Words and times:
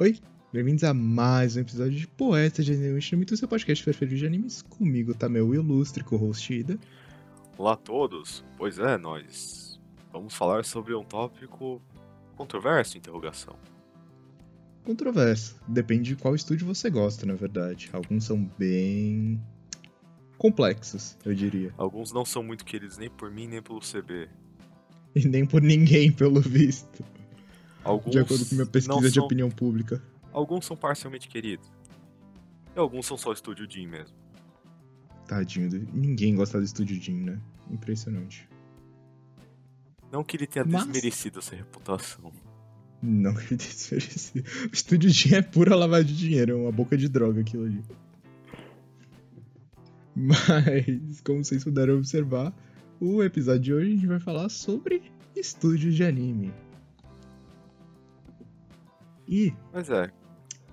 Oi, 0.00 0.16
bem-vindos 0.52 0.84
a 0.84 0.94
mais 0.94 1.56
um 1.56 1.60
episódio 1.60 1.98
de 1.98 2.06
Poeta 2.06 2.62
de 2.62 2.72
Anime 2.72 3.00
Muito 3.16 3.36
seu 3.36 3.48
podcast 3.48 3.82
preferido 3.82 4.16
de 4.16 4.24
animes. 4.24 4.62
Comigo 4.62 5.12
tá 5.12 5.28
meu 5.28 5.52
ilustre 5.52 6.04
co-host 6.04 6.54
Ida. 6.54 6.78
Olá 7.56 7.72
a 7.72 7.76
todos. 7.76 8.44
Pois 8.56 8.78
é, 8.78 8.96
nós 8.96 9.80
vamos 10.12 10.36
falar 10.36 10.64
sobre 10.64 10.94
um 10.94 11.02
tópico 11.02 11.82
controverso, 12.36 12.96
interrogação. 12.96 13.56
Controverso. 14.84 15.60
Depende 15.66 16.14
de 16.14 16.16
qual 16.22 16.36
estúdio 16.36 16.64
você 16.64 16.88
gosta, 16.88 17.26
na 17.26 17.34
verdade. 17.34 17.90
Alguns 17.92 18.22
são 18.22 18.48
bem 18.56 19.42
complexos, 20.36 21.18
eu 21.24 21.34
diria. 21.34 21.74
Alguns 21.76 22.12
não 22.12 22.24
são 22.24 22.44
muito 22.44 22.64
queridos 22.64 22.98
nem 22.98 23.10
por 23.10 23.32
mim 23.32 23.48
nem 23.48 23.60
pelo 23.60 23.80
CB. 23.80 24.28
E 25.16 25.26
nem 25.26 25.44
por 25.44 25.60
ninguém, 25.60 26.12
pelo 26.12 26.40
visto. 26.40 27.02
Alguns 27.84 28.10
de 28.12 28.18
acordo 28.18 28.44
com 28.46 28.54
minha 28.54 28.66
pesquisa 28.66 28.94
não 28.94 29.00
de 29.00 29.10
são- 29.14 29.24
opinião 29.24 29.50
pública. 29.50 30.02
Alguns 30.32 30.66
são 30.66 30.76
parcialmente 30.76 31.28
queridos. 31.28 31.70
E 32.74 32.78
alguns 32.78 33.06
são 33.06 33.16
só 33.16 33.32
estúdio 33.32 33.66
Jim 33.70 33.86
mesmo. 33.86 34.16
Tadinho, 35.26 35.68
ninguém 35.92 36.34
gosta 36.34 36.58
do 36.58 36.64
estúdio 36.64 37.00
Jin, 37.00 37.20
né? 37.24 37.38
Impressionante. 37.70 38.48
Não 40.10 40.24
que 40.24 40.36
ele 40.36 40.46
tenha 40.46 40.64
Mas- 40.64 40.84
desmerecido 40.84 41.38
essa 41.38 41.54
reputação. 41.54 42.32
Não 43.02 43.34
que 43.34 43.54
ele 43.54 43.56
desmerece. 43.56 44.38
O 44.70 44.74
estúdio 44.74 45.10
Jin 45.10 45.34
é 45.36 45.42
pura 45.42 45.74
lavagem 45.76 46.06
de 46.06 46.16
dinheiro, 46.16 46.52
é 46.52 46.54
uma 46.56 46.72
boca 46.72 46.96
de 46.96 47.08
droga 47.08 47.40
aquilo 47.42 47.64
ali. 47.64 47.82
Mas, 50.14 51.20
como 51.20 51.44
vocês 51.44 51.62
puderam 51.62 51.96
observar, 51.96 52.52
o 53.00 53.22
episódio 53.22 53.60
de 53.62 53.74
hoje 53.74 53.86
a 53.92 53.94
gente 53.94 54.06
vai 54.06 54.18
falar 54.20 54.48
sobre 54.48 55.02
estúdios 55.36 55.94
de 55.94 56.02
anime. 56.04 56.52
E 59.28 59.52
Mas 59.72 59.90
é, 59.90 60.10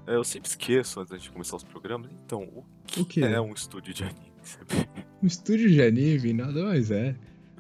eu 0.08 0.24
sempre 0.24 0.50
esqueço 0.50 1.00
antes 1.02 1.22
de 1.22 1.30
começar 1.30 1.58
os 1.58 1.64
programas. 1.64 2.10
Então, 2.26 2.44
o 2.44 2.64
que, 2.86 3.02
O 3.02 3.06
quê? 3.06 3.22
é 3.22 3.40
um 3.42 3.54
estúdio 3.54 3.94
de 3.94 4.04
anime? 4.04 4.34
Um 5.24 5.28
estúdio 5.28 5.68
de 5.72 5.82
anime 5.82 6.34
nada 6.34 6.66
mais 6.66 6.92
é 6.92 7.16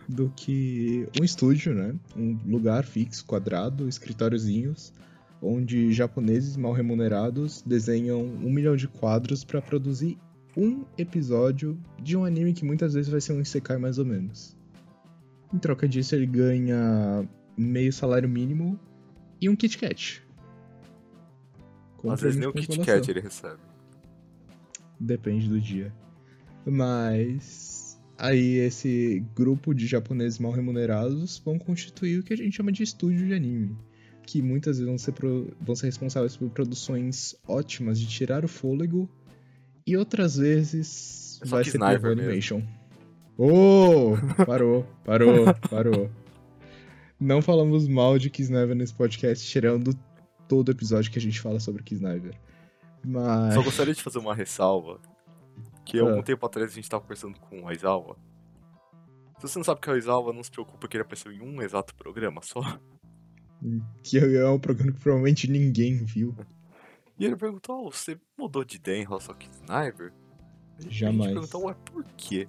do 0.07 0.31
que 0.35 1.07
um 1.19 1.23
estúdio, 1.23 1.73
né? 1.73 1.95
Um 2.16 2.38
lugar 2.45 2.83
fixo, 2.83 3.25
quadrado, 3.25 3.88
escritóriozinhos, 3.89 4.93
onde 5.41 5.91
japoneses 5.91 6.55
mal 6.57 6.73
remunerados 6.73 7.63
desenham 7.63 8.21
um 8.21 8.51
milhão 8.51 8.75
de 8.75 8.88
quadros 8.88 9.43
para 9.43 9.61
produzir 9.61 10.16
um 10.55 10.85
episódio 10.97 11.79
de 11.99 12.16
um 12.16 12.23
anime 12.23 12.53
que 12.53 12.63
muitas 12.63 12.93
vezes 12.93 13.09
vai 13.09 13.19
ser 13.19 13.33
um 13.33 13.41
isekai 13.41 13.77
mais 13.77 13.97
ou 13.97 14.05
menos. 14.05 14.55
Em 15.51 15.57
troca 15.57 15.88
disso, 15.88 16.13
ele 16.13 16.27
ganha 16.27 17.27
meio 17.57 17.91
salário 17.91 18.29
mínimo 18.29 18.79
e 19.41 19.49
um 19.49 19.55
Kit 19.55 19.77
Kat. 19.77 20.24
Às 22.11 22.21
vezes 22.21 22.37
nem 22.39 22.47
o 22.47 22.53
Kit. 22.53 22.79
Kat 22.79 23.09
ele 23.09 23.19
recebe. 23.21 23.59
Depende 24.99 25.47
do 25.49 25.59
dia. 25.59 25.93
Mas 26.65 27.99
aí 28.17 28.55
esse 28.57 29.23
grupo 29.35 29.73
de 29.73 29.85
japoneses 29.87 30.39
mal 30.39 30.51
remunerados 30.51 31.41
vão 31.43 31.57
constituir 31.59 32.19
o 32.19 32.23
que 32.23 32.33
a 32.33 32.37
gente 32.37 32.55
chama 32.55 32.71
de 32.71 32.83
estúdio 32.83 33.25
de 33.27 33.33
anime. 33.33 33.77
Que 34.25 34.41
muitas 34.41 34.77
vezes 34.77 34.87
vão 34.87 34.97
ser, 34.97 35.11
pro- 35.11 35.53
vão 35.61 35.75
ser 35.75 35.85
responsáveis 35.87 36.35
por 36.35 36.49
produções 36.49 37.35
ótimas 37.47 37.99
de 37.99 38.07
tirar 38.07 38.43
o 38.43 38.47
fôlego. 38.47 39.07
E 39.85 39.95
outras 39.95 40.37
vezes 40.37 41.39
É 41.43 41.45
vai 41.47 41.63
ser 41.63 41.77
Sniper. 41.77 42.11
Animation. 42.11 42.63
Oh! 43.38 44.13
Parou, 44.45 44.83
parou, 45.03 45.45
parou. 45.69 46.09
Não 47.19 47.41
falamos 47.41 47.88
mal 47.88 48.17
de 48.17 48.29
Kisniver 48.29 48.75
nesse 48.75 48.94
podcast, 48.94 49.45
tirando 49.47 49.95
todo 50.47 50.72
episódio 50.72 51.11
que 51.11 51.19
a 51.19 51.22
gente 51.22 51.39
fala 51.41 51.59
sobre 51.59 51.83
Kisniver. 51.83 52.38
Mas. 53.03 53.53
Só 53.53 53.61
gostaria 53.61 53.94
de 53.94 54.01
fazer 54.01 54.19
uma 54.19 54.33
ressalva. 54.35 55.00
Que 55.85 56.00
Ah. 56.00 56.03
algum 56.03 56.22
tempo 56.23 56.45
atrás 56.45 56.72
a 56.72 56.75
gente 56.75 56.89
tava 56.89 57.01
conversando 57.03 57.39
com 57.39 57.61
o 57.61 57.67
Aizawa. 57.67 58.17
Se 59.38 59.44
você 59.47 59.59
não 59.59 59.63
sabe 59.63 59.81
que 59.81 59.89
é 59.89 59.94
o 59.94 59.95
Aizawa, 59.95 60.33
não 60.33 60.44
se 60.44 60.50
preocupa 60.50 60.88
que 60.88 60.97
ele 60.97 61.03
apareceu 61.03 61.31
em 61.31 61.41
um 61.41 61.61
exato 61.61 61.94
programa 61.95 62.41
só. 62.41 62.59
Que 64.03 64.17
é 64.19 64.47
um 64.50 64.59
programa 64.59 64.91
que 64.91 65.00
provavelmente 65.00 65.50
ninguém 65.50 66.03
viu. 66.03 66.35
E 67.17 67.25
ele 67.25 67.35
perguntou, 67.35 67.88
oh, 67.88 67.91
você 67.91 68.19
mudou 68.38 68.63
de 68.63 68.75
ideia 68.75 69.01
em 69.01 69.06
relação 69.06 69.33
a? 69.33 70.12
E 70.79 70.88
A 70.88 70.89
Jamais. 70.91 71.31
gente 71.31 71.33
perguntou, 71.33 71.66
ué, 71.66 71.75
por 71.85 72.03
quê? 72.17 72.47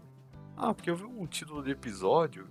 Ah, 0.57 0.75
porque 0.75 0.91
eu 0.91 0.97
vi 0.97 1.05
um 1.05 1.27
título 1.27 1.63
de 1.63 1.71
episódio, 1.71 2.49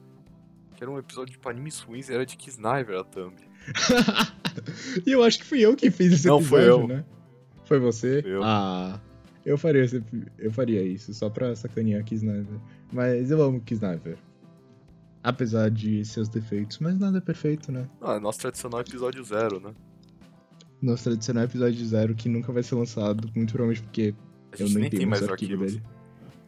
que 0.76 0.82
era 0.84 0.90
um 0.90 0.98
episódio 0.98 1.38
de 1.38 1.48
animes 1.48 1.80
ruins, 1.82 2.10
e 2.10 2.14
era 2.14 2.26
de 2.26 2.38
Sniper 2.50 2.98
a 3.00 3.04
thumb. 3.04 3.36
E 5.06 5.12
eu 5.12 5.24
acho 5.24 5.40
que 5.40 5.46
fui 5.46 5.60
eu 5.62 5.76
que 5.76 5.90
fiz 5.92 6.14
esse 6.14 6.28
Não, 6.28 6.38
episódio, 6.40 6.50
foi 6.66 6.70
eu. 6.70 6.88
né? 6.88 7.04
Foi 7.66 7.80
você? 7.80 8.22
Foi 8.22 8.32
eu. 8.36 8.44
Ah, 8.44 9.00
eu 9.46 9.58
faria, 9.58 9.84
esse- 9.84 10.04
eu 10.38 10.52
faria 10.52 10.82
isso, 10.82 11.14
só 11.14 11.30
pra 11.30 11.56
sacanear 11.56 12.04
Kisniver. 12.04 12.60
Mas 12.92 13.32
eu 13.32 13.42
amo 13.42 13.60
Kisniver. 13.62 14.18
Apesar 15.24 15.72
de 15.72 16.06
seus 16.06 16.30
defeitos, 16.30 16.78
mas 16.80 17.00
nada 17.00 17.18
é 17.18 17.22
perfeito, 17.22 17.72
né? 17.72 17.88
Ah, 18.02 18.16
é 18.16 18.20
nosso 18.20 18.40
tradicional 18.40 18.82
episódio 18.82 19.24
zero, 19.24 19.60
né? 19.60 19.74
Nosso 20.82 21.06
tradicional 21.06 21.44
episódio 21.46 21.84
zero 21.86 22.14
que 22.14 22.30
nunca 22.30 22.52
vai 22.54 22.62
ser 22.62 22.76
lançado, 22.76 23.28
muito 23.36 23.52
provavelmente 23.54 23.82
porque 23.84 24.14
eu 24.60 24.68
nem 24.68 24.78
nem 24.82 24.90
tenho 24.92 25.10
mais 25.10 25.22
mais 25.22 25.32
arquivo 25.32 25.64
arquivos. 25.64 25.74
dele. 25.82 25.86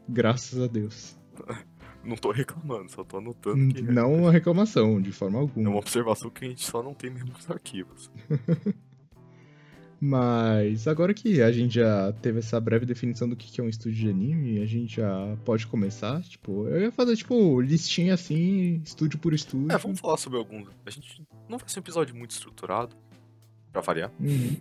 Graças 0.10 0.62
a 0.62 0.68
Deus. 0.68 1.18
Não 2.08 2.16
tô 2.16 2.32
reclamando, 2.32 2.90
só 2.90 3.04
tô 3.04 3.18
anotando 3.18 3.74
que 3.74 3.82
Não 3.82 4.14
uma 4.14 4.32
reclamação, 4.32 5.02
de 5.02 5.12
forma 5.12 5.40
é 5.40 5.42
alguma. 5.42 5.70
uma 5.70 5.80
observação 5.80 6.30
que 6.30 6.46
a 6.46 6.48
gente 6.48 6.64
só 6.64 6.82
não 6.82 6.94
tem 6.94 7.10
mesmo 7.10 7.34
os 7.38 7.52
arquivos. 7.52 8.10
Mas 10.00 10.88
agora 10.88 11.14
que 11.14 11.42
a 11.42 11.52
gente 11.52 11.76
já 11.76 12.14
teve 12.22 12.40
essa 12.40 12.60
breve 12.60 12.86
definição 12.86 13.28
do 13.28 13.36
que 13.36 13.60
é 13.60 13.64
um 13.64 13.68
estúdio 13.68 13.98
de 13.98 14.10
anime, 14.10 14.62
a 14.62 14.66
gente 14.66 14.98
já 14.98 15.36
pode 15.44 15.66
começar. 15.66 16.22
Tipo, 16.22 16.68
eu 16.68 16.82
ia 16.82 16.92
fazer, 16.92 17.16
tipo, 17.16 17.60
listinha 17.60 18.14
assim, 18.14 18.80
estúdio 18.86 19.18
por 19.18 19.34
estúdio. 19.34 19.72
É, 19.72 19.78
vamos 19.78 20.00
falar 20.00 20.18
sobre 20.18 20.38
alguns. 20.38 20.70
A 20.86 20.90
gente 20.92 21.26
não 21.50 21.58
vai 21.58 21.68
ser 21.68 21.80
um 21.80 21.82
episódio 21.82 22.16
muito 22.16 22.32
estruturado, 22.32 22.96
pra 23.72 23.82
variar. 23.82 24.12
Uhum. 24.20 24.58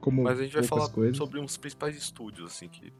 Como 0.00 0.22
Mas 0.22 0.38
a 0.38 0.44
gente 0.44 0.54
vai 0.54 0.62
falar 0.62 0.88
coisas. 0.90 1.16
sobre 1.16 1.40
uns 1.40 1.56
principais 1.56 1.96
estúdios, 1.96 2.52
assim, 2.52 2.68
que. 2.68 2.92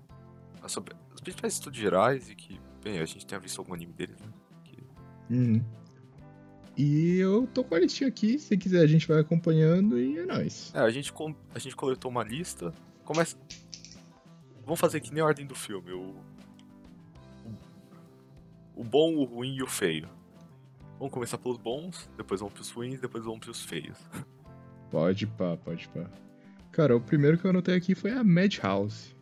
Sobre 0.67 0.97
os 1.15 1.21
principais 1.21 1.53
estúdios 1.53 1.81
gerais 1.81 2.29
e 2.29 2.35
que, 2.35 2.61
bem, 2.83 2.99
a 2.99 3.05
gente 3.05 3.27
tenha 3.27 3.41
visto 3.41 3.59
algum 3.59 3.75
anime 3.75 3.93
deles, 3.93 4.17
né? 4.21 4.29
Que- 4.65 4.83
Uhum. 5.35 5.65
E 6.77 7.17
eu 7.19 7.47
tô 7.47 7.65
com 7.65 7.75
a 7.75 7.79
listinha 7.81 8.09
aqui, 8.09 8.39
se 8.39 8.57
quiser 8.57 8.81
a 8.83 8.87
gente 8.87 9.09
vai 9.09 9.19
acompanhando 9.21 9.99
e 9.99 10.19
é 10.19 10.27
nóis. 10.27 10.71
É, 10.75 10.81
a 10.81 10.91
gente, 10.91 11.11
com- 11.13 11.35
a 11.55 11.59
gente 11.59 11.75
coletou 11.75 12.11
uma 12.11 12.23
lista. 12.23 12.73
Começa. 13.05 13.37
Vamos 14.65 14.79
fazer 14.79 15.01
que 15.01 15.13
nem 15.13 15.23
a 15.23 15.27
ordem 15.27 15.47
do 15.47 15.55
filme. 15.55 15.93
O, 15.93 16.15
o 18.75 18.85
bom, 18.85 19.15
o 19.17 19.25
ruim 19.25 19.55
e 19.57 19.63
o 19.63 19.67
feio. 19.67 20.09
Vamos 20.99 21.13
começar 21.13 21.39
pelos 21.39 21.57
bons, 21.59 22.11
depois 22.17 22.41
vamos 22.41 22.55
pros 22.55 22.71
ruins, 22.71 23.01
depois 23.01 23.25
vamos 23.25 23.41
pros 23.41 23.63
feios. 23.63 23.99
Pode 24.91 25.27
pá, 25.27 25.57
pode 25.57 25.89
pá. 25.89 26.09
Cara, 26.71 26.97
o 26.97 27.01
primeiro 27.01 27.37
que 27.37 27.45
eu 27.45 27.51
anotei 27.51 27.75
aqui 27.75 27.95
foi 27.95 28.13
a 28.13 28.23
Madhouse. 28.23 29.15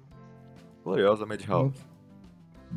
Gloriosa 0.85 1.25
Madhouse. 1.25 1.81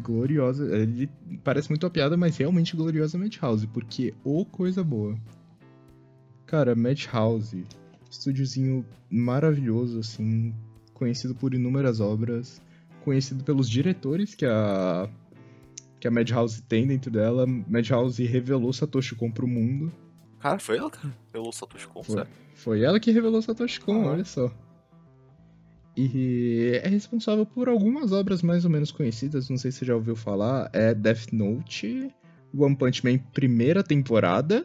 Gloriosa. 0.01 0.65
Ele 0.75 1.09
parece 1.43 1.69
muito 1.69 1.83
uma 1.83 1.89
piada, 1.89 2.15
mas 2.17 2.37
realmente 2.37 2.75
gloriosa 2.75 3.17
Madhouse, 3.17 3.67
porque 3.67 4.13
ô 4.23 4.45
coisa 4.45 4.83
boa. 4.83 5.17
Cara, 6.45 6.75
Madhouse, 6.75 7.65
estúdiozinho 8.09 8.85
maravilhoso, 9.09 9.99
assim, 9.99 10.53
conhecido 10.93 11.35
por 11.35 11.53
inúmeras 11.53 11.99
obras, 11.99 12.61
conhecido 13.03 13.43
pelos 13.43 13.69
diretores 13.69 14.33
que 14.35 14.45
a 14.45 15.09
que 15.99 16.07
a 16.07 16.11
Madhouse 16.11 16.61
tem 16.61 16.85
dentro 16.85 17.09
dela. 17.09 17.45
Madhouse 17.47 18.23
revelou 18.23 18.71
Satoshi 18.71 19.15
Kon 19.15 19.31
pro 19.31 19.47
mundo. 19.47 19.91
Cara, 20.39 20.59
foi 20.59 20.77
ela 20.77 20.91
que 20.91 20.99
revelou 21.33 21.51
Satoshi 21.51 21.87
Kon, 21.87 22.03
Foi. 22.03 22.15
sério? 22.17 22.31
Foi 22.53 22.81
ela 22.83 22.99
que 22.99 23.11
revelou 23.11 23.41
Satoshi 23.41 23.81
Kon, 23.81 24.03
Ah. 24.03 24.11
olha 24.11 24.23
só. 24.23 24.51
E 25.97 26.79
é 26.83 26.87
responsável 26.87 27.43
por 27.43 27.67
algumas 27.67 28.11
obras 28.11 28.43
mais 28.43 28.63
ou 28.63 28.69
menos 28.69 28.91
conhecidas, 28.91 29.49
não 29.49 29.57
sei 29.57 29.71
se 29.71 29.79
você 29.79 29.85
já 29.85 29.95
ouviu 29.95 30.15
falar, 30.15 30.69
é 30.71 30.93
Death 30.93 31.31
Note, 31.31 32.13
One 32.55 32.75
Punch 32.75 33.03
Man 33.03 33.17
primeira 33.33 33.83
temporada, 33.83 34.63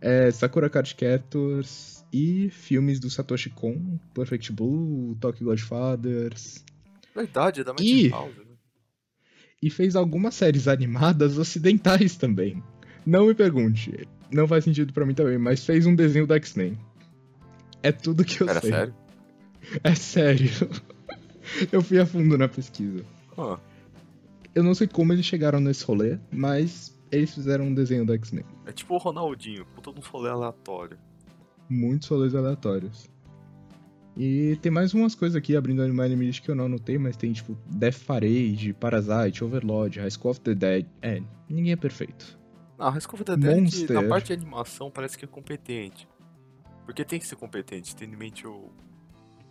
é 0.00 0.32
Sakura 0.32 0.68
Card 0.68 0.96
Captors 0.96 2.04
e 2.12 2.50
filmes 2.50 2.98
do 2.98 3.08
Satoshi 3.08 3.50
Kon, 3.50 3.96
Perfect 4.12 4.52
Blue, 4.52 5.16
Tokyo 5.20 5.46
Godfathers, 5.46 6.64
Verdade, 7.14 7.60
é 7.60 7.64
da 7.64 7.72
Ih! 7.80 8.10
Madhouse, 8.10 8.38
né? 8.40 8.54
e 9.62 9.70
fez 9.70 9.94
algumas 9.94 10.34
séries 10.34 10.66
animadas 10.66 11.38
ocidentais 11.38 12.16
também. 12.16 12.60
Não 13.06 13.28
me 13.28 13.34
pergunte, 13.34 14.08
não 14.32 14.48
faz 14.48 14.64
sentido 14.64 14.92
pra 14.92 15.06
mim 15.06 15.14
também, 15.14 15.38
mas 15.38 15.64
fez 15.64 15.86
um 15.86 15.94
desenho 15.94 16.26
do 16.26 16.34
X-Men. 16.34 16.76
É 17.80 17.92
tudo 17.92 18.24
que 18.24 18.42
eu 18.42 18.48
Era 18.48 18.60
sei. 18.60 18.70
sério? 18.70 19.03
É 19.82 19.94
sério. 19.94 20.50
Eu 21.72 21.82
fui 21.82 21.98
a 21.98 22.06
fundo 22.06 22.36
na 22.38 22.48
pesquisa. 22.48 23.04
Ah, 23.36 23.58
Eu 24.54 24.62
não 24.62 24.74
sei 24.74 24.86
como 24.86 25.12
eles 25.12 25.24
chegaram 25.26 25.60
nesse 25.60 25.84
rolê, 25.84 26.18
mas 26.32 26.98
eles 27.10 27.34
fizeram 27.34 27.66
um 27.66 27.74
desenho 27.74 28.04
do 28.06 28.12
X-Men. 28.14 28.44
é 28.66 28.72
tipo 28.72 28.94
o 28.94 28.98
Ronaldinho, 28.98 29.64
com 29.74 29.80
todo 29.82 29.98
um 29.98 30.02
rolê 30.10 30.30
aleatório. 30.30 30.98
Muitos 31.68 32.08
rolês 32.08 32.34
aleatórios. 32.34 33.08
E 34.16 34.56
tem 34.62 34.70
mais 34.70 34.94
umas 34.94 35.14
coisas 35.14 35.34
aqui, 35.34 35.56
abrindo 35.56 35.82
anime 35.82 36.26
list 36.26 36.40
que 36.42 36.48
eu 36.50 36.54
não 36.54 36.66
anotei, 36.66 36.96
mas 36.98 37.16
tem 37.16 37.32
tipo 37.32 37.56
Death 37.66 38.04
Parade, 38.06 38.72
Parasite, 38.78 39.42
Overlord, 39.42 39.98
High 39.98 40.10
School 40.10 40.30
of 40.30 40.40
the 40.40 40.54
Dead. 40.54 40.86
É, 41.02 41.20
ninguém 41.48 41.72
é 41.72 41.76
perfeito. 41.76 42.38
Ah, 42.78 42.90
High 42.90 43.00
School 43.00 43.14
of 43.14 43.24
the 43.24 43.36
Dead, 43.36 43.70
que 43.70 43.92
na 43.92 43.94
Monster. 44.00 44.08
parte 44.08 44.26
de 44.28 44.32
animação, 44.34 44.90
parece 44.90 45.18
que 45.18 45.24
é 45.24 45.28
competente. 45.28 46.06
Porque 46.84 47.04
tem 47.04 47.18
que 47.18 47.26
ser 47.26 47.34
competente, 47.36 47.96
tendo 47.96 48.14
em 48.14 48.16
mente 48.16 48.46
o 48.46 48.70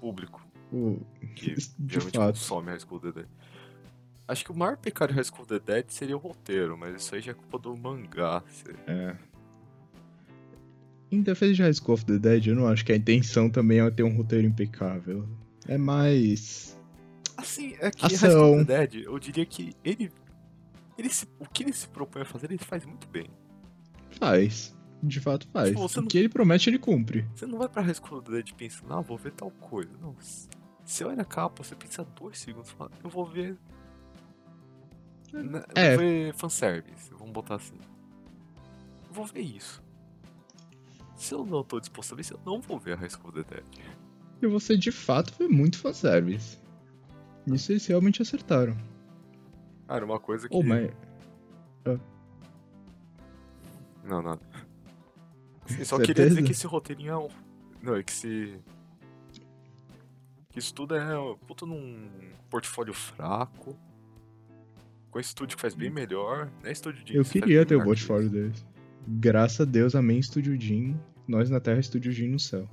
público 0.03 0.45
O- 0.71 0.99
que 1.35 1.53
de 1.55 1.71
geralmente 1.87 2.17
fato. 2.17 2.33
consome 2.39 2.69
High 2.71 2.79
School 2.81 2.97
of 2.97 3.07
the 3.11 3.19
Dead. 3.21 3.27
Acho 4.27 4.43
que 4.45 4.51
o 4.51 4.55
maior 4.57 4.75
pecado 4.77 5.09
de 5.09 5.15
High 5.15 5.23
School 5.25 5.43
of 5.43 5.47
the 5.49 5.59
Dead 5.59 5.85
seria 5.89 6.15
o 6.17 6.19
roteiro, 6.19 6.77
mas 6.77 6.95
isso 7.01 7.15
aí 7.15 7.21
já 7.21 7.31
é 7.31 7.33
culpa 7.35 7.57
do 7.59 7.75
mangá. 7.77 8.43
É. 8.87 9.15
Em 11.11 11.21
defesa 11.21 11.53
de 11.53 11.61
High 11.61 11.73
School 11.73 11.93
of 11.93 12.05
the 12.05 12.17
Dead, 12.17 12.47
eu 12.47 12.55
não 12.55 12.67
acho 12.67 12.83
que 12.83 12.91
a 12.91 12.95
intenção 12.95 13.49
também 13.49 13.79
é 13.79 13.91
ter 13.91 14.03
um 14.03 14.15
roteiro 14.15 14.47
impecável. 14.47 15.27
É 15.67 15.77
mais. 15.77 16.77
Assim, 17.37 17.75
é 17.79 17.91
que 17.91 18.05
Ação. 18.05 18.29
High 18.29 18.31
School 18.37 18.55
of 18.61 18.65
the 18.65 18.87
Dead, 18.87 19.05
eu 19.05 19.19
diria 19.19 19.45
que 19.45 19.73
ele. 19.83 20.11
ele 20.97 21.09
se- 21.09 21.27
o 21.39 21.45
que 21.47 21.63
ele 21.63 21.73
se 21.73 21.87
propõe 21.87 22.23
a 22.23 22.25
fazer, 22.25 22.49
ele 22.51 22.57
faz 22.57 22.85
muito 22.85 23.07
bem. 23.07 23.27
Faz. 24.11 24.75
De 25.05 25.19
fato 25.19 25.45
faz. 25.49 25.69
Tipo, 25.69 25.81
o 25.85 26.01
não- 26.01 26.07
que 26.07 26.17
ele 26.17 26.29
promete, 26.29 26.69
ele 26.69 26.79
cumpre. 26.79 27.27
Você 27.35 27.45
não 27.45 27.57
vai 27.57 27.67
pra 27.67 27.81
High 27.81 27.93
Dead 28.29 28.53
pensando, 28.53 28.93
ah, 28.93 29.01
vou 29.01 29.17
ver 29.17 29.31
tal 29.31 29.51
coisa. 29.51 29.91
Não. 30.01 30.15
Você 30.85 31.03
olha 31.03 31.21
a 31.21 31.25
capa, 31.25 31.61
você 31.61 31.75
pensa 31.75 32.05
dois 32.15 32.39
segundos 32.39 32.69
e 32.69 32.73
fala, 32.73 32.89
eu 33.03 33.09
vou 33.09 33.25
ver. 33.25 33.57
É. 35.75 35.93
Eu 35.93 35.97
vou 35.97 36.05
ver 36.05 36.33
fanservice, 36.35 37.11
vamos 37.11 37.33
botar 37.33 37.55
assim. 37.55 37.75
Eu 39.07 39.13
vou 39.13 39.25
ver 39.25 39.41
isso. 39.41 39.83
Se 41.17 41.33
eu 41.33 41.45
não 41.45 41.63
tô 41.63 41.79
disposto 41.81 42.13
a 42.13 42.15
ver 42.15 42.21
isso, 42.21 42.33
eu 42.35 42.39
não 42.45 42.61
vou 42.61 42.79
ver 42.79 42.93
a 42.93 42.95
High 42.95 43.09
School 43.09 43.31
Dead. 43.33 43.45
E 44.41 44.47
você 44.47 44.77
de 44.77 44.91
fato 44.91 45.33
foi 45.33 45.47
muito 45.49 45.77
fanservice. 45.79 46.57
Isso 47.45 47.73
eles 47.73 47.85
realmente 47.85 48.21
acertaram. 48.21 48.77
Cara, 49.85 50.05
uma 50.05 50.19
coisa 50.19 50.47
que. 50.47 50.55
Ô, 50.55 50.63
mas. 50.63 50.89
Não, 54.03 54.21
nada. 54.21 54.41
Eu 55.69 55.85
só 55.85 55.97
Certeza? 55.97 56.05
queria 56.05 56.29
dizer 56.29 56.43
que 56.43 56.51
esse 56.51 56.67
roteirinho 56.67 57.11
é 57.11 57.17
um. 57.17 57.27
Não, 57.81 57.95
é 57.95 58.03
que 58.03 58.11
se. 58.11 58.57
Que 60.49 60.59
isso 60.59 60.73
tudo 60.73 60.95
é 60.95 61.05
puta 61.47 61.65
num 61.65 62.07
portfólio 62.49 62.93
fraco. 62.93 63.75
Com 65.09 65.19
esse 65.19 65.29
estúdio 65.29 65.55
que 65.57 65.61
faz 65.61 65.73
bem 65.73 65.89
melhor. 65.89 66.49
Né, 66.63 66.71
estúdio 66.71 67.03
de 67.03 67.15
Eu 67.15 67.23
faz 67.23 67.31
queria 67.33 67.65
ter 67.65 67.75
o 67.75 67.83
portfólio 67.83 68.29
deles. 68.29 68.65
Graças 69.07 69.61
a 69.61 69.65
Deus, 69.65 69.95
amém, 69.95 70.19
Estúdio 70.19 70.59
Jin. 70.59 70.95
Nós 71.27 71.49
na 71.49 71.59
Terra, 71.59 71.79
Estúdio 71.79 72.11
Jin 72.11 72.29
no 72.29 72.39
céu. 72.39 72.67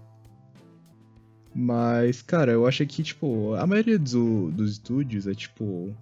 Mas, 1.54 2.22
cara, 2.22 2.52
eu 2.52 2.66
acho 2.66 2.86
que, 2.86 3.02
tipo, 3.02 3.54
a 3.54 3.66
maioria 3.66 3.98
do- 3.98 4.50
dos 4.52 4.72
estúdios 4.72 5.26
é, 5.26 5.34
tipo, 5.34 5.94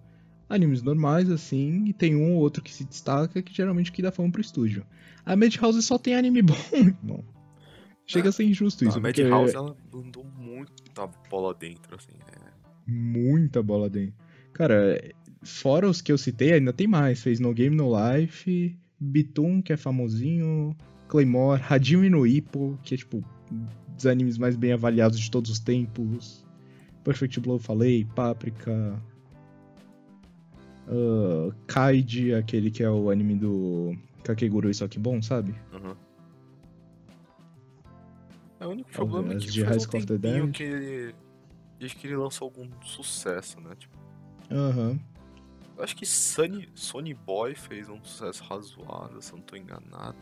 animes 0.48 0.82
normais, 0.82 1.30
assim, 1.30 1.86
e 1.86 1.92
tem 1.92 2.16
um 2.16 2.32
ou 2.34 2.40
outro 2.40 2.62
que 2.62 2.72
se 2.72 2.84
destaca, 2.84 3.42
que 3.42 3.54
geralmente 3.54 3.92
que 3.92 4.02
dá 4.02 4.10
fama 4.10 4.30
pro 4.32 4.40
estúdio. 4.40 4.86
A 5.24 5.36
Madhouse 5.36 5.82
só 5.82 5.98
tem 5.98 6.14
anime 6.14 6.40
bom, 6.42 6.54
irmão. 6.72 7.24
Chega 8.06 8.30
a 8.30 8.32
ser 8.32 8.44
injusto 8.44 8.84
Não, 8.84 8.88
isso, 8.90 8.98
a 8.98 9.02
porque 9.02 9.22
Madhouse 9.24 9.54
ela 9.54 9.76
mandou 9.92 10.24
muita 10.24 11.06
bola 11.30 11.54
dentro, 11.54 11.94
assim. 11.94 12.12
é. 12.32 12.50
muita 12.86 13.62
bola 13.62 13.90
dentro. 13.90 14.14
Cara, 14.54 14.98
fora 15.42 15.88
os 15.88 16.00
que 16.00 16.10
eu 16.10 16.16
citei, 16.16 16.54
ainda 16.54 16.72
tem 16.72 16.86
mais. 16.86 17.22
Fez 17.22 17.38
No 17.38 17.52
Game 17.52 17.76
No 17.76 17.92
Life, 17.94 18.74
Bitum, 18.98 19.60
que 19.60 19.74
é 19.74 19.76
famosinho, 19.76 20.74
Claymore, 21.06 21.62
Hajime 21.68 22.08
no 22.08 22.26
Ippo, 22.26 22.78
que 22.82 22.94
é 22.94 22.96
tipo 22.96 23.22
dos 23.94 24.06
animes 24.06 24.38
mais 24.38 24.56
bem 24.56 24.72
avaliados 24.72 25.20
de 25.20 25.30
todos 25.30 25.50
os 25.50 25.58
tempos. 25.58 26.46
Perfect 27.04 27.40
Blow, 27.40 27.58
falei, 27.58 28.06
Paprika. 28.14 29.02
Ah, 30.88 31.54
Kaiji, 31.66 32.34
aquele 32.34 32.70
que 32.70 32.82
é 32.82 32.90
o 32.90 33.10
anime 33.10 33.36
do 33.36 33.96
Kakegurui, 34.24 34.74
só 34.74 34.88
que 34.88 34.98
bom, 34.98 35.20
sabe? 35.22 35.54
Uhum. 35.72 35.94
É, 38.60 38.66
o 38.66 38.70
único 38.70 38.90
As 38.90 38.96
problema 38.96 39.32
é 39.34 39.36
que 39.36 39.64
faz 39.64 39.86
um 39.86 40.00
tempinho 40.04 40.50
que 40.50 40.62
ele... 40.62 41.14
Desde 41.78 41.96
que 41.96 42.08
ele 42.08 42.16
lançou 42.16 42.46
algum 42.46 42.68
sucesso, 42.82 43.60
né? 43.60 43.70
Tipo, 43.76 43.96
Aham. 44.50 44.98
eu 45.76 45.84
acho 45.84 45.94
que 45.94 46.04
Sunny, 46.04 46.68
Sony 46.74 47.14
Boy 47.14 47.54
fez 47.54 47.88
um 47.88 48.02
sucesso 48.02 48.42
razoável, 48.42 49.22
se 49.22 49.32
eu 49.32 49.36
não 49.36 49.44
tô 49.44 49.54
enganado. 49.54 50.18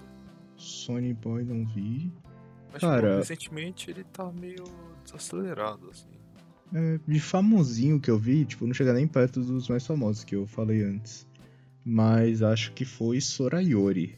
Sony 0.55 1.15
Boy 1.15 1.45
não 1.45 1.65
vi. 1.65 2.13
Mas, 2.71 2.83
Cara- 2.83 3.09
tipo, 3.09 3.17
recentemente 3.21 3.91
ele 3.91 4.05
tá 4.05 4.31
meio 4.31 4.65
desacelerado, 5.03 5.89
assim. 5.89 6.11
É, 6.75 6.99
de 7.07 7.21
famosinho 7.21 8.01
que 8.01 8.11
eu 8.11 8.19
vi, 8.19 8.45
tipo, 8.45 8.67
não 8.67 8.75
chega 8.75 8.93
nem 8.93 9.07
perto 9.07 9.41
dos 9.41 9.69
mais 9.69 9.87
famosos 9.87 10.25
que 10.25 10.35
eu 10.35 10.47
falei 10.47 10.83
antes. 10.83 11.27
Mas 11.85 12.43
acho 12.43 12.73
que 12.73 12.85
foi 12.85 13.21
Sorayori. 13.21 14.17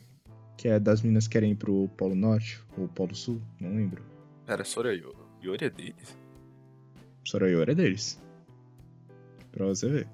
Que 0.56 0.68
é 0.68 0.80
das 0.80 1.02
meninas 1.02 1.28
que 1.28 1.32
querem 1.32 1.52
ir 1.52 1.56
pro 1.56 1.88
Polo 1.96 2.14
Norte 2.14 2.60
ou 2.76 2.88
Polo 2.88 3.14
Sul, 3.14 3.40
não 3.60 3.76
lembro. 3.76 4.02
Era 4.46 4.64
Sorayori. 4.64 5.16
Yori 5.42 5.66
é 5.66 5.70
deles? 5.70 6.18
Sorayori 7.24 7.72
é 7.72 7.74
deles. 7.74 8.20
Pra 9.52 9.66
você 9.66 9.88
ver. 9.88 10.08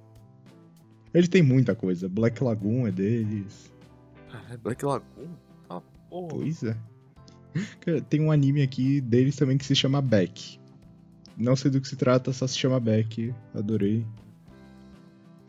Ele 1.15 1.29
tem 1.29 1.43
muita 1.43 1.75
coisa. 1.75 2.09
Black 2.09 2.43
Lagoon 2.43 2.87
é 2.87 2.91
deles. 2.91 3.73
Ah, 4.31 4.43
é 4.53 4.57
Black 4.57 4.85
Lagoon? 4.85 5.31
Ah, 5.71 5.81
pô. 6.11 6.27
Pois 6.29 6.65
é. 6.65 6.77
Cara, 7.81 8.03
Tem 8.03 8.21
um 8.21 8.33
anime 8.33 8.63
aqui 8.63 9.01
deles 9.01 9.37
também 9.37 9.57
que 9.57 9.65
se 9.65 9.77
chama 9.77 10.03
Beck. 10.03 10.59
Não 11.37 11.57
sei 11.57 11.71
do 11.71 11.81
que 11.81 11.89
se 11.89 11.97
trata, 11.97 12.33
só 12.33 12.47
se 12.47 12.57
chama 12.57 12.79
Beck. 12.81 13.35
Adorei. 13.55 14.07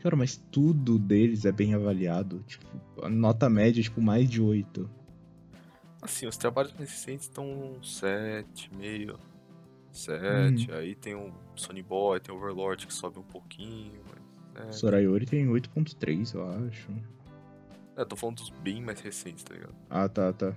Cara, 0.01 0.15
mas 0.15 0.37
tudo 0.51 0.99
deles 0.99 1.45
é 1.45 1.51
bem 1.51 1.73
avaliado. 1.73 2.43
Tipo, 2.47 2.65
a 3.03 3.09
nota 3.09 3.49
média 3.49 3.79
é 3.79 3.83
tipo 3.83 4.01
mais 4.01 4.29
de 4.29 4.41
8. 4.41 4.89
Assim, 6.01 6.27
os 6.27 6.37
trabalhos 6.37 6.73
mais 6.73 6.89
recentes 6.91 7.25
estão 7.27 7.77
7, 7.83 8.69
meio. 8.75 9.17
7, 9.91 10.69
Uhum. 10.71 10.77
aí 10.77 10.93
tem 10.93 11.15
o 11.15 11.31
Sony 11.55 11.81
Boy, 11.81 12.19
tem 12.19 12.33
o 12.33 12.37
Overlord 12.37 12.85
que 12.85 12.93
sobe 12.93 13.17
um 13.19 13.23
pouquinho, 13.23 14.01
mas. 14.55 14.67
É, 14.67 14.71
Sorayori 14.71 15.25
tem 15.25 15.47
8.3, 15.47 16.33
eu 16.35 16.67
acho. 16.67 16.89
é, 17.95 18.05
tô 18.05 18.15
falando 18.15 18.37
dos 18.37 18.49
bem 18.49 18.81
mais 18.81 18.99
recentes, 18.99 19.43
tá 19.43 19.53
ligado? 19.53 19.73
Ah, 19.89 20.07
tá, 20.09 20.31
tá. 20.33 20.53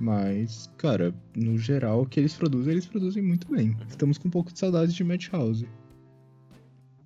Mas, 0.00 0.66
cara, 0.78 1.14
no 1.36 1.58
geral, 1.58 2.00
o 2.00 2.06
que 2.06 2.18
eles 2.18 2.34
produzem, 2.34 2.72
eles 2.72 2.86
produzem 2.86 3.22
muito 3.22 3.46
bem. 3.50 3.76
Estamos 3.86 4.16
com 4.16 4.28
um 4.28 4.30
pouco 4.30 4.50
de 4.50 4.58
saudade 4.58 4.94
de 4.94 5.04
Madhouse. 5.04 5.68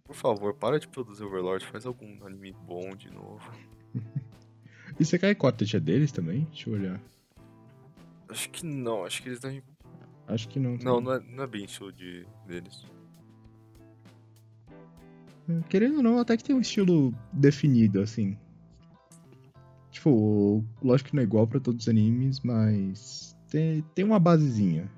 Por 0.04 0.14
favor, 0.14 0.54
para 0.54 0.78
de 0.78 0.86
produzir 0.86 1.24
Overlord, 1.24 1.66
faz 1.66 1.84
algum 1.84 2.24
anime 2.24 2.54
bom 2.66 2.94
de 2.96 3.10
novo. 3.10 3.50
E 5.00 5.04
Sekai 5.04 5.34
Quartet 5.34 5.76
é 5.76 5.80
deles 5.80 6.12
também? 6.12 6.46
Deixa 6.52 6.70
eu 6.70 6.74
olhar. 6.74 7.00
Acho 8.28 8.48
que 8.50 8.64
não, 8.64 9.04
acho 9.04 9.22
que 9.22 9.28
eles 9.28 9.40
devem. 9.40 9.60
Acho 10.28 10.48
que 10.48 10.60
não. 10.60 10.76
Não, 10.76 11.00
não 11.00 11.14
é, 11.14 11.20
não 11.20 11.42
é 11.42 11.46
bem 11.48 11.64
estilo 11.64 11.92
de, 11.92 12.24
deles. 12.46 12.86
É, 15.48 15.60
Querendo 15.68 15.96
ou 15.96 16.02
não, 16.02 16.18
até 16.18 16.36
que 16.36 16.44
tem 16.44 16.54
um 16.54 16.60
estilo 16.60 17.12
definido, 17.32 18.00
assim. 18.00 18.38
Tipo, 19.94 20.64
lógico 20.82 21.10
que 21.10 21.14
não 21.16 21.20
é 21.22 21.24
igual 21.24 21.46
pra 21.46 21.60
todos 21.60 21.84
os 21.84 21.88
animes, 21.88 22.40
mas 22.40 23.36
tem, 23.48 23.80
tem 23.94 24.04
uma 24.04 24.18
basezinha. 24.18 24.90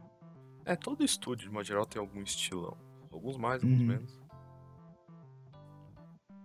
É, 0.65 0.75
todo 0.75 1.05
estúdio, 1.05 1.49
de 1.49 1.53
modo 1.55 1.67
geral, 1.67 1.85
tem 1.85 2.01
algum 2.01 2.23
estilão. 2.23 2.75
Alguns 3.13 3.37
mais, 3.37 3.63
alguns 3.63 3.79
Uhum. 3.79 3.87
menos. 3.87 4.19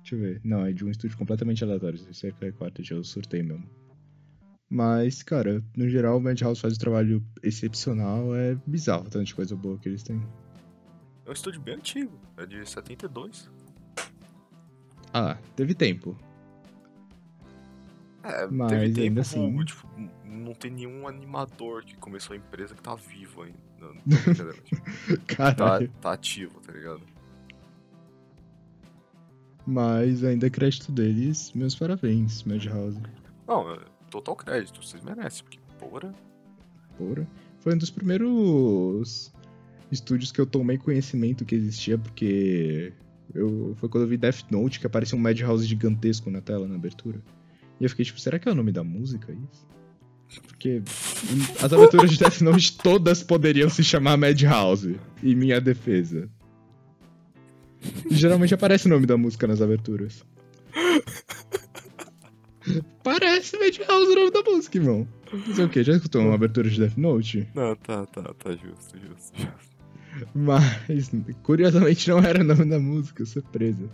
Deixa 0.02 0.16
eu 0.16 0.20
ver. 0.20 0.42
Não, 0.44 0.66
é 0.66 0.74
de 0.74 0.84
um 0.84 0.90
estúdio 0.90 1.18
completamente 1.18 1.64
aleatório. 1.64 1.98
Esse 2.10 2.28
é 2.28 2.48
a 2.48 2.52
quarta, 2.52 2.82
eu 2.92 3.02
surtei 3.06 3.42
mesmo. 3.42 3.64
Mas, 4.70 5.24
cara, 5.24 5.64
no 5.78 5.88
geral, 5.88 6.18
o 6.18 6.22
Madhouse 6.22 6.60
faz 6.60 6.76
um 6.76 6.80
trabalho 6.80 7.24
excepcional. 7.42 8.36
É 8.36 8.56
bizarro 8.68 9.10
tanto 9.10 9.24
de 9.26 9.34
coisa 9.34 9.56
boa 9.56 9.78
que 9.78 9.88
eles 9.88 10.04
têm. 10.04 10.22
É 11.26 11.30
um 11.30 11.34
estúdio 11.34 11.62
bem 11.62 11.76
antigo, 11.76 12.20
é 12.36 12.46
de 12.46 12.68
72. 12.70 13.50
Ah, 15.14 15.38
teve 15.56 15.74
tempo. 15.74 16.18
É, 18.24 18.48
Mas 18.48 18.70
teve 18.72 18.86
tempo, 18.94 19.02
ainda 19.02 19.22
assim- 19.22 19.66
tipo, 19.66 19.88
não 20.26 20.54
tem 20.54 20.72
nenhum 20.72 21.08
animador 21.08 21.84
que 21.84 21.96
começou 21.98 22.34
a 22.34 22.38
empresa 22.38 22.76
que 22.76 22.82
tá 22.82 22.96
vivo 22.96 23.44
ainda. 23.44 23.58
Não, 23.80 23.96
tá, 25.56 25.80
tá 26.00 26.12
ativo, 26.14 26.60
tá 26.62 26.72
ligado? 26.72 27.02
Mas 29.66 30.24
ainda 30.24 30.48
é 30.48 30.50
crédito 30.50 30.92
deles. 30.92 31.52
Meus 31.54 31.76
parabéns, 31.76 32.44
Madhouse. 32.44 33.00
Não, 33.48 33.74
é 33.74 33.80
total 34.10 34.36
crédito, 34.36 34.84
vocês 34.86 35.04
merecem, 35.04 35.44
porque, 35.44 35.60
porra, 35.80 36.14
Porra. 36.98 37.28
Foi 37.60 37.74
um 37.74 37.78
dos 37.78 37.90
primeiros 37.92 39.32
estúdios 39.92 40.32
que 40.32 40.40
eu 40.42 40.46
tomei 40.46 40.78
conhecimento 40.78 41.46
que 41.46 41.56
existia, 41.56 41.98
porque 41.98 42.94
eu, 43.34 43.74
foi 43.78 43.88
quando 43.90 44.04
eu 44.04 44.08
vi 44.10 44.18
Death 44.18 44.50
Note 44.52 44.80
que 44.80 44.88
apareceu 44.88 45.18
um 45.18 45.22
Madhouse 45.22 45.66
gigantesco 45.66 46.30
na 46.30 46.42
tela, 46.42 46.68
na 46.68 46.76
abertura. 46.76 47.22
E 47.82 47.84
eu 47.84 47.90
fiquei 47.90 48.06
tipo, 48.06 48.20
será 48.22 48.38
que 48.38 48.48
é 48.48 48.52
o 48.52 48.56
nome 48.56 48.72
da 48.72 48.84
música 48.84 49.34
isso? 49.34 49.68
Porque 50.48 50.84
as 51.60 51.74
aventuras 51.74 52.12
de 52.12 52.20
Death 52.20 52.42
Note 52.42 52.78
todas 52.78 53.24
poderiam 53.24 53.72
se 53.72 53.84
chamar 53.84 54.18
Madhouse, 54.18 55.00
em 55.24 55.36
minha 55.36 55.60
defesa. 55.60 56.30
E 58.08 58.14
geralmente 58.14 58.54
aparece 58.54 58.86
o 58.86 58.90
nome 58.90 59.08
da 59.08 59.18
música 59.18 59.48
nas 59.48 59.64
aberturas. 59.64 60.24
Parece 63.04 63.58
Madhouse 63.58 64.12
o 64.12 64.16
nome 64.16 64.32
da 64.32 64.44
música, 64.44 64.78
irmão. 64.78 65.08
Fazer 65.48 65.64
o 65.64 65.70
quê? 65.70 65.84
Já 65.84 65.94
escutou 65.94 66.22
uma 66.22 66.36
abertura 66.36 66.70
de 66.70 66.80
Death 66.80 66.98
Note? 66.98 67.50
Não, 67.56 67.76
tá, 67.78 68.06
tá, 68.06 68.32
tá 68.36 68.52
justo, 68.52 68.96
justo, 68.96 69.36
justo. 69.36 69.72
Mas, 70.36 71.12
curiosamente, 71.42 72.08
não 72.12 72.20
era 72.20 72.42
o 72.42 72.44
nome 72.44 72.66
da 72.66 72.80
música, 72.80 73.26
surpresa. 73.26 73.90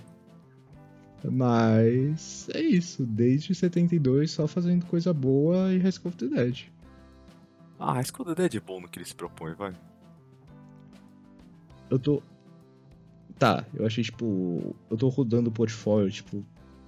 Mas 1.31 2.49
é 2.53 2.61
isso, 2.61 3.05
desde 3.05 3.53
72 3.53 4.31
só 4.31 4.47
fazendo 4.47 4.85
coisa 4.85 5.13
boa 5.13 5.73
e 5.73 5.79
High 5.79 5.91
School 5.91 6.09
of 6.09 6.17
the 6.17 6.27
Dead. 6.27 6.65
Ah, 7.79 7.93
High 7.93 8.05
School 8.05 8.25
of 8.25 8.35
the 8.35 8.41
Dead 8.43 8.55
é 8.55 8.65
bom 8.65 8.79
no 8.79 8.87
que 8.87 8.97
ele 8.97 9.05
se 9.05 9.15
propõe, 9.15 9.53
vai. 9.53 9.73
Eu 11.89 11.99
tô. 11.99 12.21
Tá, 13.37 13.65
eu 13.73 13.85
achei, 13.85 14.03
tipo. 14.03 14.75
Eu 14.89 14.97
tô 14.97 15.09
rodando 15.09 15.49
o 15.49 15.53
portfólio, 15.53 16.11
tipo, 16.11 16.43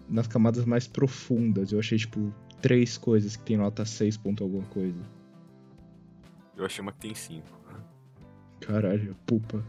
nas 0.10 0.27
camadas 0.27 0.65
mais 0.65 0.88
profundas. 0.88 1.72
Eu 1.72 1.79
achei, 1.79 1.98
tipo, 1.98 2.34
três 2.62 2.98
coisas 2.98 3.36
que 3.36 3.43
tem 3.43 3.58
nota 3.58 3.86
6 3.86 4.17
ponto 4.17 4.43
alguma 4.43 4.65
coisa. 4.65 5.00
Eu 6.55 6.65
achei 6.65 6.81
uma 6.81 6.91
que 6.91 7.00
tem 7.00 7.15
5. 7.15 7.48
Caralho, 8.60 9.15
pupa. 9.25 9.63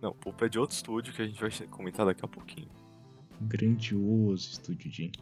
Não, 0.00 0.12
Pulpa 0.12 0.46
é 0.46 0.48
de 0.48 0.58
outro 0.58 0.76
estúdio 0.76 1.12
que 1.12 1.22
a 1.22 1.26
gente 1.26 1.40
vai 1.40 1.50
comentar 1.68 2.06
daqui 2.06 2.24
a 2.24 2.28
pouquinho. 2.28 2.68
Grandioso 3.40 4.52
estúdio 4.52 4.90
Jim. 4.90 5.12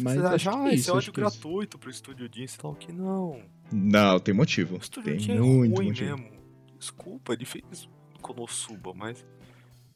Mas 0.00 0.16
Você 0.16 0.26
acha, 0.26 0.50
ah, 0.54 0.72
esse 0.72 0.88
é 0.88 0.92
ódio 0.92 1.12
gratuito 1.12 1.78
pro 1.78 1.90
estúdio 1.90 2.28
Jim, 2.32 2.46
sei 2.46 2.60
lá 2.62 2.70
o 2.70 2.74
que 2.74 2.92
não. 2.92 3.42
Não, 3.72 4.20
tem 4.20 4.34
motivo. 4.34 4.76
O 4.76 4.78
estúdio 4.78 5.12
tem 5.12 5.18
Jim 5.18 5.32
é 5.32 5.40
muito 5.40 5.76
ruim 5.76 5.88
motivo. 5.88 6.18
mesmo. 6.18 6.38
Desculpa, 6.78 7.32
ele 7.32 7.44
fez 7.44 7.88
Konosuba, 8.20 8.94
mas 8.94 9.24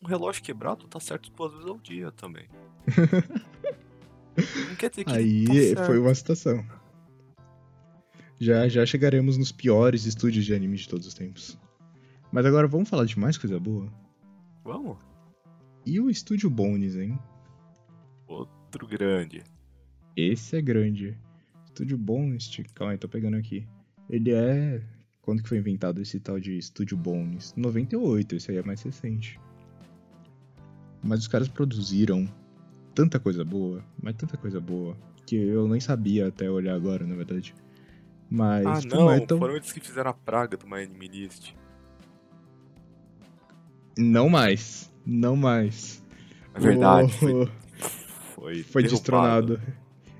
um 0.02 0.06
relógio 0.06 0.42
quebrado 0.42 0.86
tá 0.88 0.98
certo 0.98 1.30
duas 1.30 1.52
vezes 1.52 1.68
ao 1.68 1.78
dia 1.78 2.10
também. 2.12 2.48
não 4.68 4.74
quer 4.76 4.90
dizer 4.90 5.04
que 5.04 5.12
Aí 5.12 5.74
tá 5.74 5.84
foi 5.84 5.98
uma 5.98 6.14
situação. 6.14 6.66
Já, 8.40 8.66
já 8.66 8.84
chegaremos 8.84 9.38
nos 9.38 9.52
piores 9.52 10.04
estúdios 10.04 10.44
de 10.44 10.52
anime 10.52 10.76
de 10.76 10.88
todos 10.88 11.06
os 11.06 11.14
tempos. 11.14 11.56
Mas 12.32 12.46
agora 12.46 12.66
vamos 12.66 12.88
falar 12.88 13.04
de 13.04 13.18
mais 13.18 13.36
coisa 13.36 13.60
boa? 13.60 13.92
Vamos. 14.64 14.96
E 15.84 16.00
o 16.00 16.08
Estúdio 16.08 16.48
Bones, 16.48 16.96
hein? 16.96 17.18
Outro 18.26 18.86
grande. 18.86 19.42
Esse 20.16 20.56
é 20.56 20.62
grande. 20.62 21.18
Estúdio 21.66 21.98
Bones, 21.98 22.50
calma 22.74 22.92
aí, 22.92 22.98
tô 22.98 23.06
pegando 23.06 23.36
aqui. 23.36 23.68
Ele 24.08 24.32
é. 24.32 24.82
Quando 25.20 25.42
que 25.42 25.48
foi 25.48 25.58
inventado 25.58 26.00
esse 26.00 26.18
tal 26.18 26.40
de 26.40 26.56
Estúdio 26.56 26.96
Bones? 26.96 27.52
98, 27.54 28.36
esse 28.36 28.50
aí 28.50 28.56
é 28.56 28.62
mais 28.62 28.82
recente. 28.82 29.38
Mas 31.02 31.20
os 31.20 31.28
caras 31.28 31.48
produziram 31.48 32.26
tanta 32.94 33.20
coisa 33.20 33.44
boa, 33.44 33.84
mas 34.02 34.14
tanta 34.16 34.36
coisa 34.36 34.60
boa, 34.60 34.96
que 35.26 35.36
eu 35.36 35.68
nem 35.68 35.80
sabia 35.80 36.28
até 36.28 36.50
olhar 36.50 36.74
agora, 36.74 37.06
na 37.06 37.14
verdade. 37.14 37.54
Mas. 38.30 38.66
Ah, 38.66 38.80
não, 38.88 39.06
Metal... 39.06 39.38
foram 39.38 39.56
eles 39.56 39.70
que 39.70 39.80
fizeram 39.80 40.10
a 40.10 40.14
praga 40.14 40.56
do 40.56 40.66
My 40.66 40.82
Enemy 40.82 41.08
List. 41.08 41.54
Não 43.96 44.28
mais. 44.28 44.90
Não 45.04 45.36
mais. 45.36 46.02
É 46.54 46.60
verdade. 46.60 47.12
Foi, 47.12 47.50
foi, 48.34 48.62
foi 48.62 48.82
destronado. 48.82 49.60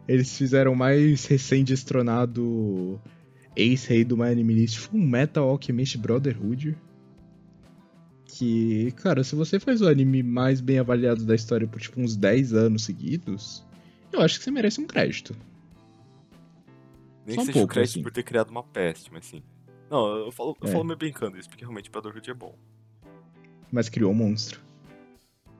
Eles 0.06 0.36
fizeram 0.36 0.74
mais 0.74 1.26
recém-destronado 1.26 3.00
ex-rei 3.54 4.04
do 4.04 4.16
My 4.16 4.24
Anime 4.24 4.54
List 4.54 4.78
Full 4.78 5.00
Metal 5.00 5.48
Alchemist 5.48 5.96
Brotherhood. 5.98 6.76
Que, 8.26 8.92
cara, 8.92 9.22
se 9.22 9.34
você 9.34 9.60
faz 9.60 9.82
o 9.82 9.88
anime 9.88 10.22
mais 10.22 10.60
bem 10.60 10.78
avaliado 10.78 11.24
da 11.24 11.34
história 11.34 11.66
por 11.66 11.80
tipo 11.80 12.00
uns 12.00 12.16
10 12.16 12.54
anos 12.54 12.84
seguidos, 12.84 13.64
eu 14.10 14.20
acho 14.20 14.38
que 14.38 14.44
você 14.44 14.50
merece 14.50 14.80
um 14.80 14.86
crédito. 14.86 15.36
Nem 17.26 17.36
Só 17.36 17.42
que 17.42 17.42
um 17.42 17.46
seja 17.46 17.52
pouco, 17.52 17.64
um 17.64 17.74
crédito 17.74 17.90
assim. 17.92 18.02
por 18.02 18.10
ter 18.10 18.22
criado 18.22 18.50
uma 18.50 18.62
peste, 18.62 19.12
mas 19.12 19.26
sim. 19.26 19.42
Não, 19.90 20.16
eu 20.16 20.32
falo, 20.32 20.56
eu 20.62 20.68
é. 20.68 20.72
falo 20.72 20.84
meio 20.84 20.96
brincando 20.96 21.38
isso, 21.38 21.48
porque 21.48 21.62
realmente 21.62 21.90
Brotherhood 21.90 22.30
é 22.30 22.34
bom 22.34 22.56
mas 23.72 23.88
criou 23.88 24.12
um 24.12 24.14
monstro. 24.14 24.60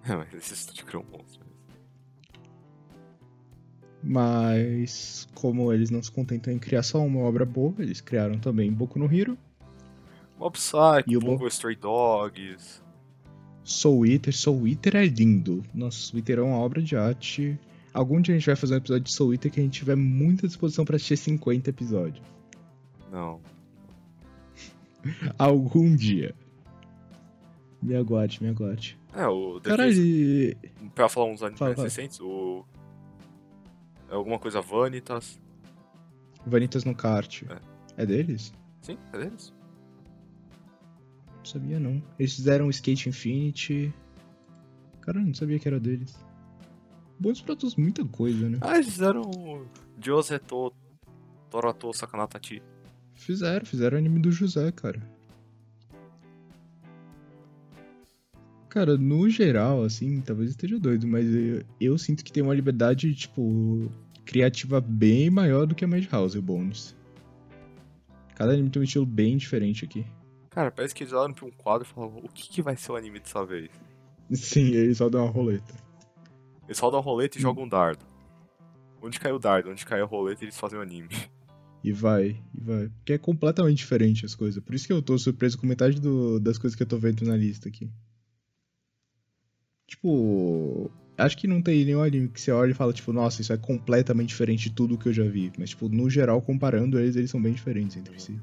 É, 0.05 0.15
mas 0.15 0.33
esse 0.35 0.53
estúdio 0.53 0.85
criou 0.85 1.03
um 1.03 1.17
monstro. 1.17 1.41
Mas, 4.05 5.29
como 5.35 5.73
eles 5.73 5.89
não 5.89 6.03
se 6.03 6.11
contentam 6.11 6.53
em 6.53 6.59
criar 6.59 6.83
só 6.83 6.99
uma 7.05 7.21
obra 7.21 7.47
boa, 7.47 7.73
eles 7.79 8.01
criaram 8.01 8.39
também 8.39 8.71
Boku 8.71 8.99
no 8.99 9.13
Hero. 9.13 9.39
Mob 10.39 10.59
Psycho, 10.59 11.21
Bungo 11.21 11.47
Stray 11.47 11.77
Dogs. 11.77 12.83
Soul 13.63 14.07
Eater. 14.07 14.37
Soul 14.37 14.67
Eater 14.67 14.97
é 14.97 15.07
lindo. 15.07 15.63
Nossa, 15.73 15.99
Soul 15.99 16.19
Eater 16.19 16.39
é 16.41 16.43
uma 16.43 16.59
obra 16.59 16.83
de 16.83 16.97
arte. 16.97 17.57
Algum 17.95 18.21
dia 18.21 18.35
a 18.35 18.39
gente 18.39 18.47
vai 18.47 18.57
fazer 18.57 18.75
um 18.75 18.79
episódio 18.79 19.05
de 19.05 19.13
Soul 19.13 19.35
Eater 19.35 19.53
que 19.53 19.61
a 19.61 19.63
gente 19.63 19.79
tiver 19.79 19.95
muita 19.95 20.49
disposição 20.49 20.85
para 20.85 20.97
assistir 20.97 21.17
50 21.17 21.71
episódios. 21.71 22.27
Não. 23.11 23.41
Algum 25.39 25.95
dia. 25.95 26.35
Me 27.83 27.97
aguarde, 27.97 28.43
me 28.43 28.49
aguarde. 28.49 28.99
É, 29.13 29.27
o. 29.27 29.61
Caralho. 29.61 29.95
Pra 30.95 31.09
falar 31.09 31.27
uns 31.27 31.43
animes 31.43 31.61
mais 31.61 31.79
recentes, 31.79 32.21
o. 32.21 32.65
É 34.09 34.15
alguma 34.15 34.39
coisa 34.39 34.61
Vanitas. 34.61 35.41
Vanitas 36.47 36.85
no 36.85 36.95
kart. 36.95 37.43
É. 37.43 38.03
é 38.03 38.07
deles? 38.07 38.53
Sim, 38.83 38.99
é 39.13 39.19
deles. 39.19 39.53
Não 41.39 41.45
sabia 41.45 41.81
não. 41.81 42.03
Eles 42.19 42.35
fizeram 42.35 42.67
o 42.67 42.71
Skate 42.71 43.09
Infinity. 43.09 43.93
Caralho, 45.01 45.27
não 45.27 45.35
sabia 45.35 45.59
que 45.59 45.67
era 45.67 45.81
deles. 45.81 46.17
Bons 47.19 47.41
produtos, 47.41 47.75
muita 47.77 48.05
coisa, 48.05 48.49
né? 48.49 48.59
Ah, 48.61 48.77
eles 48.77 48.91
fizeram 48.93 49.23
Joseto 50.01 50.73
Torato 51.51 51.93
Sakanatachi. 51.93 52.63
Fizeram, 53.15 53.65
fizeram 53.67 53.99
anime 53.99 54.21
do 54.21 54.31
José, 54.31 54.71
cara. 54.73 55.01
Cara, 58.73 58.97
no 58.97 59.29
geral, 59.29 59.85
assim, 59.85 60.23
talvez 60.23 60.49
esteja 60.49 60.79
doido, 60.79 61.07
mas 61.07 61.27
eu, 61.27 61.63
eu, 61.79 61.99
sinto 61.99 62.25
que 62.25 62.33
tem 62.33 62.43
uma 62.43 62.55
liberdade, 62.55 63.15
tipo, 63.15 63.93
criativa 64.25 64.81
bem 64.81 65.29
maior 65.29 65.67
do 65.67 65.75
que 65.75 65.85
a 65.85 65.87
Madhouse 65.87 66.35
e 66.35 66.39
o 66.39 66.43
Bones. 66.43 66.97
Cada 68.35 68.55
anime 68.55 68.71
tem 68.71 68.81
um 68.81 68.83
estilo 68.83 69.05
bem 69.05 69.37
diferente 69.37 69.85
aqui. 69.85 70.07
Cara, 70.49 70.71
parece 70.71 70.95
que 70.95 71.05
eles 71.05 71.13
olham 71.13 71.35
pra 71.35 71.45
um 71.45 71.51
quadro 71.51 71.87
e 71.87 71.95
falam, 71.95 72.17
o 72.25 72.29
que, 72.31 72.49
que 72.49 72.63
vai 72.63 72.75
ser 72.75 72.93
o 72.93 72.97
anime 72.97 73.21
dessa 73.21 73.45
vez? 73.45 73.69
Sim, 74.33 74.69
eles 74.73 74.97
só 74.97 75.11
dão 75.11 75.25
uma 75.25 75.31
roleta. 75.31 75.75
Eles 76.65 76.79
só 76.79 76.89
dão 76.89 77.01
uma 77.01 77.05
roleta 77.05 77.37
e 77.37 77.41
hum. 77.41 77.43
jogam 77.43 77.65
um 77.65 77.69
dardo. 77.69 78.07
Onde 79.03 79.21
cai 79.21 79.33
o 79.33 79.39
dardo, 79.39 79.69
onde 79.69 79.85
cai 79.85 80.01
a 80.01 80.07
roleta, 80.07 80.47
eles 80.47 80.59
fazem 80.59 80.79
o 80.79 80.83
anime. 80.83 81.11
E 81.85 81.93
vai, 81.93 82.41
e 82.55 82.61
vai. 82.61 82.89
Porque 82.89 83.13
é 83.13 83.19
completamente 83.19 83.77
diferente 83.79 84.25
as 84.25 84.35
coisas. 84.35 84.65
Por 84.65 84.75
isso 84.75 84.87
que 84.87 84.95
eu 84.95 85.03
tô 85.03 85.19
surpreso 85.19 85.59
com 85.59 85.67
metade 85.67 86.01
do, 86.01 86.41
das 86.41 86.57
coisas 86.57 86.75
que 86.75 86.83
eu 86.83 86.87
tô 86.87 86.97
vendo 86.97 87.23
na 87.27 87.37
lista 87.37 87.69
aqui. 87.69 87.91
Tipo, 89.93 90.91
acho 91.19 91.37
que 91.37 91.47
não 91.47 91.61
tem 91.61 91.85
nenhum 91.85 92.03
anime 92.03 92.27
que 92.27 92.41
você 92.41 92.51
olha 92.51 92.71
e 92.71 92.75
fala, 92.75 92.95
tipo, 92.95 93.13
nossa, 93.13 93.43
isso 93.43 93.53
é 93.53 93.59
completamente 93.59 94.31
diferente 94.31 94.71
de 94.71 94.75
tudo 94.75 94.97
que 94.97 95.07
eu 95.07 95.13
já 95.13 95.25
vi. 95.25 95.53
Mas, 95.59 95.71
tipo, 95.71 95.87
no 95.87 96.09
geral, 96.09 96.41
comparando 96.41 96.99
eles, 96.99 97.15
eles 97.15 97.31
são 97.31 97.41
bem 97.41 97.53
diferentes 97.53 97.99
entre 97.99 98.19
si. 98.19 98.41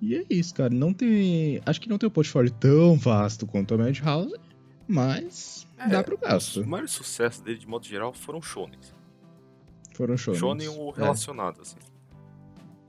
E 0.00 0.16
é 0.16 0.24
isso, 0.28 0.52
cara. 0.52 0.74
Não 0.74 0.92
tem. 0.92 1.62
Acho 1.64 1.80
que 1.80 1.88
não 1.88 1.96
tem 1.96 2.08
um 2.08 2.12
portfólio 2.12 2.50
tão 2.50 2.96
vasto 2.96 3.46
quanto 3.46 3.72
a 3.74 3.78
Madhouse, 3.78 4.34
mas 4.88 5.64
é, 5.78 5.88
dá 5.88 6.02
pro 6.02 6.18
gasto. 6.18 6.58
Os 6.58 6.66
maiores 6.66 6.90
sucessos 6.90 7.40
dele, 7.40 7.58
de 7.58 7.68
modo 7.68 7.86
geral, 7.86 8.12
foram 8.12 8.42
shonens. 8.42 8.92
Foram 9.94 10.16
shonens. 10.16 10.40
Shonen 10.40 10.68
ou 10.70 10.90
relacionado, 10.90 11.58
é. 11.58 11.62
assim. 11.62 11.76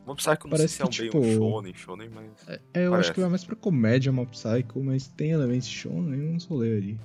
Mob 0.05 0.17
Psycho 0.17 0.43
não 0.43 0.49
Parece 0.49 0.75
sei 0.75 0.77
se 0.77 0.81
é 0.81 0.85
um 0.85 0.89
tipo, 0.89 1.21
bem 1.21 1.31
um 1.31 1.37
shonen, 1.37 1.73
shonen, 1.73 2.09
mas... 2.09 2.47
É, 2.47 2.61
é 2.73 2.85
eu 2.85 2.91
Parece. 2.91 3.09
acho 3.09 3.13
que 3.13 3.21
vai 3.21 3.29
mais 3.29 3.43
pra 3.43 3.55
comédia 3.55 4.11
Mob 4.11 4.29
Psycho, 4.31 4.83
mas 4.83 5.07
tem 5.07 5.31
elementos 5.31 5.67
shonen, 5.67 6.19
eu 6.19 6.31
não 6.33 6.39
sou 6.39 6.57
ler 6.57 6.77
ali. 6.77 6.99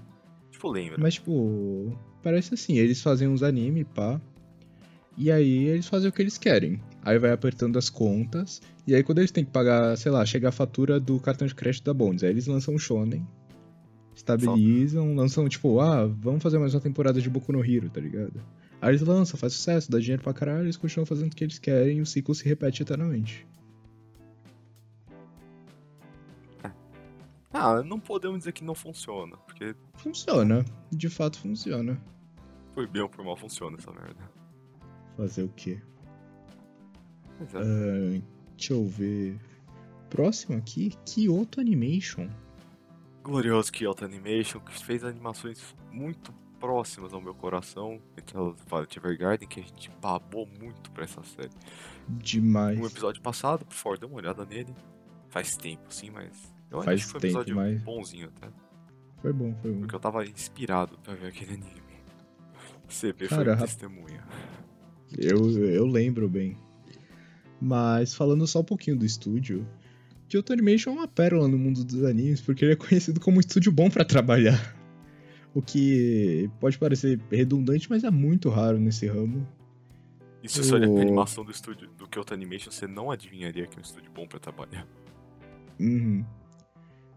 Tipo, 0.50 0.70
lembra. 0.70 0.98
Mas, 0.98 1.14
tipo, 1.14 1.96
parece 2.22 2.54
assim, 2.54 2.76
eles 2.78 3.00
fazem 3.00 3.28
uns 3.28 3.42
anime, 3.42 3.84
pá, 3.84 4.20
e 5.16 5.30
aí 5.30 5.66
eles 5.66 5.86
fazem 5.86 6.08
o 6.08 6.12
que 6.12 6.22
eles 6.22 6.38
querem. 6.38 6.80
Aí 7.02 7.18
vai 7.18 7.30
apertando 7.30 7.78
as 7.78 7.88
contas, 7.88 8.60
e 8.86 8.94
aí 8.94 9.02
quando 9.02 9.18
eles 9.18 9.30
têm 9.30 9.44
que 9.44 9.50
pagar, 9.50 9.96
sei 9.96 10.10
lá, 10.10 10.26
chega 10.26 10.48
a 10.48 10.52
fatura 10.52 10.98
do 10.98 11.20
cartão 11.20 11.46
de 11.46 11.54
crédito 11.54 11.84
da 11.84 11.94
Bonds, 11.94 12.24
aí 12.24 12.30
eles 12.30 12.46
lançam 12.46 12.74
um 12.74 12.78
shonen, 12.78 13.26
estabilizam, 14.14 15.06
Só. 15.06 15.14
lançam, 15.14 15.48
tipo, 15.48 15.80
ah, 15.80 16.06
vamos 16.06 16.42
fazer 16.42 16.58
mais 16.58 16.74
uma 16.74 16.80
temporada 16.80 17.20
de 17.20 17.30
Boku 17.30 17.52
no 17.52 17.64
Hero, 17.64 17.88
tá 17.88 18.00
ligado? 18.00 18.42
Aí 18.80 18.90
eles 18.90 19.00
lançam, 19.02 19.38
faz 19.38 19.54
sucesso, 19.54 19.90
dá 19.90 19.98
dinheiro 19.98 20.22
pra 20.22 20.32
caralho, 20.32 20.64
eles 20.64 20.76
continuam 20.76 21.06
fazendo 21.06 21.32
o 21.32 21.36
que 21.36 21.42
eles 21.42 21.58
querem 21.58 21.98
e 21.98 22.00
o 22.00 22.06
ciclo 22.06 22.34
se 22.34 22.44
repete 22.44 22.82
eternamente. 22.82 23.46
Ah, 27.52 27.82
não 27.82 27.98
podemos 27.98 28.38
dizer 28.38 28.52
que 28.52 28.62
não 28.62 28.74
funciona, 28.74 29.36
porque. 29.38 29.74
Funciona, 29.94 30.64
de 30.92 31.08
fato 31.08 31.38
funciona. 31.40 32.00
Por 32.74 32.86
bem 32.86 33.02
ou 33.02 33.08
por 33.08 33.24
mal 33.24 33.36
funciona 33.36 33.76
essa 33.76 33.90
merda. 33.90 34.30
Fazer 35.16 35.42
o 35.42 35.48
quê? 35.48 35.80
Pois 37.36 37.54
é. 37.54 37.58
Ah, 37.58 38.22
deixa 38.56 38.74
eu 38.74 38.86
ver. 38.86 39.40
Próximo 40.08 40.56
aqui, 40.56 40.90
Kyoto 41.04 41.60
Animation. 41.60 42.28
Glorioso 43.24 43.72
Kyoto 43.72 44.04
Animation, 44.04 44.60
que 44.60 44.72
fez 44.84 45.02
animações 45.02 45.74
muito 45.90 46.32
próximas 46.58 47.12
ao 47.12 47.20
meu 47.20 47.34
coração. 47.34 48.00
Entre 48.16 48.36
elas, 48.36 48.56
Violet 48.68 48.98
Evergarden, 48.98 49.48
que 49.48 49.60
a 49.60 49.62
gente 49.62 49.90
babou 50.00 50.46
muito 50.60 50.90
pra 50.90 51.04
essa 51.04 51.22
série. 51.22 51.50
Demais. 52.08 52.78
No 52.78 52.86
episódio 52.86 53.20
passado, 53.22 53.64
por 53.64 53.74
favor, 53.74 53.98
dê 53.98 54.06
uma 54.06 54.16
olhada 54.16 54.44
nele. 54.44 54.74
Faz 55.28 55.56
tempo, 55.56 55.82
sim, 55.92 56.10
mas. 56.10 56.52
Eu 56.70 56.82
Faz 56.82 57.00
acho 57.00 57.06
que 57.06 57.12
foi 57.12 57.20
um 57.20 57.24
episódio 57.30 57.56
mas- 57.56 57.82
bonzinho 57.82 58.28
até. 58.36 58.48
Foi 59.22 59.32
bom, 59.32 59.54
foi 59.60 59.72
bom. 59.72 59.80
Porque 59.80 59.94
eu 59.94 60.00
tava 60.00 60.24
inspirado 60.24 60.98
pra 61.02 61.14
ver 61.14 61.28
aquele 61.28 61.54
anime. 61.54 61.82
CP 62.88 63.28
Cara, 63.28 63.56
foi 63.56 63.66
testemunha. 63.66 64.24
Eu, 65.16 65.50
eu 65.66 65.86
lembro 65.86 66.28
bem. 66.28 66.56
Mas 67.60 68.14
falando 68.14 68.46
só 68.46 68.60
um 68.60 68.64
pouquinho 68.64 68.96
do 68.96 69.04
estúdio, 69.04 69.66
Kyoto 70.28 70.52
Animation 70.52 70.90
é 70.90 70.94
uma 70.94 71.08
pérola 71.08 71.48
no 71.48 71.58
mundo 71.58 71.82
dos 71.84 72.04
animes, 72.04 72.40
porque 72.40 72.64
ele 72.64 72.72
é 72.72 72.76
conhecido 72.76 73.18
como 73.20 73.38
um 73.38 73.40
estúdio 73.40 73.72
bom 73.72 73.90
pra 73.90 74.04
trabalhar. 74.04 74.76
O 75.58 75.60
que 75.60 76.48
pode 76.60 76.78
parecer 76.78 77.18
redundante, 77.32 77.90
mas 77.90 78.04
é 78.04 78.10
muito 78.12 78.48
raro 78.48 78.78
nesse 78.78 79.08
ramo. 79.08 79.44
E 80.40 80.48
se 80.48 80.62
você 80.62 80.72
olhar 80.72 80.88
pra 80.88 81.02
animação 81.02 81.44
do 81.44 81.50
estúdio 81.50 81.88
do 81.98 82.06
Kyoto 82.06 82.32
Animation, 82.32 82.70
você 82.70 82.86
não 82.86 83.10
adivinharia 83.10 83.66
que 83.66 83.76
é 83.76 83.80
um 83.80 83.82
estúdio 83.82 84.08
bom 84.14 84.24
pra 84.24 84.38
trabalhar. 84.38 84.86
Uhum. 85.80 86.24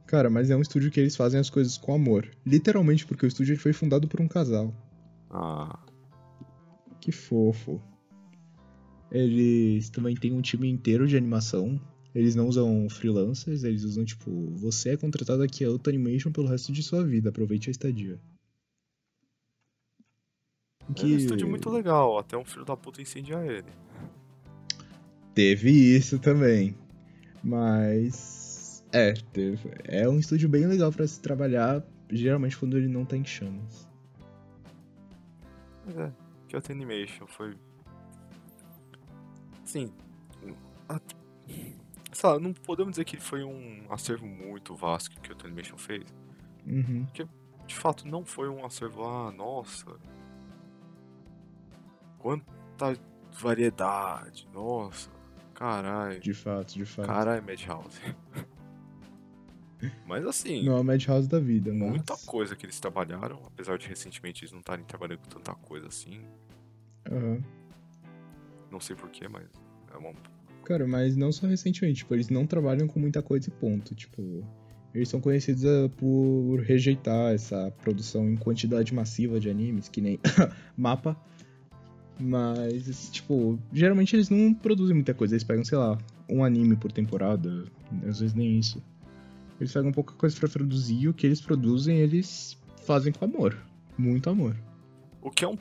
Cara, 0.07 0.27
mas 0.27 0.49
é 0.49 0.55
um 0.57 0.61
estúdio 0.61 0.89
que 0.89 0.99
eles 0.99 1.15
fazem 1.15 1.39
as 1.39 1.51
coisas 1.51 1.77
com 1.77 1.93
amor. 1.93 2.31
Literalmente, 2.43 3.05
porque 3.05 3.27
o 3.27 3.27
estúdio 3.27 3.55
foi 3.59 3.73
fundado 3.73 4.07
por 4.07 4.19
um 4.19 4.27
casal. 4.27 4.73
Ah, 5.29 5.77
Que 6.99 7.11
fofo. 7.11 7.79
Eles 9.11 9.91
também 9.91 10.15
têm 10.15 10.33
um 10.33 10.41
time 10.41 10.67
inteiro 10.67 11.07
de 11.07 11.15
animação. 11.15 11.79
Eles 12.15 12.33
não 12.33 12.47
usam 12.47 12.89
freelancers, 12.89 13.63
eles 13.63 13.83
usam, 13.83 14.03
tipo, 14.03 14.31
você 14.55 14.89
é 14.89 14.97
contratado 14.97 15.43
aqui 15.43 15.63
a 15.63 15.67
Auto 15.67 15.91
Animation 15.91 16.31
pelo 16.31 16.47
resto 16.47 16.71
de 16.71 16.81
sua 16.81 17.03
vida, 17.03 17.29
aproveite 17.29 17.69
a 17.69 17.71
estadia. 17.71 18.19
É 20.99 21.03
um 21.05 21.17
estúdio 21.17 21.47
muito 21.47 21.69
legal, 21.69 22.17
até 22.17 22.37
um 22.37 22.43
filho 22.45 22.65
da 22.65 22.75
puta 22.77 23.01
incendiar 23.01 23.45
ele. 23.45 23.67
Teve 25.33 25.69
isso 25.69 26.19
também. 26.19 26.75
Mas. 27.43 28.83
É, 28.91 29.13
teve. 29.13 29.69
É 29.85 30.07
um 30.07 30.19
estúdio 30.19 30.49
bem 30.49 30.65
legal 30.65 30.91
pra 30.91 31.07
se 31.07 31.19
trabalhar, 31.21 31.83
geralmente 32.09 32.57
quando 32.57 32.77
ele 32.77 32.87
não 32.87 33.05
tá 33.05 33.15
em 33.15 33.23
chamas. 33.25 33.87
Mas 35.85 35.97
é, 35.97 36.11
Kyoto 36.47 36.71
Animation 36.71 37.25
foi. 37.27 37.55
Sim. 39.63 39.91
a- 40.89 40.99
Sei 42.13 42.29
lá, 42.29 42.37
não 42.39 42.53
podemos 42.53 42.91
dizer 42.91 43.05
que 43.05 43.15
ele 43.15 43.23
foi 43.23 43.43
um 43.43 43.85
acervo 43.89 44.27
muito 44.27 44.75
vasto 44.75 45.09
que 45.09 45.17
o 45.17 45.21
Kyoto 45.21 45.47
Animation 45.47 45.77
fez. 45.77 46.03
Uhum. 46.67 47.07
De 47.65 47.73
fato, 47.75 48.05
não 48.05 48.25
foi 48.25 48.49
um 48.49 48.65
acervo, 48.65 49.05
ah, 49.05 49.31
nossa. 49.31 49.85
Quanta 52.21 52.97
variedade, 53.39 54.47
nossa. 54.53 55.09
Caralho. 55.55 56.19
De 56.19 56.33
fato, 56.33 56.73
de 56.73 56.85
fato. 56.85 57.07
Caralho, 57.07 57.43
Madhouse. 57.43 57.99
Mas 60.05 60.23
assim, 60.27 60.63
Não 60.63 60.77
é 60.77 60.79
o 60.79 60.83
Madhouse 60.83 61.27
da 61.27 61.39
vida, 61.39 61.73
mas. 61.73 61.89
muita 61.89 62.15
coisa 62.27 62.55
que 62.55 62.67
eles 62.67 62.79
trabalharam, 62.79 63.41
apesar 63.47 63.79
de 63.79 63.87
recentemente 63.87 64.43
eles 64.43 64.51
não 64.51 64.59
estarem 64.59 64.85
trabalhando 64.85 65.17
com 65.21 65.29
tanta 65.29 65.55
coisa 65.55 65.87
assim. 65.87 66.21
Aham. 67.11 67.41
Não 68.69 68.79
sei 68.79 68.95
porquê, 68.95 69.27
mas 69.27 69.47
é 69.91 69.97
uma. 69.97 70.13
Cara, 70.65 70.85
mas 70.85 71.17
não 71.17 71.31
só 71.31 71.47
recentemente, 71.47 71.99
tipo, 71.99 72.13
eles 72.13 72.29
não 72.29 72.45
trabalham 72.45 72.87
com 72.87 72.99
muita 72.99 73.23
coisa 73.23 73.49
e 73.49 73.51
ponto, 73.51 73.95
tipo, 73.95 74.45
eles 74.93 75.09
são 75.09 75.19
conhecidos 75.19 75.65
ah, 75.65 75.89
por 75.97 76.59
rejeitar 76.59 77.33
essa 77.33 77.71
produção 77.81 78.29
em 78.29 78.35
quantidade 78.35 78.93
massiva 78.93 79.39
de 79.39 79.49
animes, 79.49 79.89
que 79.89 79.99
nem 79.99 80.19
mapa, 80.77 81.19
mas, 82.21 83.09
tipo, 83.09 83.57
geralmente 83.73 84.15
eles 84.15 84.29
não 84.29 84.53
produzem 84.53 84.95
muita 84.95 85.13
coisa, 85.13 85.33
eles 85.33 85.43
pegam, 85.43 85.63
sei 85.63 85.77
lá, 85.77 85.97
um 86.29 86.43
anime 86.43 86.75
por 86.75 86.91
temporada, 86.91 87.65
às 88.07 88.19
vezes 88.19 88.33
nem 88.33 88.59
isso. 88.59 88.81
Eles 89.59 89.73
pegam 89.73 89.91
pouca 89.91 90.13
coisa 90.13 90.37
pra 90.39 90.47
produzir 90.47 91.01
e 91.01 91.07
o 91.09 91.13
que 91.13 91.25
eles 91.25 91.41
produzem, 91.41 91.97
eles 91.97 92.57
fazem 92.85 93.11
com 93.11 93.25
amor, 93.25 93.57
muito 93.97 94.29
amor. 94.29 94.55
O 95.21 95.29
que 95.29 95.45
é 95.45 95.47
um. 95.47 95.57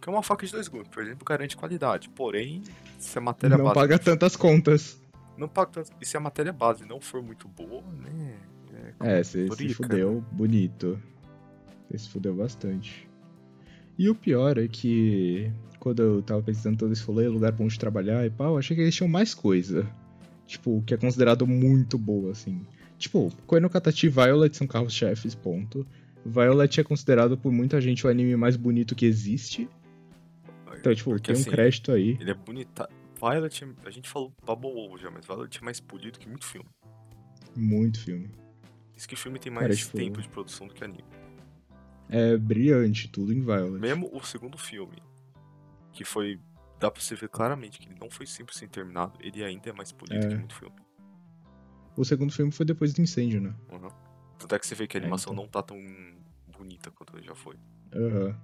Que 0.00 0.10
é 0.10 0.12
uma 0.12 0.22
faca 0.22 0.44
de 0.44 0.52
dois 0.52 0.68
gumes, 0.68 0.88
por 0.88 1.02
exemplo, 1.02 1.24
garante 1.24 1.56
qualidade. 1.56 2.10
Porém, 2.10 2.62
se 2.98 3.16
a 3.16 3.20
matéria 3.20 3.56
não 3.56 3.64
base. 3.64 3.74
paga 3.74 3.98
tantas 3.98 4.36
contas. 4.36 5.00
Não 5.36 5.48
paga 5.48 5.70
tanto. 5.70 5.92
E 6.00 6.04
se 6.04 6.16
a 6.16 6.20
matéria 6.20 6.52
base 6.52 6.84
não 6.84 7.00
for 7.00 7.22
muito 7.22 7.48
boa, 7.48 7.82
né? 8.02 8.36
É, 9.00 9.22
você 9.22 9.44
se 9.44 9.48
complica, 9.48 9.74
fudeu 9.74 10.24
bonito. 10.30 11.00
Você 11.88 11.98
se 11.98 12.08
fudeu 12.08 12.34
bastante. 12.34 13.08
E 13.98 14.08
o 14.10 14.14
pior 14.14 14.58
é 14.58 14.66
que 14.68 15.50
quando 15.78 16.02
eu 16.02 16.22
tava 16.22 16.42
pesquisando 16.42 16.78
todo 16.78 16.92
esse 16.92 17.04
rolê, 17.04 17.28
lugar 17.28 17.52
bom 17.52 17.66
de 17.66 17.78
trabalhar 17.78 18.24
e 18.26 18.30
pau, 18.30 18.56
achei 18.58 18.74
que 18.74 18.82
eles 18.82 18.94
tinham 18.94 19.08
mais 19.08 19.34
coisa. 19.34 19.86
Tipo, 20.46 20.82
que 20.86 20.94
é 20.94 20.96
considerado 20.96 21.46
muito 21.46 21.96
boa, 21.98 22.32
assim. 22.32 22.66
Tipo, 22.98 23.30
Koe 23.46 23.60
no 23.60 23.68
Katachi 23.70 24.06
e 24.06 24.08
Violet 24.10 24.56
são 24.56 24.66
carros-chefes, 24.66 25.34
ponto. 25.34 25.86
Violet 26.24 26.80
é 26.80 26.84
considerado 26.84 27.36
por 27.36 27.52
muita 27.52 27.80
gente 27.80 28.06
o 28.06 28.10
anime 28.10 28.34
mais 28.36 28.56
bonito 28.56 28.94
que 28.94 29.04
existe. 29.04 29.68
Então, 30.78 30.94
tipo, 30.94 31.10
Porque, 31.10 31.32
tem 31.32 31.36
um 31.36 31.40
assim, 31.40 31.50
crédito 31.50 31.92
aí. 31.92 32.16
Ele 32.20 32.30
é 32.30 32.34
bonita. 32.34 32.88
Violet, 33.18 33.64
a 33.84 33.90
gente 33.90 34.08
falou 34.08 34.32
Bubble 34.44 34.72
Wolf 34.72 35.00
já, 35.00 35.10
mas 35.10 35.24
Violet 35.26 35.58
é 35.58 35.64
mais 35.64 35.80
polido 35.80 36.18
que 36.18 36.28
muito 36.28 36.44
filme. 36.44 36.68
Muito 37.56 38.00
filme. 38.00 38.30
Isso 38.96 39.08
que 39.08 39.16
filme 39.16 39.38
tem 39.38 39.52
mais 39.52 39.66
Cara, 39.66 39.76
tipo- 39.76 39.96
tempo 39.96 40.20
de 40.22 40.28
produção 40.28 40.66
do 40.66 40.74
que 40.74 40.82
anime. 40.84 41.04
É 42.08 42.36
brilhante, 42.36 43.08
tudo 43.08 43.32
em 43.32 43.40
Violet. 43.40 43.80
Mesmo 43.80 44.10
o 44.12 44.22
segundo 44.24 44.56
filme, 44.58 45.02
que 45.92 46.04
foi. 46.04 46.38
Dá 46.78 46.90
pra 46.90 47.00
você 47.00 47.14
ver 47.14 47.28
claramente 47.28 47.78
que 47.78 47.88
ele 47.88 47.98
não 47.98 48.10
foi 48.10 48.26
100% 48.26 48.68
terminado, 48.70 49.18
ele 49.20 49.42
ainda 49.42 49.70
é 49.70 49.72
mais 49.72 49.90
polido 49.92 50.24
É. 50.26 50.28
que 50.28 50.34
muito 50.34 50.54
filme. 50.54 50.76
O 51.96 52.04
segundo 52.04 52.32
filme 52.32 52.50
foi 52.52 52.66
depois 52.66 52.92
do 52.92 53.00
incêndio, 53.00 53.40
né? 53.40 53.54
Uhum. 53.72 53.88
Tanto 54.38 54.54
é 54.54 54.58
que 54.58 54.66
você 54.66 54.74
vê 54.74 54.86
que 54.86 54.96
a 54.96 55.00
É, 55.00 55.02
animação 55.02 55.32
então. 55.32 55.44
não 55.44 55.50
tá 55.50 55.62
tão 55.62 55.78
bonita 56.58 56.90
quanto 56.90 57.22
já 57.22 57.34
foi. 57.34 57.56
Aham. 57.94 58.36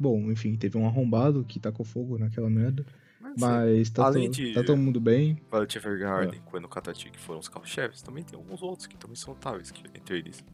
Bom, 0.00 0.32
enfim, 0.32 0.56
teve 0.56 0.76
um 0.76 0.86
arrombado 0.86 1.44
que 1.44 1.60
tacou 1.60 1.84
fogo 1.84 2.18
naquela 2.18 2.50
merda. 2.50 2.84
Mas, 3.20 3.34
Mas 3.40 3.90
tá, 3.90 4.06
Além 4.06 4.30
to- 4.30 4.36
de- 4.36 4.52
tá 4.54 4.64
todo 4.64 4.76
mundo 4.78 5.00
bem. 5.00 5.40
Violet 5.50 5.76
Evergarden, 5.78 6.40
É. 6.40 6.42
Quando 6.44 6.68
Katachi, 6.68 7.10
que 7.10 7.18
foram 7.20 7.38
os 7.38 7.48
carros-chefes, 7.48 8.02
também 8.02 8.24
tem 8.24 8.36
alguns 8.38 8.62
outros 8.62 8.86
que 8.86 8.96
também 8.96 9.14
são 9.16 9.34
notáveis, 9.34 9.70
que 9.70 9.86
entre 9.96 10.18
eles 10.18 10.44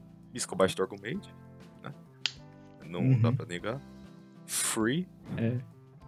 Maid, 1.01 1.27
né? 1.29 1.35
Não 2.91 3.01
Uhum. 3.01 3.21
dá 3.21 3.33
pra 3.33 3.47
negar. 3.47 3.81
Free, 4.47 5.07
É. 5.37 5.59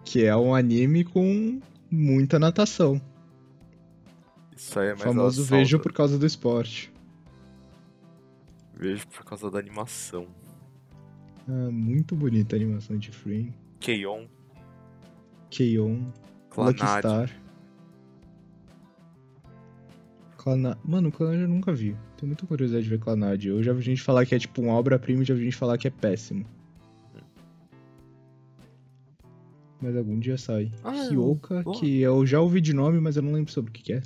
Que 0.03 0.25
é 0.25 0.35
um 0.35 0.53
anime 0.53 1.03
com 1.05 1.59
muita 1.89 2.37
natação. 2.37 3.01
isso 4.55 4.77
aí 4.79 4.87
é 4.89 4.93
O 4.93 4.97
mais 4.97 5.03
famoso 5.03 5.43
a 5.43 5.45
vejo 5.57 5.79
por 5.79 5.93
causa 5.93 6.17
do 6.19 6.25
esporte. 6.25 6.91
Vejo 8.75 9.07
por 9.07 9.23
causa 9.23 9.49
da 9.49 9.59
animação. 9.59 10.27
Ah, 11.47 11.69
muito 11.71 12.15
bonita 12.15 12.55
a 12.55 12.57
animação 12.57 12.97
de 12.97 13.11
Free. 13.11 13.53
Keion, 13.79 14.25
Keion. 15.49 16.11
Lucky 16.57 16.79
Clanad, 16.79 16.99
Star. 16.99 17.29
Clanad. 20.37 20.77
Mano, 20.83 21.11
Clanad 21.11 21.39
eu 21.41 21.47
nunca 21.47 21.71
vi. 21.73 21.95
Tenho 22.17 22.27
muita 22.27 22.45
curiosidade 22.45 22.83
de 22.83 22.89
ver 22.89 22.99
Clanad. 22.99 23.45
Eu 23.47 23.63
já 23.63 23.71
vi 23.73 23.81
gente 23.81 24.01
falar 24.01 24.25
que 24.25 24.35
é 24.35 24.39
tipo 24.39 24.61
uma 24.61 24.73
obra-prima 24.73 25.21
e 25.23 25.25
já 25.25 25.33
vi 25.33 25.45
gente 25.45 25.55
falar 25.57 25.77
que 25.77 25.87
é 25.87 25.91
péssimo. 25.91 26.45
Mas 29.83 29.97
algum 29.97 30.17
dia 30.17 30.37
sai. 30.37 30.71
Ah, 30.81 30.95
é, 30.95 31.09
Hyoka, 31.09 31.61
boa. 31.61 31.77
que 31.77 31.99
eu 31.99 32.25
já 32.25 32.39
ouvi 32.39 32.61
de 32.61 32.71
nome, 32.73 33.01
mas 33.01 33.17
eu 33.17 33.21
não 33.21 33.33
lembro 33.33 33.51
sobre 33.51 33.69
o 33.69 33.73
que, 33.73 33.83
que 33.83 33.91
é. 33.93 34.01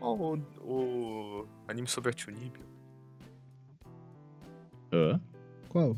Ó, 0.00 0.14
o, 0.14 0.38
o 0.62 1.46
anime 1.66 1.88
sobre 1.88 2.10
a 2.10 2.16
Chunibyo. 2.16 2.62
Hã? 4.92 5.20
Qual? 5.68 5.96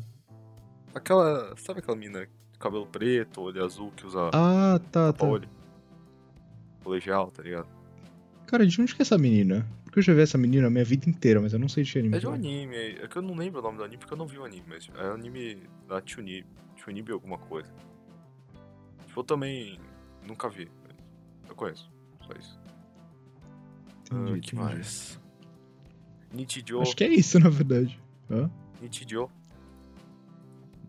Aquela, 0.95 1.55
sabe 1.55 1.79
aquela 1.81 1.95
mina 1.95 2.25
de 2.25 2.59
cabelo 2.59 2.87
preto, 2.87 3.41
olho 3.41 3.63
azul, 3.63 3.91
que 3.95 4.07
usa 4.07 4.31
Ah, 4.33 4.79
tá, 4.91 5.11
tá. 5.11 5.13
tapa-olho? 5.13 5.47
Colegial, 6.83 7.29
tá 7.29 7.43
ligado? 7.43 7.67
Cara, 8.47 8.65
de 8.65 8.81
onde 8.81 8.95
que 8.95 9.01
é 9.01 9.03
essa 9.03 9.17
menina? 9.19 9.65
Porque 9.83 9.99
eu 9.99 10.03
já 10.03 10.13
vi 10.15 10.21
essa 10.21 10.37
menina 10.39 10.65
a 10.65 10.71
minha 10.71 10.83
vida 10.83 11.07
inteira, 11.07 11.39
mas 11.39 11.53
eu 11.53 11.59
não 11.59 11.69
sei 11.69 11.83
de 11.83 11.91
que 11.91 11.99
anime. 11.99 12.17
É 12.17 12.19
de 12.19 12.27
um 12.27 12.33
anime, 12.33 12.75
é 12.75 13.07
que 13.07 13.15
eu 13.15 13.21
não 13.21 13.35
lembro 13.35 13.59
o 13.59 13.63
nome 13.63 13.77
do 13.77 13.83
anime 13.83 13.99
porque 13.99 14.13
eu 14.15 14.17
não 14.17 14.25
vi 14.25 14.39
o 14.39 14.43
anime, 14.45 14.63
mas 14.67 14.89
é 14.97 15.09
um 15.09 15.13
anime 15.13 15.61
da 15.87 16.01
Chunibyo, 16.03 16.49
Chunibyo 16.75 17.13
alguma 17.13 17.37
coisa. 17.37 17.71
Eu 19.15 19.23
também 19.23 19.79
nunca 20.27 20.49
vi, 20.49 20.69
mas 20.83 20.95
eu 21.49 21.55
conheço, 21.55 21.91
só 22.25 22.33
isso. 22.33 22.59
Entendi, 24.01 24.33
Ah, 24.33 24.39
que 24.39 24.55
mais? 24.55 25.19
Nichijou, 26.31 26.81
Acho 26.81 26.95
que 26.95 27.03
é 27.03 27.09
isso, 27.09 27.39
na 27.39 27.49
verdade. 27.49 28.01
Hã? 28.29 28.49
Nichijou, 28.81 29.29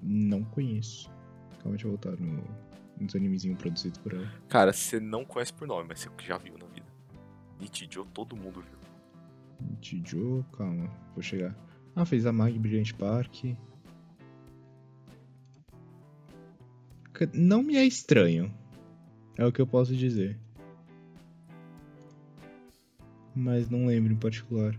Não 0.03 0.43
conheço. 0.45 1.11
Calma, 1.59 1.71
deixa 1.71 1.87
eu 1.87 1.91
voltar 1.91 2.13
no, 2.13 2.43
nos 3.01 3.15
animezinhos 3.15 3.59
produzidos 3.59 3.99
por 3.99 4.13
ela. 4.15 4.31
Cara, 4.49 4.73
você 4.73 4.99
não 5.01 5.25
conhece 5.25 5.53
por 5.53 5.67
nome, 5.67 5.87
mas 5.89 6.01
você 6.01 6.11
já 6.23 6.39
viu 6.39 6.57
na 6.59 6.67
vida. 6.67 6.87
Nichijou, 7.61 8.05
todo 8.07 8.37
mundo 8.37 8.61
viu. 8.63 8.79
Tijo, 9.81 10.45
calma, 10.57 10.91
vou 11.15 11.23
chegar. 11.23 11.55
Ah, 11.95 12.05
fez 12.05 12.27
a 12.27 12.33
Mag 12.33 12.59
Brilliant 12.59 12.93
Park. 12.95 13.45
Não 17.33 17.63
me 17.63 17.77
é 17.77 17.85
estranho. 17.85 18.53
É 19.37 19.45
o 19.45 19.53
que 19.53 19.61
eu 19.61 19.67
posso 19.67 19.95
dizer. 19.95 20.39
Mas 23.35 23.69
não 23.69 23.87
lembro 23.87 24.13
em 24.13 24.17
particular. 24.17 24.79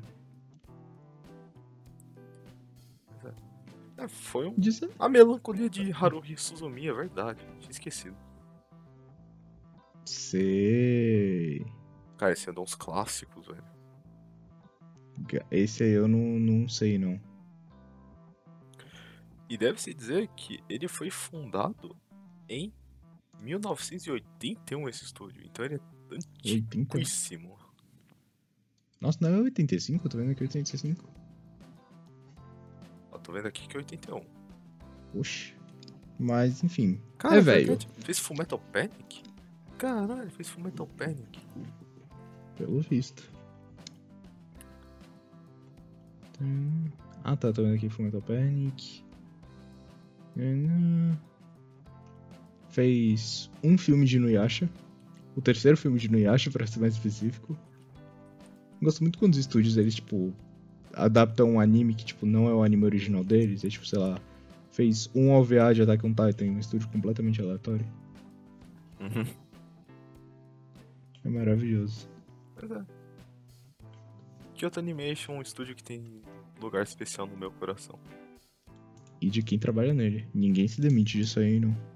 É, 3.97 4.07
foi 4.07 4.47
um... 4.47 4.55
A 4.99 5.09
melancolia 5.09 5.69
de 5.69 5.91
Haruhi 5.91 6.37
Suzumi, 6.37 6.87
é 6.87 6.93
verdade. 6.93 7.45
Tinha 7.59 7.71
esquecido. 7.71 8.15
Sei. 10.05 11.65
Cara, 12.17 12.33
esse 12.33 12.47
é 12.47 12.51
um 12.51 12.55
dos 12.55 12.75
clássicos, 12.75 13.47
velho. 13.47 13.63
Esse 15.49 15.83
aí 15.83 15.91
eu 15.91 16.07
não, 16.07 16.39
não 16.39 16.69
sei, 16.69 16.97
não. 16.97 17.19
E 19.49 19.57
deve-se 19.57 19.93
dizer 19.93 20.27
que 20.35 20.63
ele 20.69 20.87
foi 20.87 21.09
fundado 21.09 21.95
em 22.47 22.73
1981, 23.41 24.89
esse 24.89 25.03
estúdio. 25.05 25.43
Então 25.45 25.65
ele 25.65 25.75
é 25.75 25.79
80? 26.11 26.77
antiquíssimo. 26.79 27.57
Nossa, 28.99 29.17
não 29.21 29.37
é 29.37 29.41
85? 29.41 30.05
Eu 30.05 30.09
tô 30.09 30.17
vendo 30.17 30.31
aqui 30.31 30.43
85. 30.43 31.09
Eu 33.11 33.19
tô 33.19 33.31
vendo 33.31 33.47
aqui 33.47 33.67
que 33.67 33.75
é 33.75 33.79
81. 33.79 34.21
Oxi. 35.13 35.53
Mas, 36.17 36.63
enfim. 36.63 37.01
Cara, 37.17 37.37
é 37.37 37.41
velho. 37.41 37.77
Fez 37.99 38.19
Fullmetal 38.19 38.59
Panic? 38.71 39.23
Caralho, 39.77 40.29
fez 40.31 40.47
Fullmetal 40.49 40.87
Panic. 40.87 41.39
Pelo 42.55 42.81
visto. 42.81 43.29
Ah 47.23 47.35
tá, 47.35 47.51
tô 47.51 47.63
vendo 47.63 47.75
aqui 47.75 47.89
Fullmetal 47.89 48.21
Panic. 48.21 49.03
Fez 52.75 53.49
um 53.63 53.77
filme 53.77 54.05
de 54.05 54.17
Inuyasha. 54.17 54.69
O 55.33 55.41
terceiro 55.41 55.77
filme 55.77 55.97
de 55.97 56.07
Inuyasha, 56.07 56.51
pra 56.51 56.67
ser 56.67 56.81
mais 56.81 56.95
específico. 56.95 57.57
Gosto 58.81 58.99
muito 58.99 59.17
quando 59.17 59.31
os 59.31 59.39
estúdios, 59.39 59.77
eles, 59.77 59.95
tipo, 59.95 60.33
adaptam 60.91 61.51
um 61.51 61.59
anime 61.61 61.95
que, 61.95 62.03
tipo, 62.03 62.25
não 62.25 62.49
é 62.49 62.53
o 62.53 62.63
anime 62.63 62.83
original 62.83 63.23
deles. 63.23 63.63
É, 63.63 63.69
tipo, 63.69 63.87
sei 63.87 63.97
lá, 63.97 64.19
fez 64.73 65.09
um 65.15 65.31
OVA 65.31 65.73
de 65.73 65.83
Attack 65.83 66.05
on 66.05 66.09
Titan, 66.09 66.47
um 66.47 66.59
estúdio 66.59 66.89
completamente 66.89 67.41
aleatório. 67.41 67.85
Uhum. 68.99 69.25
É 71.23 71.29
maravilhoso. 71.29 72.09
Pois 72.57 72.71
é. 72.71 72.85
Kyoto 74.53 74.81
Animation, 74.81 75.37
um 75.37 75.41
estúdio 75.41 75.75
que 75.75 75.83
tem 75.83 76.21
lugar 76.61 76.83
especial 76.83 77.25
no 77.25 77.37
meu 77.37 77.51
coração. 77.51 77.97
E 79.21 79.29
de 79.29 79.41
quem 79.41 79.57
trabalha 79.57 79.93
nele. 79.93 80.27
Ninguém 80.33 80.67
se 80.67 80.81
demite 80.81 81.17
disso 81.17 81.39
aí, 81.39 81.57
não. 81.57 81.94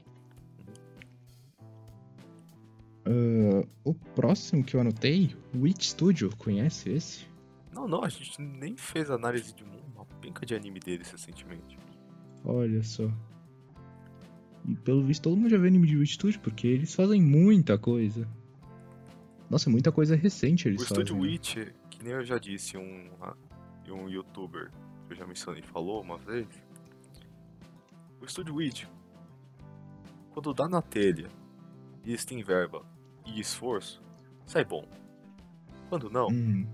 Ah, 3.12 3.68
o 3.84 3.94
próximo 3.94 4.64
que 4.64 4.76
eu 4.76 4.82
anotei, 4.82 5.36
Witch 5.56 5.86
Studio, 5.86 6.30
conhece 6.38 6.92
esse? 6.92 7.26
Não, 7.74 7.88
não, 7.88 8.04
a 8.04 8.10
gente 8.10 8.40
nem 8.42 8.78
fez 8.78 9.10
análise 9.10 9.54
de 9.54 9.64
um- 9.64 9.80
uma 9.96 10.06
penca 10.22 10.46
de 10.46 10.54
anime 10.54 10.80
deles 10.80 11.10
recentemente. 11.12 11.78
Olha 12.46 12.84
só. 12.84 13.10
E 14.68 14.76
pelo 14.76 15.04
visto 15.04 15.24
todo 15.24 15.38
mundo 15.38 15.50
já 15.50 15.58
vê 15.58 15.68
anime 15.68 15.88
de 15.88 15.98
Witch 15.98 16.14
Studio, 16.14 16.40
porque 16.42 16.68
eles 16.68 16.94
fazem 16.94 17.22
muita 17.22 17.78
coisa. 17.78 18.28
Nossa, 19.50 19.70
muita 19.70 19.92
coisa 19.92 20.16
recente 20.16 20.68
eles 20.68 20.82
o 20.82 20.84
estúdio 20.84 21.16
fazem. 21.16 21.22
né? 21.22 21.32
Witch, 21.32 21.56
que 21.90 22.04
nem 22.04 22.14
eu 22.14 22.24
já 22.24 22.38
disse, 22.38 22.78
um, 22.78 23.10
ah, 23.22 23.36
e 23.86 23.92
um 23.92 24.08
youtuber 24.08 24.70
que 25.08 25.14
eu 25.14 25.18
já 25.18 25.26
mencionei 25.26 25.64
falou 25.64 26.02
uma 26.02 26.18
vez. 26.18 26.48
O 28.22 28.26
estúdio 28.26 28.56
Witch, 28.56 28.86
quando 30.32 30.54
dá 30.54 30.68
na 30.70 30.82
telha 30.82 31.28
e 32.04 32.10
eles 32.12 32.24
têm 32.26 32.44
verba 32.44 32.86
e 33.36 33.40
esforço, 33.40 34.02
sai 34.46 34.64
bom. 34.66 34.86
Quando 35.90 36.10
não, 36.10 36.28
Hum, 36.28 36.66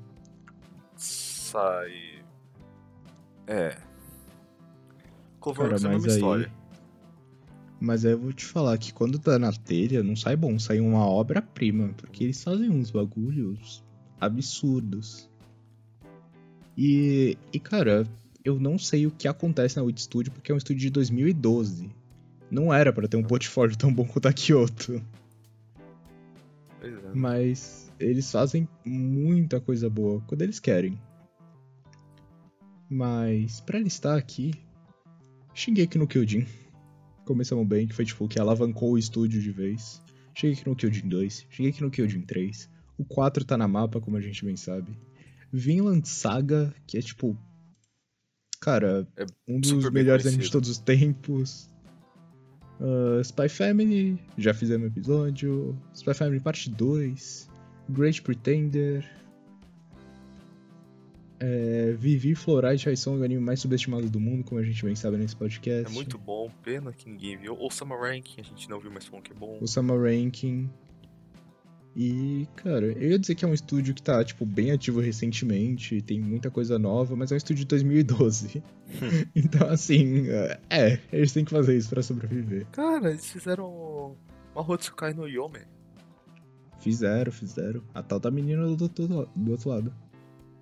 sai. 0.95 2.23
É. 3.47 3.69
cara, 3.69 3.81
Cloverworks 5.39 5.83
é 5.83 5.87
a 5.87 5.91
mas 5.91 6.05
aí... 6.05 6.11
história. 6.11 6.51
Mas 7.79 8.05
aí 8.05 8.13
eu 8.13 8.19
vou 8.19 8.33
te 8.33 8.45
falar 8.45 8.77
que 8.77 8.93
quando 8.93 9.19
tá 9.19 9.37
na 9.37 9.51
telha, 9.51 10.01
não 10.01 10.15
sai 10.15 10.35
bom, 10.35 10.57
sai 10.57 10.79
uma 10.79 11.05
obra-prima, 11.05 11.89
porque 11.97 12.23
eles 12.23 12.41
fazem 12.43 12.69
uns 12.69 12.89
bagulhos 12.89 13.83
absurdos. 14.19 15.29
E, 16.77 17.37
e 17.53 17.59
cara, 17.59 18.07
eu 18.43 18.59
não 18.59 18.77
sei 18.79 19.05
o 19.05 19.11
que 19.11 19.27
acontece 19.27 19.77
na 19.77 19.83
Wit 19.83 20.01
Studio, 20.01 20.31
porque 20.31 20.51
é 20.51 20.55
um 20.55 20.57
estúdio 20.57 20.81
de 20.81 20.89
2012. 20.89 21.89
Não 22.49 22.73
era 22.73 22.91
pra 22.93 23.07
ter 23.07 23.17
um 23.17 23.23
portfólio 23.23 23.77
tão 23.77 23.93
bom 23.93 24.05
quanto 24.05 24.27
a 24.27 24.33
Kyoto. 24.33 25.01
Pois 26.85 27.03
é. 27.03 27.13
Mas 27.13 27.91
eles 27.99 28.31
fazem 28.31 28.67
muita 28.85 29.59
coisa 29.59 29.89
boa 29.89 30.21
quando 30.27 30.43
eles 30.43 30.59
querem. 30.59 30.99
Mas 32.89 33.59
pra 33.61 33.79
listar 33.79 34.17
aqui, 34.17 34.53
Shingeki 35.53 35.97
no 35.97 36.07
Kyojin. 36.07 36.45
Começamos 37.25 37.67
bem, 37.67 37.87
que 37.87 37.95
foi 37.95 38.05
tipo 38.05 38.25
o 38.25 38.27
que 38.27 38.39
alavancou 38.39 38.91
o 38.91 38.97
estúdio 38.97 39.41
de 39.41 39.51
vez. 39.51 40.01
Shingeki 40.35 40.67
no 40.67 40.75
Kyojin 40.75 41.07
2, 41.07 41.47
Shingeki 41.49 41.81
no 41.81 41.89
Kyojin 41.89 42.21
3. 42.21 42.69
O 42.97 43.03
4 43.03 43.43
tá 43.43 43.57
na 43.57 43.67
mapa, 43.67 43.99
como 43.99 44.17
a 44.17 44.21
gente 44.21 44.45
bem 44.45 44.55
sabe. 44.55 44.95
Vinland 45.51 46.07
Saga, 46.07 46.73
que 46.85 46.97
é 46.97 47.01
tipo. 47.01 47.35
Cara, 48.61 49.07
É 49.17 49.25
um 49.47 49.59
dos 49.59 49.89
melhores 49.89 50.25
animes 50.25 50.45
de 50.45 50.51
todos 50.51 50.69
os 50.69 50.77
tempos. 50.77 51.69
Ah, 52.79 53.21
Spy 53.23 53.49
Family, 53.49 54.19
já 54.37 54.53
fizemos 54.53 54.87
episódio. 54.87 55.77
Spy 55.93 56.13
Family 56.13 56.39
Parte 56.39 56.69
2. 56.69 57.49
Great 57.89 58.21
Pretender. 58.21 59.05
É, 61.37 61.93
Vivi 61.97 62.33
Fluoride 62.33 62.85
High 62.85 62.95
Song, 62.95 63.19
o 63.19 63.23
anime 63.23 63.41
mais 63.41 63.59
subestimado 63.59 64.09
do 64.09 64.19
mundo, 64.19 64.43
como 64.45 64.59
a 64.59 64.63
gente 64.63 64.83
bem 64.83 64.95
sabe 64.95 65.17
nesse 65.17 65.35
podcast. 65.35 65.85
É 65.85 65.93
muito 65.93 66.17
bom, 66.17 66.49
pena 66.63 66.93
que 66.93 67.09
ninguém 67.09 67.37
viu. 67.37 67.57
O 67.59 67.69
Summer 67.69 67.99
Ranking, 67.99 68.39
a 68.39 68.43
gente 68.43 68.69
não 68.69 68.79
viu, 68.79 68.89
mas 68.89 69.05
falam 69.05 69.21
que 69.21 69.33
é 69.33 69.35
bom. 69.35 69.57
O 69.61 69.67
Summer 69.67 69.99
Ranking. 70.01 70.69
E, 71.95 72.45
cara, 72.57 72.87
eu 72.87 73.11
ia 73.11 73.19
dizer 73.19 73.35
que 73.35 73.45
é 73.45 73.47
um 73.47 73.53
estúdio 73.53 73.93
que 73.93 74.01
tá, 74.01 74.21
tipo, 74.23 74.45
bem 74.45 74.71
ativo 74.71 74.99
recentemente, 74.99 76.01
tem 76.01 76.19
muita 76.19 76.51
coisa 76.51 76.77
nova, 76.77 77.15
mas 77.15 77.31
é 77.31 77.35
um 77.35 77.37
estúdio 77.37 77.63
de 77.63 77.67
2012. 77.67 78.61
então, 79.33 79.69
assim, 79.69 80.27
é, 80.69 80.99
eles 81.11 81.31
têm 81.31 81.45
que 81.45 81.51
fazer 81.51 81.77
isso 81.77 81.89
pra 81.89 82.03
sobreviver. 82.03 82.65
Cara, 82.73 83.11
eles 83.11 83.25
fizeram 83.31 84.17
Mahotsukai 84.53 85.13
no 85.13 85.25
Yome. 85.25 85.59
Fizeram, 86.79 87.31
fizeram. 87.31 87.81
A 87.93 88.03
tal 88.03 88.19
da 88.19 88.29
menina 88.29 88.67
do, 88.67 88.89
do, 88.89 89.29
do 89.33 89.51
outro 89.51 89.69
lado. 89.69 89.93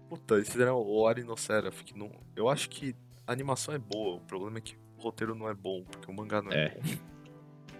Puta, 0.10 0.36
eles 0.36 0.50
fizeram 0.50 0.78
o 0.80 1.08
Ari 1.08 1.24
no 1.24 1.36
Seraph, 1.36 1.82
que 1.82 1.98
não... 1.98 2.12
Eu 2.36 2.48
acho 2.48 2.69
que 2.69 2.96
a 3.26 3.34
animação 3.34 3.74
é 3.74 3.80
boa, 3.80 4.17
o 4.17 4.22
problema 4.22 4.60
é 4.60 4.62
que 4.62 4.76
o 5.00 5.02
roteiro 5.02 5.34
não 5.34 5.50
é 5.50 5.56
bom, 5.56 5.84
porque 5.84 6.10
o 6.12 6.13
mangá 6.15 6.43
não 6.43 6.52
é, 6.52 6.65
É. 6.65 6.69
bom. 6.69 6.82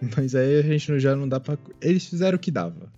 Mas 0.16 0.34
aí 0.34 0.58
a 0.58 0.62
gente 0.62 0.98
já 0.98 1.14
não 1.14 1.26
dá 1.28 1.38
pra. 1.38 1.56
Eles 1.80 2.04
fizeram 2.04 2.36
o 2.36 2.38
que 2.38 2.50
dava. 2.50 2.92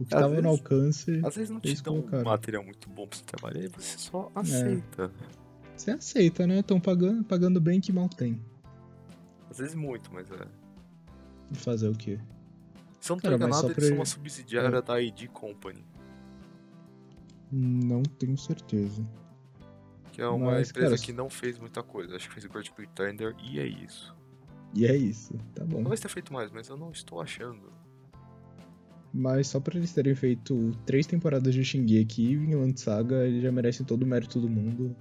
O 0.00 0.04
que 0.06 0.14
Às 0.14 0.20
tava 0.22 0.40
no 0.40 0.48
alcance, 0.48 1.20
Às 1.22 1.34
vezes 1.36 1.50
não 1.50 1.60
te 1.60 1.74
dão 1.82 1.96
um 1.96 1.98
colocaram. 2.00 2.24
material 2.24 2.64
muito 2.64 2.88
bom 2.88 3.06
pra 3.06 3.18
você 3.18 3.24
trabalhar, 3.24 3.62
e 3.64 3.68
você 3.68 3.94
É. 3.94 3.98
só 3.98 4.32
aceita. 4.34 5.12
você 5.76 5.90
aceita, 5.90 6.46
né? 6.46 6.60
Estão 6.60 6.80
pagando, 6.80 7.22
pagando 7.24 7.60
bem 7.60 7.80
que 7.80 7.92
mal 7.92 8.08
tem. 8.08 8.40
Às 9.50 9.58
vezes 9.58 9.74
muito, 9.74 10.12
mas 10.12 10.30
é... 10.30 10.46
Fazer 11.52 11.88
o 11.88 11.94
quê? 11.94 12.18
Se 13.00 13.10
eu 13.12 13.16
não 13.16 13.20
tô 13.20 13.28
enganado, 13.32 13.66
eles 13.66 13.74
pra- 13.76 13.84
são 13.86 13.96
uma 13.96 14.04
subsidiária 14.06 14.80
da 14.82 15.00
ID 15.00 15.26
Company, 15.28 15.84
Não 17.52 18.02
tenho 18.02 18.38
certeza. 18.38 19.04
que 20.12 20.20
é 20.22 20.26
uma 20.28 20.52
Mas, 20.52 20.70
empresa 20.70 20.90
cara, 20.90 21.02
que 21.02 21.12
não 21.12 21.28
fez 21.28 21.58
muita 21.58 21.82
coisa. 21.82 22.14
Acho 22.16 22.28
que 22.28 22.34
fez 22.34 22.44
o 22.44 22.48
Great 22.48 22.72
Pretender 22.72 23.34
e 23.42 23.58
é 23.58 23.66
isso. 23.66 24.14
E 24.74 24.86
é 24.86 24.94
isso, 24.96 25.34
tá 25.54 25.64
bom. 25.64 25.80
Talvez 25.82 25.98
tenha 26.00 26.10
feito 26.10 26.32
mais, 26.32 26.50
mas 26.52 26.68
eu 26.68 26.76
não 26.76 26.90
estou 26.92 27.20
achando. 27.20 27.72
Mas 29.12 29.48
só 29.48 29.58
pra 29.58 29.76
eles 29.76 29.92
terem 29.92 30.14
feito 30.14 30.70
três 30.86 31.06
temporadas 31.06 31.52
de 31.52 31.64
Shingeki 31.64 32.22
e 32.22 32.36
Vinland 32.36 32.78
Saga, 32.80 33.26
eles 33.26 33.42
já 33.42 33.50
merecem 33.50 33.84
todo 33.84 34.02
o 34.04 34.06
mérito 34.06 34.40
do 34.40 34.48
mundo. 34.48 34.94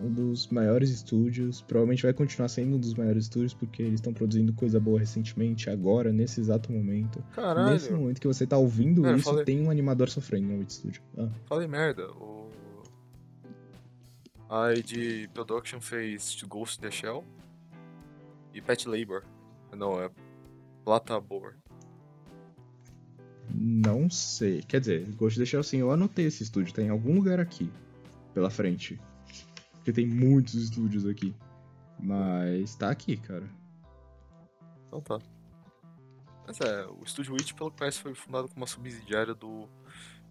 Um 0.00 0.12
dos 0.12 0.46
maiores 0.48 0.90
estúdios, 0.90 1.60
provavelmente 1.60 2.04
vai 2.04 2.12
continuar 2.12 2.48
sendo 2.48 2.76
um 2.76 2.78
dos 2.78 2.94
maiores 2.94 3.24
estúdios, 3.24 3.52
porque 3.52 3.82
eles 3.82 3.94
estão 3.94 4.12
produzindo 4.12 4.52
coisa 4.52 4.78
boa 4.78 4.98
recentemente, 5.00 5.68
agora, 5.70 6.12
nesse 6.12 6.40
exato 6.40 6.72
momento. 6.72 7.20
Caralho, 7.34 7.72
Nesse 7.72 7.92
momento 7.92 8.20
que 8.20 8.26
você 8.26 8.46
tá 8.46 8.56
ouvindo 8.56 9.02
Cara, 9.02 9.16
isso, 9.16 9.24
falei- 9.24 9.44
tem 9.44 9.60
um 9.60 9.70
animador 9.70 10.08
sofrendo 10.08 10.46
no 10.48 10.58
Wit 10.58 10.72
Studio. 10.72 11.02
Ah, 11.16 11.28
falei 11.46 11.66
merda. 11.66 12.08
O... 12.12 12.48
A 14.48 14.72
ID 14.72 15.28
Production 15.34 15.80
fez 15.80 16.42
Ghost 16.48 16.78
in 16.78 16.82
the 16.82 16.90
Shell 16.90 17.24
e 18.54 18.62
Pet 18.62 18.88
Labor. 18.88 19.24
Não, 19.76 20.00
é 20.00 20.10
Platabor. 20.84 21.54
Não 23.54 24.10
sei. 24.10 24.62
Quer 24.62 24.80
dizer, 24.80 25.06
Ghost 25.12 25.38
of 25.38 25.40
the 25.40 25.46
Shell 25.46 25.62
sim, 25.62 25.78
eu 25.78 25.90
anotei 25.90 26.26
esse 26.26 26.42
estúdio, 26.42 26.74
tá 26.74 26.82
em 26.82 26.90
algum 26.90 27.14
lugar 27.14 27.40
aqui, 27.40 27.70
pela 28.34 28.50
frente. 28.50 29.00
Porque 29.74 29.92
tem 29.92 30.06
muitos 30.06 30.54
estúdios 30.54 31.06
aqui. 31.06 31.34
Mas 31.98 32.74
tá 32.76 32.90
aqui, 32.90 33.16
cara. 33.16 33.48
Então 34.86 35.00
tá. 35.00 35.18
Mas 36.46 36.60
é, 36.60 36.86
o 36.86 37.02
Estúdio 37.04 37.34
Witch, 37.34 37.52
pelo 37.52 37.70
que 37.70 37.76
parece, 37.76 38.00
foi 38.00 38.14
fundado 38.14 38.48
como 38.48 38.60
uma 38.60 38.66
subsidiária 38.66 39.34
do 39.34 39.68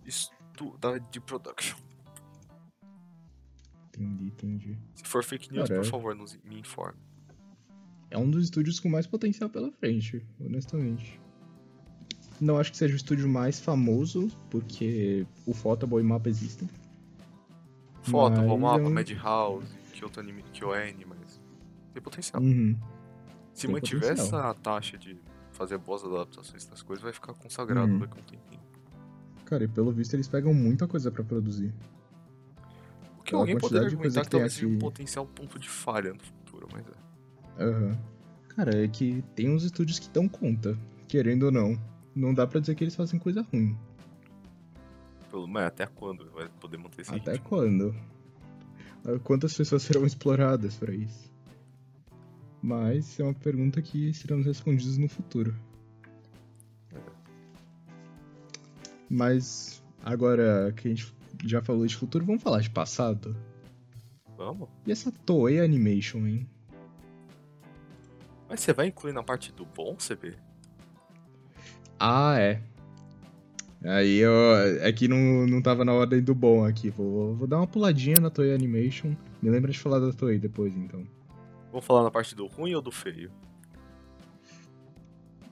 estu... 0.03 0.75
da 0.79 0.97
de 0.97 1.19
Production. 1.19 1.77
Entendi, 3.89 4.25
entendi. 4.25 4.77
Se 4.95 5.03
for 5.03 5.23
fake 5.23 5.51
news, 5.51 5.69
por 5.69 5.79
é. 5.79 5.83
favor, 5.83 6.15
nos, 6.15 6.35
me 6.43 6.59
informe. 6.59 6.97
É 8.09 8.17
um 8.17 8.29
dos 8.29 8.45
estúdios 8.45 8.79
com 8.79 8.89
mais 8.89 9.05
potencial 9.05 9.49
pela 9.49 9.71
frente, 9.71 10.25
honestamente. 10.39 11.19
Não 12.39 12.57
acho 12.59 12.71
que 12.71 12.77
seja 12.77 12.93
o 12.93 12.97
estúdio 12.97 13.27
mais 13.27 13.59
famoso, 13.59 14.29
porque 14.49 15.25
o 15.45 15.53
Photoball 15.53 15.99
e 15.99 16.03
o 16.03 16.05
Mapa 16.05 16.29
existem. 16.29 16.69
Foto, 18.03 18.37
Mas 18.37 18.47
Romapa, 18.47 18.79
é 18.83 18.87
um- 18.87 18.89
Madhouse, 18.93 19.67
Kyoto 19.93 20.19
Anime, 20.19 20.43
KyoN, 20.53 20.93
mas 21.07 21.41
tem 21.93 22.01
potencial. 22.01 22.41
Uhum. 22.41 22.77
Se 23.53 23.65
tem 23.65 23.73
mantiver 23.75 24.09
potencial. 24.15 24.39
essa 24.39 24.53
taxa 24.55 24.97
de 24.97 25.17
fazer 25.51 25.77
boas 25.79 26.03
adaptações 26.03 26.65
das 26.67 26.81
coisas, 26.83 27.03
vai 27.03 27.11
ficar 27.11 27.33
consagrado 27.33 27.91
Uhum. 27.91 27.99
daqui 27.99 28.17
a 28.17 28.21
um 28.21 28.25
tempinho. 28.25 28.61
Cara, 29.45 29.63
e 29.63 29.67
pelo 29.67 29.91
visto 29.91 30.13
eles 30.13 30.27
pegam 30.27 30.53
muita 30.53 30.87
coisa 30.87 31.09
pra 31.11 31.23
produzir. 31.23 31.73
O 33.19 33.23
que 33.23 33.31
Pela 33.31 33.41
alguém 33.41 33.57
poderia 33.57 33.87
argumentar 33.87 34.21
que 34.21 34.25
que 34.27 34.31
talvez 34.31 34.53
seja 34.53 34.67
um 34.67 34.77
potencial 34.77 35.25
ponto 35.25 35.57
de 35.59 35.67
falha 35.69 36.13
no 36.13 36.19
futuro, 36.19 36.67
mas 36.71 36.85
é. 36.87 37.63
Aham. 37.63 37.97
Cara, 38.49 38.83
é 38.83 38.87
que 38.87 39.23
tem 39.35 39.49
uns 39.49 39.63
estúdios 39.63 39.99
que 39.99 40.09
dão 40.09 40.27
conta, 40.29 40.77
querendo 41.07 41.43
ou 41.43 41.51
não. 41.51 41.77
Não 42.17 42.33
dá 42.33 42.47
pra 42.47 42.59
dizer 42.59 42.73
que 42.75 42.83
eles 42.83 42.95
fazem 42.95 43.19
coisa 43.19 43.41
ruim. 43.53 43.77
Mas 45.49 45.65
até 45.65 45.85
quando 45.85 46.31
vai 46.31 46.49
poder 46.59 46.77
manter 46.77 47.01
esse 47.01 47.13
Até 47.13 47.33
ritmo? 47.33 47.47
quando? 47.47 47.95
Ah, 49.05 49.19
Quantas 49.23 49.55
pessoas 49.55 49.83
serão 49.83 50.03
exploradas 50.05 50.75
pra 50.75 50.93
isso? 50.93 51.31
Mas 52.61 53.19
é 53.19 53.23
uma 53.23 53.35
pergunta 53.35 53.79
que 53.81 54.11
serão 54.15 54.41
respondidas 54.41 54.97
no 54.97 55.07
futuro. 55.07 55.55
Mas 59.09 59.83
agora 60.03 60.73
que 60.75 60.87
a 60.87 60.91
gente 60.95 61.15
já 61.45 61.61
falou 61.61 61.85
de 61.85 61.95
futuro, 61.95 62.25
vamos 62.25 62.41
falar 62.41 62.61
de 62.61 62.69
passado? 62.69 63.35
Vamos? 64.35 64.67
E 64.85 64.91
essa 64.91 65.11
Toei 65.11 65.59
Animation, 65.61 66.25
hein? 66.27 66.49
Mas 68.49 68.61
você 68.61 68.73
vai 68.73 68.87
incluir 68.87 69.13
na 69.13 69.23
parte 69.23 69.51
do 69.51 69.65
bom, 69.65 69.95
CB? 69.95 70.35
Ah, 71.99 72.37
é. 72.39 72.61
Aí 73.83 74.17
eu. 74.17 74.31
É 74.81 74.91
que 74.91 75.07
não, 75.07 75.45
não 75.47 75.61
tava 75.61 75.85
na 75.85 75.93
ordem 75.93 76.21
do 76.21 76.33
bom 76.35 76.65
aqui. 76.65 76.89
Vou, 76.89 77.35
vou 77.35 77.47
dar 77.47 77.57
uma 77.57 77.67
puladinha 77.67 78.19
na 78.19 78.29
Toei 78.29 78.53
Animation. 78.53 79.15
Me 79.41 79.49
lembra 79.49 79.71
de 79.71 79.79
falar 79.79 79.99
da 79.99 80.11
Toei 80.11 80.39
depois, 80.39 80.75
então. 80.75 81.03
Vamos 81.71 81.85
falar 81.85 82.03
na 82.03 82.11
parte 82.11 82.35
do 82.35 82.47
ruim 82.47 82.73
ou 82.73 82.81
do 82.81 82.91
feio? 82.91 83.31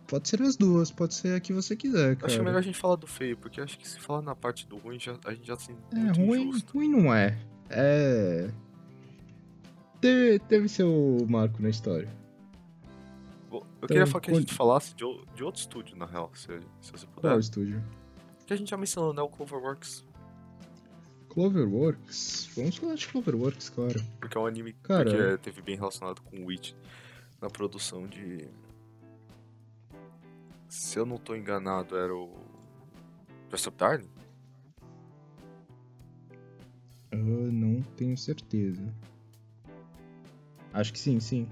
Pode 0.08 0.27
ser 0.29 0.41
as 0.43 0.55
duas, 0.55 0.91
pode 0.91 1.15
ser 1.15 1.36
a 1.36 1.39
que 1.39 1.51
você 1.51 1.75
quiser, 1.75 2.15
cara. 2.15 2.27
acho 2.31 2.43
melhor 2.43 2.60
a 2.60 2.62
gente 2.62 2.77
falar 2.77 2.95
do 2.95 3.08
feio, 3.08 3.36
porque 3.38 3.60
acho 3.60 3.77
que 3.77 3.88
se 3.88 3.99
falar 3.99 4.21
na 4.21 4.36
parte 4.36 4.67
do 4.67 4.77
ruim, 4.77 4.99
já, 4.99 5.17
a 5.25 5.34
gente 5.34 5.47
já 5.47 5.55
se 5.58 5.71
É, 5.71 6.12
ruim, 6.21 6.47
injusto. 6.49 6.77
ruim 6.77 6.88
não 6.89 7.12
é. 7.13 7.36
É. 7.71 8.49
Teve, 9.99 10.39
teve 10.39 10.69
seu 10.69 11.25
marco 11.27 11.60
na 11.62 11.69
história. 11.69 12.08
Eu 13.86 13.88
queria 13.88 14.08
falar 14.08 14.21
que 14.21 14.32
a 14.32 14.34
gente 14.34 14.54
falasse 14.54 14.95
de, 14.95 15.06
de 15.36 15.43
outro 15.43 15.62
estúdio, 15.62 15.95
na 15.95 16.08
real, 16.08 16.32
se, 16.34 16.48
se 16.82 16.91
você 16.91 17.06
Qual 17.06 17.17
é 17.17 17.21
puder. 17.21 17.38
o 17.38 17.39
estúdio? 17.39 17.84
Que 18.48 18.54
a 18.54 18.56
gente 18.56 18.69
já 18.69 18.78
mencionou, 18.78 19.13
né? 19.13 19.21
O 19.21 19.30
Cloverworks. 19.30 20.04
Cloverworks? 21.30 22.50
Vamos 22.56 22.78
falar 22.78 22.95
de 22.95 23.08
Cloverworks, 23.08 23.69
claro. 23.69 24.04
Porque 24.19 24.36
é 24.36 24.41
um 24.41 24.48
anime 24.48 24.74
Cara. 24.82 25.38
que 25.38 25.43
teve 25.43 25.62
bem 25.62 25.76
relacionado 25.76 26.21
com 26.21 26.38
o 26.38 26.45
Witch 26.45 26.74
na 27.39 27.50
produção 27.50 28.08
de. 28.08 28.50
Se 30.67 30.98
eu 30.98 31.06
não 31.06 31.17
tô 31.17 31.36
enganado, 31.36 31.95
era 31.95 32.15
o. 32.15 32.34
Dress 33.50 33.67
Up 33.69 33.78
Darling? 33.78 34.10
Eu 37.12 37.19
não 37.52 37.82
tenho 37.95 38.17
certeza. 38.17 38.82
Acho 40.74 40.91
que 40.91 41.00
sim, 41.00 41.19
sim. 41.19 41.48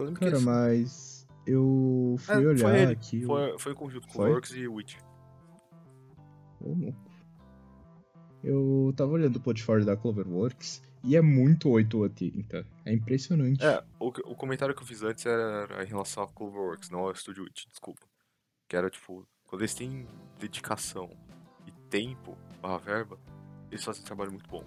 Eu 0.00 0.06
lembro 0.06 0.20
Cara, 0.20 0.32
que 0.32 0.36
esse- 0.38 0.46
mas 0.46 1.28
eu 1.46 2.16
fui 2.18 2.34
É, 2.34 2.38
foi 2.38 2.46
olhar 2.46 2.74
ele. 2.78 2.92
aqui. 2.92 3.24
foi, 3.24 3.58
foi 3.58 3.72
em 3.72 3.74
conjunto 3.74 4.06
com 4.06 4.12
Foi? 4.14 4.22
Cloverworks 4.24 4.52
e 4.52 4.68
Witch. 4.68 4.96
Ô, 6.60 6.68
louco. 6.74 7.10
Eu 8.42 8.92
tava 8.96 9.12
olhando 9.12 9.36
o 9.36 9.40
portfólio 9.40 9.84
da 9.84 9.96
Cloverworks 9.96 10.82
e 11.04 11.14
é 11.16 11.20
muito 11.20 11.68
880. 11.68 12.66
É 12.86 12.92
impressionante. 12.92 13.62
É, 13.64 13.82
o, 13.98 14.08
o 14.08 14.34
comentário 14.34 14.74
que 14.74 14.82
eu 14.82 14.86
fiz 14.86 15.02
antes 15.02 15.26
era, 15.26 15.66
era 15.70 15.84
em 15.84 15.86
relação 15.86 16.22
a 16.22 16.28
Cloverworks, 16.28 16.88
não 16.90 17.00
ao 17.00 17.14
Studio 17.14 17.44
Witch, 17.44 17.66
desculpa. 17.68 18.06
Que 18.68 18.76
era 18.76 18.88
tipo, 18.88 19.26
quando 19.46 19.60
eles 19.62 19.74
têm 19.74 20.06
dedicação 20.38 21.10
e 21.66 21.72
tempo 21.90 22.36
barra 22.62 22.78
verba, 22.78 23.18
eles 23.70 23.84
fazem 23.84 24.02
um 24.02 24.06
trabalho 24.06 24.30
muito 24.32 24.48
bom. 24.48 24.64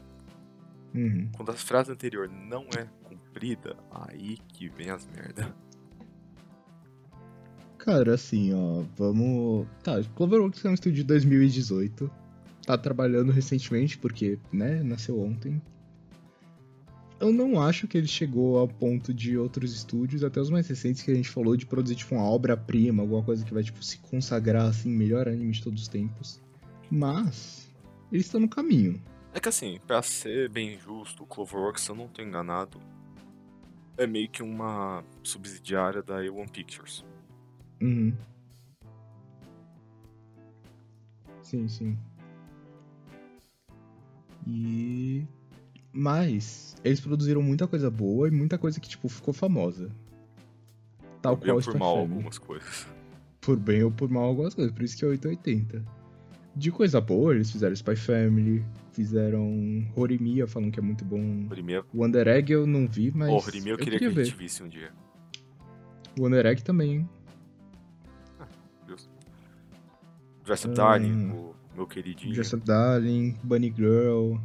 Uhum. 0.94 1.30
Quando 1.36 1.50
a 1.50 1.56
frase 1.56 1.92
anterior 1.92 2.30
não 2.30 2.68
é 2.78 2.88
cumprida, 3.04 3.76
aí 3.92 4.38
que 4.50 4.70
vem 4.70 4.90
as 4.90 5.08
merda. 5.08 5.54
Cara, 7.78 8.14
assim, 8.14 8.54
ó, 8.54 8.84
vamos. 8.96 9.68
Tá, 9.84 10.02
Cloverworks 10.16 10.64
é 10.64 10.70
um 10.70 10.74
estúdio 10.74 10.98
de 10.98 11.04
2018. 11.04 12.10
Tá 12.66 12.78
trabalhando 12.78 13.32
recentemente, 13.32 13.98
porque, 13.98 14.40
né, 14.54 14.82
nasceu 14.84 15.20
ontem. 15.20 15.62
Eu 17.20 17.32
não 17.32 17.62
acho 17.62 17.88
que 17.88 17.98
ele 17.98 18.08
chegou 18.08 18.58
ao 18.58 18.68
ponto 18.68 19.14
de 19.14 19.38
outros 19.38 19.74
estúdios, 19.74 20.24
até 20.24 20.40
os 20.40 20.50
mais 20.50 20.68
recentes 20.68 21.02
que 21.02 21.12
a 21.12 21.16
gente 21.16 21.30
falou, 21.30 21.58
de 21.58 21.66
produzir, 21.66 21.96
tipo, 21.96 22.16
uma 22.16 22.24
obra-prima, 22.24 23.04
alguma 23.04 23.24
coisa 23.24 23.44
que 23.44 23.54
vai, 23.54 23.64
tipo, 23.64 23.84
se 23.84 23.98
consagrar, 23.98 24.68
assim, 24.68 24.90
melhor 24.90 25.28
anime 25.28 25.52
de 25.52 25.62
todos 25.62 25.82
os 25.82 25.88
tempos. 25.88 26.42
Mas, 26.90 27.70
eles 28.12 28.26
estão 28.26 28.40
no 28.40 28.50
caminho. 28.50 29.02
É 29.34 29.40
que 29.40 29.50
assim, 29.50 29.80
pra 29.88 30.02
ser 30.04 30.48
bem 30.50 30.78
justo, 30.78 31.24
o 31.24 31.26
Cloverworks, 31.26 31.84
se 31.84 31.90
eu 31.90 31.96
não 31.96 32.08
tô 32.08 32.22
enganado, 32.22 32.80
é 33.98 34.06
meio 34.06 34.30
que 34.30 34.44
uma 34.44 35.04
subsidiária 35.24 36.04
da 36.04 36.20
A1 36.20 36.50
Pictures. 36.50 37.04
Uhum. 37.82 38.14
Sim, 41.42 41.68
sim. 41.68 41.98
E. 44.46 45.26
Mas, 45.92 46.76
eles 46.84 47.00
produziram 47.00 47.42
muita 47.42 47.68
coisa 47.68 47.90
boa 47.90 48.28
e 48.28 48.32
muita 48.32 48.58
coisa 48.58 48.80
que, 48.80 48.90
tipo, 48.90 49.08
ficou 49.10 49.34
famosa. 49.34 49.92
Tal 51.22 51.38
Por 51.38 51.46
qual 51.46 51.62
por 51.62 51.78
mal 51.78 51.96
Family. 51.96 52.14
algumas 52.14 52.38
coisas. 52.38 52.88
Por 53.42 53.58
bem 53.58 53.84
ou 53.84 53.92
por 53.92 54.10
mal 54.10 54.24
algumas 54.24 54.54
coisas, 54.56 54.74
por 54.74 54.84
isso 54.84 54.98
que 54.98 55.06
é 55.06 55.08
880. 55.08 56.03
De 56.56 56.72
coisa 56.72 57.02
boa, 57.02 57.34
eles 57.34 57.52
fizeram 57.52 57.74
Spy 57.74 57.96
Family, 57.96 58.64
fizeram 58.92 59.88
Horimiya, 59.96 60.46
falam 60.48 60.70
que 60.70 60.80
é 60.80 60.84
muito 60.84 61.04
bom. 61.04 61.48
Horimiya, 61.50 61.84
Wonder 61.94 62.28
Egg 62.28 62.52
eu 62.54 62.68
não 62.68 62.88
vi, 62.88 63.12
mas. 63.16 63.30
oh, 63.32 63.38
Horimiya 63.38 63.74
eu, 63.74 63.78
queria, 63.78 63.98
que 64.00 64.06
a 64.06 64.10
ver. 64.10 64.26
gente 64.26 64.38
visse 64.38 64.62
um 64.62 64.68
dia. 64.70 64.92
Wonder 66.20 66.46
Egg 66.46 66.64
também, 66.64 66.92
hein? 66.98 67.10
Justo. 68.88 69.10
Dress 70.44 70.66
Up 70.68 70.74
Ah. 70.74 70.76
Darling, 70.76 71.32
o 71.32 71.56
meu 71.76 71.88
queridinho. 71.88 72.36
Just 72.36 72.56
Darling, 72.58 73.36
Bunny 73.44 73.74
Girl. 73.76 74.36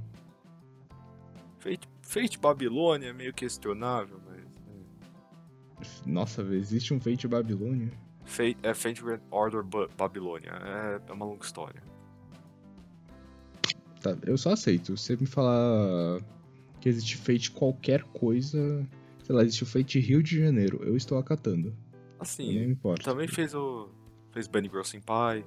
Fate, 1.58 1.86
Fate 2.00 2.38
Babilônia 2.38 3.08
é 3.08 3.12
meio 3.12 3.34
questionável, 3.34 4.18
mas. 4.26 4.38
é. 4.38 6.08
Nossa, 6.08 6.40
existe 6.54 6.94
um 6.94 7.00
Fate 7.00 7.28
Babilônia? 7.28 7.90
Fate, 8.24 8.56
é 8.62 8.72
Fate 8.72 9.02
Order 9.30 9.62
Ba- 9.62 9.88
Babilônia. 9.96 10.50
É, 10.52 11.00
é 11.06 11.12
uma 11.12 11.26
longa 11.26 11.44
história. 11.44 11.82
Eu 14.24 14.38
só 14.38 14.52
aceito. 14.52 14.96
Se 14.96 15.14
você 15.14 15.16
me 15.16 15.26
falar 15.26 16.20
que 16.80 16.88
existe 16.88 17.16
Fate 17.16 17.50
qualquer 17.50 18.02
coisa, 18.04 18.86
sei 19.24 19.34
lá, 19.34 19.42
existe 19.42 19.62
o 19.62 19.66
Fate 19.66 19.98
Rio 19.98 20.22
de 20.22 20.38
Janeiro, 20.38 20.80
eu 20.84 20.96
estou 20.96 21.18
acatando. 21.18 21.68
Eu 21.68 21.72
não 21.72 22.20
Assim, 22.20 22.58
me 22.66 22.72
importa. 22.72 23.02
também 23.02 23.26
fez 23.28 23.54
o. 23.54 23.88
Fez 24.32 24.46
Bunny 24.46 24.68
Girl 24.68 24.82
Senpai. 24.82 25.44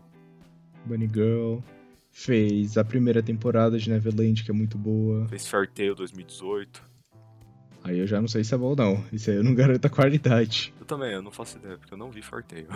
Bunny 0.85 1.07
Girl. 1.07 1.59
Fez 2.13 2.77
a 2.77 2.83
primeira 2.83 3.23
temporada 3.23 3.77
de 3.77 3.89
Neverland, 3.89 4.43
que 4.43 4.51
é 4.51 4.53
muito 4.53 4.77
boa. 4.77 5.27
Fez 5.29 5.47
Fair 5.47 5.69
Tail 5.69 5.95
2018. 5.95 6.83
Aí 7.83 7.97
eu 7.99 8.05
já 8.05 8.19
não 8.19 8.27
sei 8.27 8.43
se 8.43 8.53
é 8.53 8.57
bom 8.57 8.65
ou 8.67 8.75
não. 8.75 9.03
Isso 9.13 9.29
aí 9.29 9.37
eu 9.37 9.43
não 9.43 9.55
garanto 9.55 9.85
a 9.85 9.89
qualidade. 9.89 10.73
Eu 10.79 10.85
também, 10.85 11.11
eu 11.13 11.21
não 11.21 11.31
faço 11.31 11.57
ideia, 11.57 11.77
porque 11.77 11.93
eu 11.93 11.97
não 11.97 12.11
vi 12.11 12.21
Fair 12.21 12.43
Tail. 12.43 12.67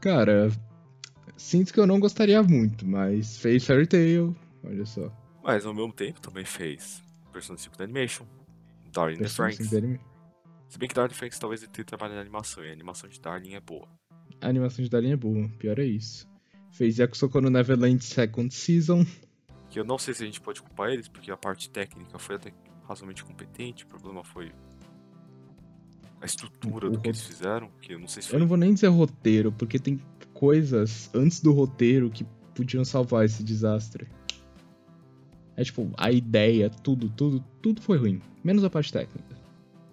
Cara, 0.00 0.50
sinto 1.42 1.72
que 1.72 1.80
eu 1.80 1.86
não 1.86 2.00
gostaria 2.00 2.42
muito, 2.42 2.86
mas 2.86 3.36
fez 3.36 3.64
Fairy 3.66 3.86
Tail. 3.86 4.34
Olha 4.64 4.86
só. 4.86 5.12
Mas 5.42 5.66
ao 5.66 5.74
mesmo 5.74 5.92
tempo 5.92 6.20
também 6.20 6.44
fez 6.44 7.02
Persona 7.32 7.58
5 7.58 7.76
da 7.76 7.84
Animation. 7.84 8.24
Darling 8.92 9.16
in 9.16 9.18
the 9.18 9.28
Franks. 9.28 9.68
5 9.68 9.76
anime. 9.76 10.00
Se 10.68 10.78
bem 10.78 10.88
que 10.88 10.94
Darling 10.94 11.14
Franks 11.14 11.38
talvez 11.38 11.62
ele 11.62 11.72
tenha 11.72 11.84
trabalhado 11.84 12.16
na 12.16 12.22
animação, 12.22 12.64
e 12.64 12.68
a 12.68 12.72
animação 12.72 13.08
de 13.08 13.20
Darling 13.20 13.54
é 13.54 13.60
boa. 13.60 13.88
A 14.40 14.48
animação 14.48 14.82
de 14.82 14.90
Darling 14.90 15.12
é 15.12 15.16
boa, 15.16 15.48
pior 15.58 15.78
é 15.78 15.84
isso. 15.84 16.28
Fez 16.70 16.98
Yakusoko 16.98 17.40
no 17.40 17.50
Neverland 17.50 18.02
Second 18.02 18.52
Season. 18.52 19.04
Que 19.68 19.80
eu 19.80 19.84
não 19.84 19.98
sei 19.98 20.14
se 20.14 20.22
a 20.22 20.26
gente 20.26 20.40
pode 20.40 20.62
culpar 20.62 20.90
eles, 20.90 21.08
porque 21.08 21.30
a 21.30 21.36
parte 21.36 21.68
técnica 21.68 22.18
foi 22.18 22.36
até 22.36 22.52
razoavelmente 22.86 23.24
competente, 23.24 23.84
o 23.84 23.86
problema 23.88 24.24
foi 24.24 24.52
a 26.20 26.24
estrutura 26.24 26.86
O 26.86 26.90
do 26.90 27.00
que 27.00 27.08
eles 27.08 27.22
fizeram, 27.22 27.70
que 27.80 27.94
eu 27.94 27.98
não 27.98 28.06
sei 28.06 28.22
se 28.22 28.28
Eu 28.28 28.32
foi 28.32 28.40
não 28.40 28.46
vou 28.46 28.56
nem 28.56 28.72
dizer 28.72 28.88
roteiro, 28.88 29.52
porque 29.52 29.78
tem 29.78 30.00
coisas 30.46 31.08
antes 31.14 31.40
do 31.40 31.52
roteiro 31.52 32.10
que 32.10 32.24
podiam 32.52 32.84
salvar 32.84 33.24
esse 33.24 33.44
desastre. 33.44 34.08
É 35.56 35.62
tipo, 35.62 35.88
a 35.96 36.10
ideia, 36.10 36.68
tudo, 36.68 37.08
tudo, 37.08 37.38
tudo 37.62 37.80
foi 37.80 37.96
ruim. 37.96 38.20
Menos 38.42 38.64
a 38.64 38.68
parte 38.68 38.92
técnica. 38.92 39.36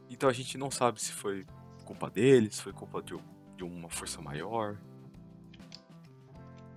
Então 0.10 0.28
a 0.28 0.34
gente 0.34 0.58
não 0.58 0.72
sabe 0.72 1.00
se 1.00 1.12
foi 1.12 1.46
culpa 1.86 2.10
deles, 2.10 2.56
se 2.56 2.64
foi 2.64 2.74
culpa 2.74 3.00
de, 3.04 3.16
de 3.58 3.64
uma 3.64 3.92
força 3.92 4.20
maior. 4.24 4.76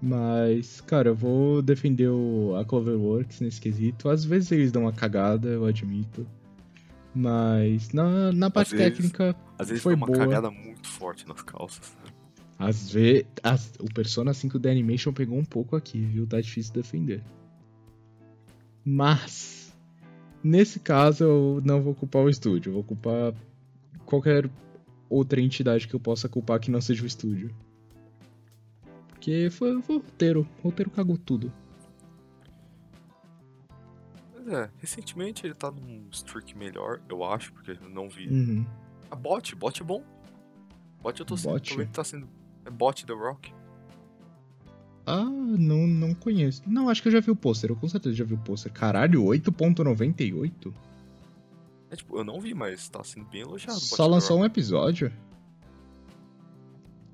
Mas, 0.03 0.83
cara, 0.83 1.09
eu 1.09 1.15
vou 1.15 1.63
defender 1.63 2.09
o, 2.09 2.55
a 2.57 2.67
Cloverworks 2.67 3.41
nesse 3.41 3.59
quesito. 3.59 4.11
Às 4.11 4.23
vezes 4.23 4.53
eles 4.53 4.71
dão 4.71 4.83
uma 4.83 4.93
cagada, 4.93 5.49
eu 5.49 5.65
admito. 5.65 6.27
Mas 7.15 7.91
na, 7.95 8.33
na 8.33 8.51
parte 8.51 8.77
vezes- 8.77 8.97
técnica, 8.99 9.35
Às 9.59 9.69
vezes 9.69 9.83
Foi 9.83 9.93
foi 9.93 9.97
uma 9.97 10.07
boa. 10.07 10.19
cagada 10.19 10.51
muito 10.51 10.89
forte 10.89 11.27
nas 11.27 11.41
calças. 11.41 11.97
Às 12.63 12.93
vezes. 12.93 13.27
o 13.81 13.93
Persona 13.93 14.33
5 14.33 14.59
da 14.59 14.71
Animation 14.71 15.13
pegou 15.13 15.37
um 15.37 15.45
pouco 15.45 15.75
aqui, 15.75 16.01
viu? 16.01 16.27
Tá 16.27 16.41
difícil 16.41 16.73
defender. 16.73 17.23
Mas, 18.85 19.77
nesse 20.43 20.79
caso, 20.79 21.25
eu 21.25 21.63
não 21.65 21.83
vou 21.83 21.95
culpar 21.95 22.23
o 22.23 22.31
estúdio. 22.31 22.73
Vou 22.73 22.85
culpar 22.85 23.35
qualquer 24.07 24.49
outra 25.11 25.41
entidade 25.41 25.89
que 25.89 25.95
eu 25.95 26.01
possa 26.01 26.29
culpar 26.29 26.61
que 26.61 26.71
não 26.71 26.81
seja 26.81 27.03
o 27.03 27.07
estúdio. 27.07 27.51
Porque 29.09 29.51
foi, 29.51 29.81
foi 29.83 29.97
o 29.97 29.99
roteiro. 29.99 30.49
O 30.61 30.69
roteiro 30.69 30.91
cagou 30.91 31.19
tudo. 31.19 31.53
Mas 34.35 34.49
é, 34.49 34.71
recentemente 34.79 35.47
ele 35.47 35.55
tá 35.55 35.71
num 35.71 36.09
streak 36.11 36.57
melhor, 36.57 37.01
eu 37.09 37.25
acho, 37.25 37.53
porque 37.53 37.73
eu 37.73 37.91
não 37.91 38.09
vi. 38.09 38.29
Uhum. 38.29 38.65
A 39.11 39.17
bot, 39.17 39.55
bot 39.57 39.81
é 39.81 39.85
bom. 39.85 40.03
Bot 41.01 41.19
eu 41.19 41.27
tô, 41.27 41.37
sendo, 41.37 41.53
Bot? 41.53 41.71
tô 41.71 41.77
vendo 41.77 41.89
que 41.89 41.93
tá 41.93 42.05
sendo. 42.05 42.42
É 42.65 42.71
bot 42.71 43.05
The 43.05 43.13
Rock. 43.13 43.53
Ah, 45.05 45.25
não, 45.25 45.87
não 45.87 46.15
conheço. 46.15 46.63
Não, 46.67 46.89
acho 46.89 47.03
que 47.03 47.09
eu 47.09 47.13
já 47.13 47.21
vi 47.21 47.31
o 47.31 47.37
pôster. 47.37 47.71
Eu 47.71 47.77
com 47.77 47.89
certeza 47.89 48.15
já 48.15 48.25
vi 48.25 48.35
o 48.35 48.39
pôster. 48.39 48.73
Caralho, 48.73 49.25
8.98? 49.25 50.73
É 51.91 51.97
tipo, 51.97 52.17
eu 52.17 52.25
não 52.25 52.41
vi, 52.41 52.55
mas 52.55 52.89
tá 52.89 53.03
sendo 53.03 53.27
bem 53.27 53.43
elogiado. 53.43 53.79
Só 53.79 54.07
lançou 54.07 54.39
um 54.39 54.45
episódio? 54.45 55.13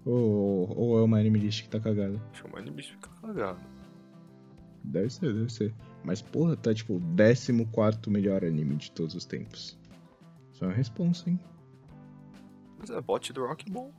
Ou, 0.05 0.73
ou 0.77 0.99
é 0.99 1.03
uma 1.03 1.19
anime 1.19 1.39
list 1.39 1.65
que 1.65 1.69
tá 1.69 1.81
cagada? 1.81 2.21
Acho 2.33 2.45
que 2.45 2.55
o 2.55 2.57
anime 2.57 2.83
fica 2.83 3.11
cagado. 3.21 3.61
Deve 4.85 5.11
ser, 5.11 5.35
deve 5.35 5.53
ser. 5.53 5.75
Mas 6.05 6.23
porra, 6.23 6.57
tá 6.57 6.73
tipo 6.73 7.01
14 7.17 7.53
melhor 8.09 8.45
anime 8.45 8.77
de 8.77 8.91
todos 8.93 9.15
os 9.15 9.25
tempos. 9.25 9.79
Isso 10.53 10.65
é 10.65 10.69
uma 10.69 10.75
responsa, 10.75 11.29
hein? 11.29 11.39
Mas 12.79 12.91
é, 12.91 13.01
bot 13.01 13.33
The 13.33 13.41
Rock 13.41 13.69
é 13.69 13.73
bom. 13.73 13.93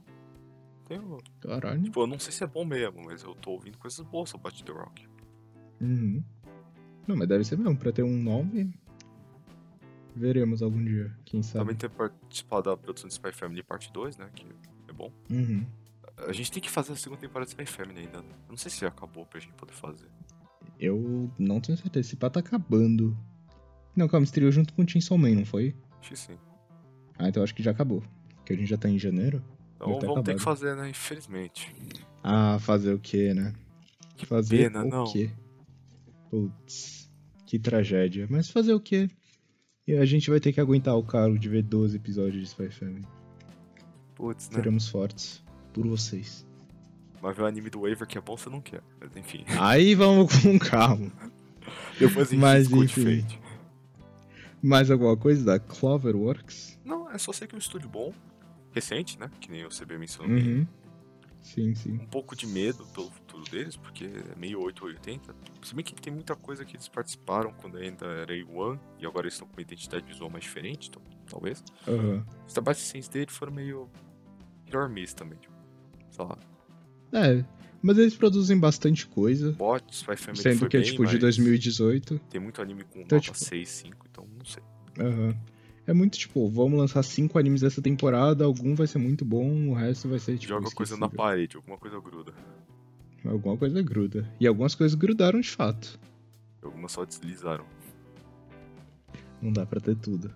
Tenho... 0.90 1.18
Caralho. 1.40 1.84
Tipo, 1.84 2.02
eu 2.02 2.08
não 2.08 2.18
sei 2.18 2.32
se 2.32 2.44
é 2.44 2.48
bom 2.48 2.66
mesmo, 2.66 3.04
mas 3.06 3.22
eu 3.22 3.36
tô 3.36 3.52
ouvindo 3.52 3.78
coisas 3.78 4.04
boas 4.08 4.32
sobre 4.32 4.50
bot 4.50 4.64
The 4.64 4.72
Rock. 4.72 5.08
Uhum. 5.80 6.24
Não, 7.08 7.16
mas 7.16 7.28
deve 7.28 7.44
ser 7.44 7.58
mesmo. 7.60 7.78
Pra 7.78 7.92
ter 7.92 8.02
um 8.02 8.22
9, 8.24 8.74
veremos 10.16 10.64
algum 10.64 10.84
dia. 10.84 11.16
Quem 11.24 11.44
sabe. 11.44 11.60
Também 11.60 11.76
ter 11.76 11.90
participado 11.92 12.72
da 12.72 12.76
produção 12.76 13.08
de 13.08 13.14
Spy 13.14 13.32
Family 13.32 13.62
Parte 13.62 13.94
2, 13.94 14.18
né? 14.18 14.32
Que 14.34 14.48
é 14.88 14.92
bom. 14.92 15.14
Uhum. 15.30 15.64
A 16.28 16.34
gente 16.34 16.52
tem 16.52 16.62
que 16.62 16.72
fazer 16.72 16.92
a 16.94 16.96
segunda 16.96 17.22
temporada 17.22 17.46
de 17.46 17.52
Spy 17.52 17.66
Family 17.68 18.00
ainda. 18.00 18.22
né? 18.24 18.30
Eu 18.48 18.50
não 18.50 18.58
sei 18.58 18.72
se 18.72 18.82
já 18.82 18.88
acabou 18.88 19.28
pra 19.28 19.40
gente 19.40 19.54
poder 19.54 19.74
fazer. 19.74 20.10
Eu 20.80 21.32
não 21.38 21.62
tenho 21.62 21.78
certeza. 21.78 22.08
Esse 22.08 22.16
pá 22.16 22.32
tá 22.32 22.40
acabando. 22.40 23.16
Não, 23.96 24.08
calma, 24.08 24.24
estreou 24.24 24.52
junto 24.52 24.74
com 24.74 24.82
o 24.82 24.90
Chainsaw 24.90 25.18
Man, 25.20 25.36
não 25.36 25.46
foi? 25.46 25.76
Acho 26.00 26.10
que 26.10 26.18
sim. 26.18 26.38
Ah, 27.18 27.30
então 27.30 27.44
acho 27.44 27.54
que 27.54 27.62
já 27.62 27.72
acabou. 27.72 28.02
Porque 28.38 28.54
a 28.54 28.56
gente 28.56 28.68
já 28.70 28.78
tá 28.78 28.90
em 28.90 28.98
janeiro. 28.98 29.44
Então 29.80 30.00
ter 30.00 30.08
vamos 30.08 30.24
ter 30.24 30.36
que 30.36 30.42
acabado. 30.42 30.58
fazer, 30.58 30.76
né? 30.76 30.90
Infelizmente. 30.90 31.76
Ah, 32.24 32.58
fazer 32.60 32.94
o 32.94 33.00
quê, 33.00 33.34
né? 33.34 33.54
Que 34.18 34.26
fazer 34.26 34.70
pena, 34.70 34.84
o 34.84 34.90
não. 34.90 35.04
quê? 35.06 35.30
Putz, 36.30 37.10
que 37.46 37.58
tragédia. 37.58 38.28
Mas 38.30 38.50
fazer 38.50 38.74
o 38.74 38.80
quê? 38.80 39.10
E 39.88 39.96
a 39.96 40.06
gente 40.06 40.30
vai 40.30 40.40
ter 40.40 40.52
que 40.52 40.60
aguentar 40.60 40.96
o 40.96 41.04
cargo 41.04 41.40
de 41.40 41.48
ver 41.50 41.64
12 41.64 41.96
episódios 41.96 42.36
de 42.36 42.48
Spy 42.48 42.70
Family. 42.70 43.08
Putz, 44.16 44.50
né? 44.50 44.56
Seremos 44.56 44.90
fortes. 44.90 45.42
Por 45.74 45.88
vocês. 45.88 46.46
Mas 47.22 47.36
ver 47.36 47.44
o 47.44 47.46
anime 47.46 47.70
do 47.70 47.82
Waver 47.82 48.06
que 48.08 48.18
é 48.18 48.22
bom, 48.22 48.36
você 48.36 48.50
não 48.50 48.62
quer. 48.62 48.82
Mas 49.00 49.16
enfim. 49.16 49.46
Aí 49.60 49.96
vamos 49.96 50.42
com 50.42 50.60
calma. 50.60 51.12
Depois 52.00 52.28
a 52.28 52.32
gente 52.32 52.40
Mas, 52.40 52.72
enfim. 52.72 53.26
Mais 54.62 54.92
alguma 54.92 55.16
coisa 55.16 55.44
da 55.46 55.60
Cloverworks? 55.60 56.78
Não, 56.84 57.10
é 57.10 57.18
só 57.18 57.32
ser 57.32 57.48
que 57.48 57.56
é 57.56 57.58
um 57.58 57.60
estúdio 57.60 57.90
bom. 57.90 58.14
Recente, 58.80 59.20
né? 59.20 59.30
Que 59.40 59.52
nem 59.52 59.66
o 59.66 59.70
CB 59.70 59.98
mencionou. 59.98 60.38
Uhum. 60.38 60.66
Sim, 61.42 61.74
sim. 61.74 61.94
Um 61.94 62.06
pouco 62.08 62.36
de 62.36 62.46
medo 62.46 62.86
pelo 62.88 63.10
futuro 63.10 63.44
deles, 63.50 63.76
porque 63.78 64.06
é 64.06 64.36
meio 64.38 64.62
880. 64.62 65.34
Se 65.64 65.74
bem 65.74 65.84
que 65.84 65.94
tem 65.96 66.12
muita 66.14 66.36
coisa 66.36 66.66
que 66.66 66.76
eles 66.76 66.88
participaram 66.88 67.54
quando 67.54 67.78
ainda 67.78 68.06
era 68.06 68.34
A1 68.34 68.78
e 69.00 69.06
agora 69.06 69.26
eles 69.26 69.34
estão 69.36 69.48
com 69.48 69.54
uma 69.54 69.62
identidade 69.62 70.06
visual 70.06 70.30
mais 70.30 70.44
diferente, 70.44 70.90
então, 70.90 71.02
talvez. 71.30 71.64
Aham. 71.88 72.26
Os 72.46 72.54
trabalhos 72.54 72.80
recentes 72.82 73.08
dele 73.08 73.32
foram 73.32 73.54
meio 73.54 73.90
miss 74.90 75.14
também, 75.14 75.40
tipo, 75.40 75.54
sei 76.12 76.26
lá. 76.26 76.38
É, 77.14 77.44
mas 77.82 77.98
eles 77.98 78.16
produzem 78.16 78.60
bastante 78.60 79.08
coisa. 79.08 79.52
Bot, 79.54 79.84
Spy 79.96 80.16
Family 80.18 80.44
Sendo 80.44 80.68
que 80.68 80.78
é 80.78 80.82
bem, 80.82 80.90
tipo 80.92 81.06
de 81.06 81.14
mas 81.14 81.20
2018. 81.22 82.20
Tem 82.30 82.40
muito 82.42 82.62
anime 82.62 82.84
com 82.84 83.00
Então, 83.00 83.18
nota 83.18 83.32
tipo- 83.32 83.38
6, 83.38 83.70
5, 83.70 84.06
então 84.12 84.28
não 84.38 84.46
sei. 84.46 84.62
Aham. 85.00 85.36
É 85.90 85.94
muito 85.94 86.20
tipo, 86.20 86.48
vamos 86.48 86.78
lançar 86.78 87.02
cinco 87.02 87.40
animes 87.40 87.62
dessa 87.62 87.82
temporada, 87.82 88.46
algum 88.46 88.76
vai 88.76 88.86
ser 88.86 89.00
muito 89.00 89.26
bom, 89.26 89.70
o 89.70 89.74
resto 89.74 90.08
vai 90.08 90.20
ser 90.20 90.38
tipo. 90.38 90.54
Joga 90.54 90.70
coisa 90.70 90.96
na 90.96 91.08
esquecível. 91.08 91.26
parede, 91.26 91.56
alguma 91.58 91.80
coisa 91.80 92.00
gruda. 92.00 92.32
Alguma 93.26 93.58
coisa 93.58 93.82
gruda. 93.82 94.32
E 94.40 94.46
algumas 94.46 94.76
coisas 94.76 94.94
grudaram 94.94 95.40
de 95.40 95.50
fato. 95.50 96.00
Algumas 96.62 96.92
só 96.92 97.04
deslizaram. 97.04 97.66
Não 99.42 99.52
dá 99.52 99.66
pra 99.66 99.80
ter 99.80 99.96
tudo. 99.96 100.32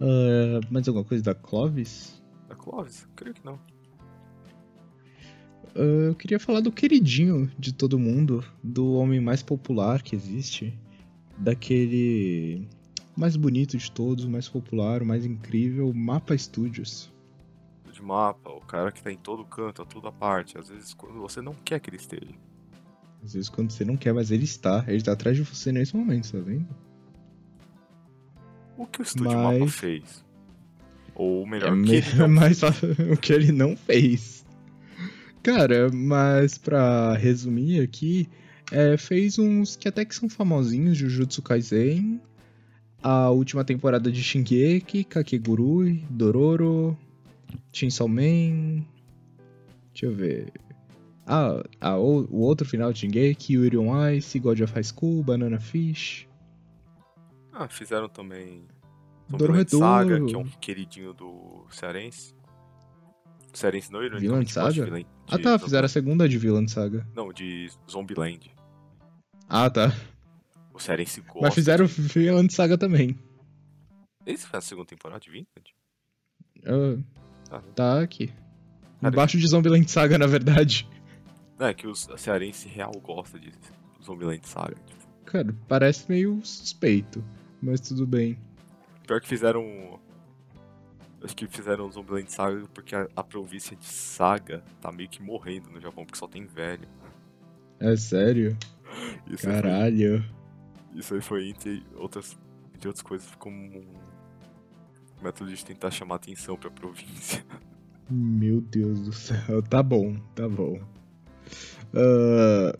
Ah, 0.00 0.60
mais 0.70 0.86
alguma 0.86 1.04
coisa 1.04 1.24
da 1.24 1.34
Clovis? 1.34 2.22
Da 2.48 2.54
Clovis? 2.54 3.08
Creio 3.16 3.34
que 3.34 3.44
não. 3.44 3.58
Ah, 5.74 6.06
eu 6.06 6.14
queria 6.14 6.38
falar 6.38 6.60
do 6.60 6.70
queridinho 6.70 7.50
de 7.58 7.74
todo 7.74 7.98
mundo, 7.98 8.44
do 8.62 8.92
homem 8.92 9.18
mais 9.20 9.42
popular 9.42 10.02
que 10.02 10.14
existe, 10.14 10.72
daquele 11.36 12.68
mais 13.20 13.36
bonito 13.36 13.76
de 13.76 13.92
todos, 13.92 14.24
o 14.24 14.30
mais 14.30 14.48
popular, 14.48 15.02
o 15.02 15.06
mais 15.06 15.24
incrível, 15.26 15.92
Mapa 15.92 16.36
Studios. 16.36 17.12
De 17.92 18.02
mapa, 18.02 18.50
o 18.50 18.60
cara 18.60 18.90
que 18.90 19.02
tá 19.02 19.12
em 19.12 19.16
todo 19.18 19.44
canto, 19.44 19.82
a 19.82 19.84
toda 19.84 20.10
parte. 20.10 20.56
Às 20.56 20.68
vezes 20.70 20.94
quando 20.94 21.20
você 21.20 21.42
não 21.42 21.52
quer 21.54 21.78
que 21.80 21.90
ele 21.90 21.96
esteja. 21.98 22.32
Às 23.22 23.34
vezes 23.34 23.48
quando 23.50 23.70
você 23.70 23.84
não 23.84 23.96
quer, 23.96 24.14
mas 24.14 24.30
ele 24.30 24.44
está. 24.44 24.84
Ele 24.88 25.02
tá 25.02 25.12
atrás 25.12 25.36
de 25.36 25.42
você 25.42 25.70
nesse 25.70 25.94
momento, 25.94 26.32
tá 26.32 26.38
vendo? 26.38 26.66
O 28.78 28.86
que 28.86 29.00
o 29.00 29.02
estúdio 29.02 29.32
Mas- 29.36 29.58
mapa 29.58 29.70
fez? 29.70 30.24
Ou 31.14 31.46
melhor, 31.46 31.68
É 31.68 31.72
o 31.72 31.82
que 31.84 31.92
ele 31.92 32.14
não 32.16 32.40
fácil 32.54 32.88
o 33.12 33.16
que 33.18 33.32
ele 33.32 33.52
não 33.52 33.76
fez. 33.76 34.46
Cara, 35.42 35.90
mas 35.92 36.56
pra 36.56 37.14
resumir 37.16 37.82
aqui, 37.82 38.28
é, 38.72 38.96
fez 38.96 39.38
uns 39.38 39.76
que 39.76 39.88
até 39.88 40.04
que 40.04 40.14
são 40.14 40.28
famosinhos, 40.28 40.96
Jujutsu 40.96 41.42
Kaisen, 41.42 42.20
a 43.02 43.30
última 43.30 43.64
temporada 43.64 44.10
de 44.10 44.22
Shingeki, 44.22 45.04
Kakegurui, 45.04 46.04
Dororo, 46.10 46.96
Chainsaw 47.72 48.08
Man, 48.08 48.84
deixa 49.92 50.06
eu 50.06 50.14
ver... 50.14 50.52
Ah, 51.26 51.62
ah, 51.80 51.96
o, 51.96 52.26
o 52.28 52.40
outro 52.40 52.66
final 52.66 52.92
de 52.92 53.00
Shingeki, 53.00 53.52
Yuri 53.54 53.78
on 53.78 54.10
Ice, 54.10 54.38
God 54.38 54.60
of 54.60 54.72
High 54.72 54.84
School, 54.84 55.22
Banana 55.22 55.60
Fish, 55.60 56.26
Ah, 57.52 57.68
fizeram 57.68 58.08
também. 58.08 58.64
Dormedoro. 59.28 59.84
Saga, 59.84 60.24
que 60.24 60.34
é 60.34 60.38
um 60.38 60.48
queridinho 60.60 61.12
do 61.12 61.64
Cearense. 61.70 62.34
Cearense 63.52 63.92
não, 63.92 64.00
gosta 64.00 64.44
de 64.44 64.52
Saga? 64.52 65.06
Ah 65.28 65.38
tá, 65.38 65.58
fizeram 65.58 65.86
a 65.86 65.88
segunda 65.88 66.28
de 66.28 66.38
Villain 66.38 66.66
Saga. 66.66 67.06
Não, 67.14 67.32
de 67.32 67.70
Zombieland. 67.88 68.50
Ah 69.48 69.68
tá, 69.70 69.92
O 70.80 70.82
Cearense 70.82 71.20
gosta. 71.20 71.40
mas 71.42 71.54
fizeram 71.54 71.86
Villain 71.86 72.48
Saga 72.48 72.78
também. 72.78 73.18
Eles 74.26 74.40
fizeram 74.40 74.58
a 74.58 74.62
segunda 74.62 74.86
temporada 74.86 75.20
de 75.20 75.30
Vinland? 75.30 75.74
Ah, 76.66 77.56
Ah, 77.56 77.62
tá 77.74 78.00
aqui. 78.00 78.28
Cara, 79.00 79.12
Embaixo 79.14 79.38
de 79.38 79.46
Zombieland 79.48 79.90
Saga, 79.90 80.16
na 80.18 80.26
verdade. 80.26 80.88
Não, 81.58 81.66
é 81.66 81.74
que 81.74 81.86
o 81.86 81.94
Cearense 81.94 82.68
real 82.68 82.92
gosta 83.02 83.38
de 83.38 83.50
Zombieland 84.02 84.46
Saga. 84.46 84.76
Tipo. 84.86 85.00
Cara, 85.26 85.54
parece 85.68 86.06
meio 86.08 86.40
suspeito, 86.44 87.22
mas 87.62 87.80
tudo 87.80 88.06
bem. 88.06 88.38
Pior 89.06 89.20
que 89.20 89.28
fizeram 89.28 89.98
Acho 91.22 91.36
que 91.36 91.46
fizeram 91.46 91.90
Zombieland 91.92 92.30
Saga 92.32 92.66
porque 92.72 92.94
a, 92.94 93.06
a 93.14 93.22
província 93.22 93.76
de 93.76 93.84
Saga 93.84 94.62
tá 94.80 94.90
meio 94.90 95.08
que 95.10 95.22
morrendo 95.22 95.68
no 95.70 95.78
Japão, 95.80 96.04
porque 96.06 96.18
só 96.18 96.26
tem 96.26 96.46
velho. 96.46 96.88
É 97.78 97.94
sério? 97.96 98.56
Isso 99.28 99.44
foi- 99.44 99.52
Caralho. 99.52 100.24
Isso 100.94 101.14
aí 101.14 101.20
foi 101.20 101.48
entre 101.48 101.82
outras, 101.96 102.38
entre 102.74 102.88
outras 102.88 103.02
coisas 103.02 103.34
como 103.36 103.56
um 103.56 103.84
método 105.22 105.54
de 105.54 105.64
tentar 105.64 105.90
chamar 105.90 106.16
atenção 106.16 106.56
pra 106.56 106.70
província. 106.70 107.44
Meu 108.10 108.60
Deus 108.60 109.00
do 109.02 109.12
céu. 109.12 109.62
Tá 109.62 109.82
bom, 109.82 110.16
tá 110.34 110.48
bom. 110.48 110.80
Uh, 111.94 112.78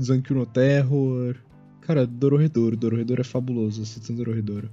Zankyo 0.00 0.36
no 0.36 0.46
Terror. 0.46 1.36
Cara, 1.80 2.06
Dororedoro. 2.06 2.76
Dororedoro 2.76 3.20
é 3.22 3.24
fabuloso. 3.24 3.82
Assistam 3.82 4.14
Dororedoro. 4.14 4.70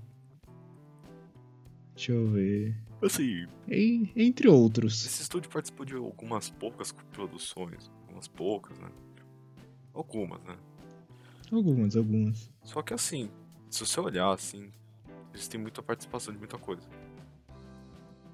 Deixa 1.96 2.12
eu 2.12 2.28
ver. 2.30 2.76
Assim, 3.02 3.46
En- 3.70 4.10
Entre 4.16 4.48
outros. 4.50 5.06
esse 5.06 5.22
estúdio 5.22 5.50
participou 5.50 5.86
de 5.86 5.94
algumas 5.96 6.50
poucas 6.50 6.92
produções. 7.14 7.90
Algumas 8.02 8.28
poucas, 8.28 8.78
né? 8.80 8.90
Algumas, 9.94 10.42
né? 10.44 10.58
Algumas, 11.52 11.96
algumas. 11.96 12.50
Só 12.64 12.82
que 12.82 12.94
assim, 12.94 13.30
se 13.70 13.80
você 13.86 14.00
olhar 14.00 14.32
assim, 14.32 14.72
eles 15.34 15.48
têm 15.48 15.60
muita 15.60 15.82
participação 15.84 16.34
de 16.34 16.40
muita 16.40 16.58
coisa. 16.58 16.82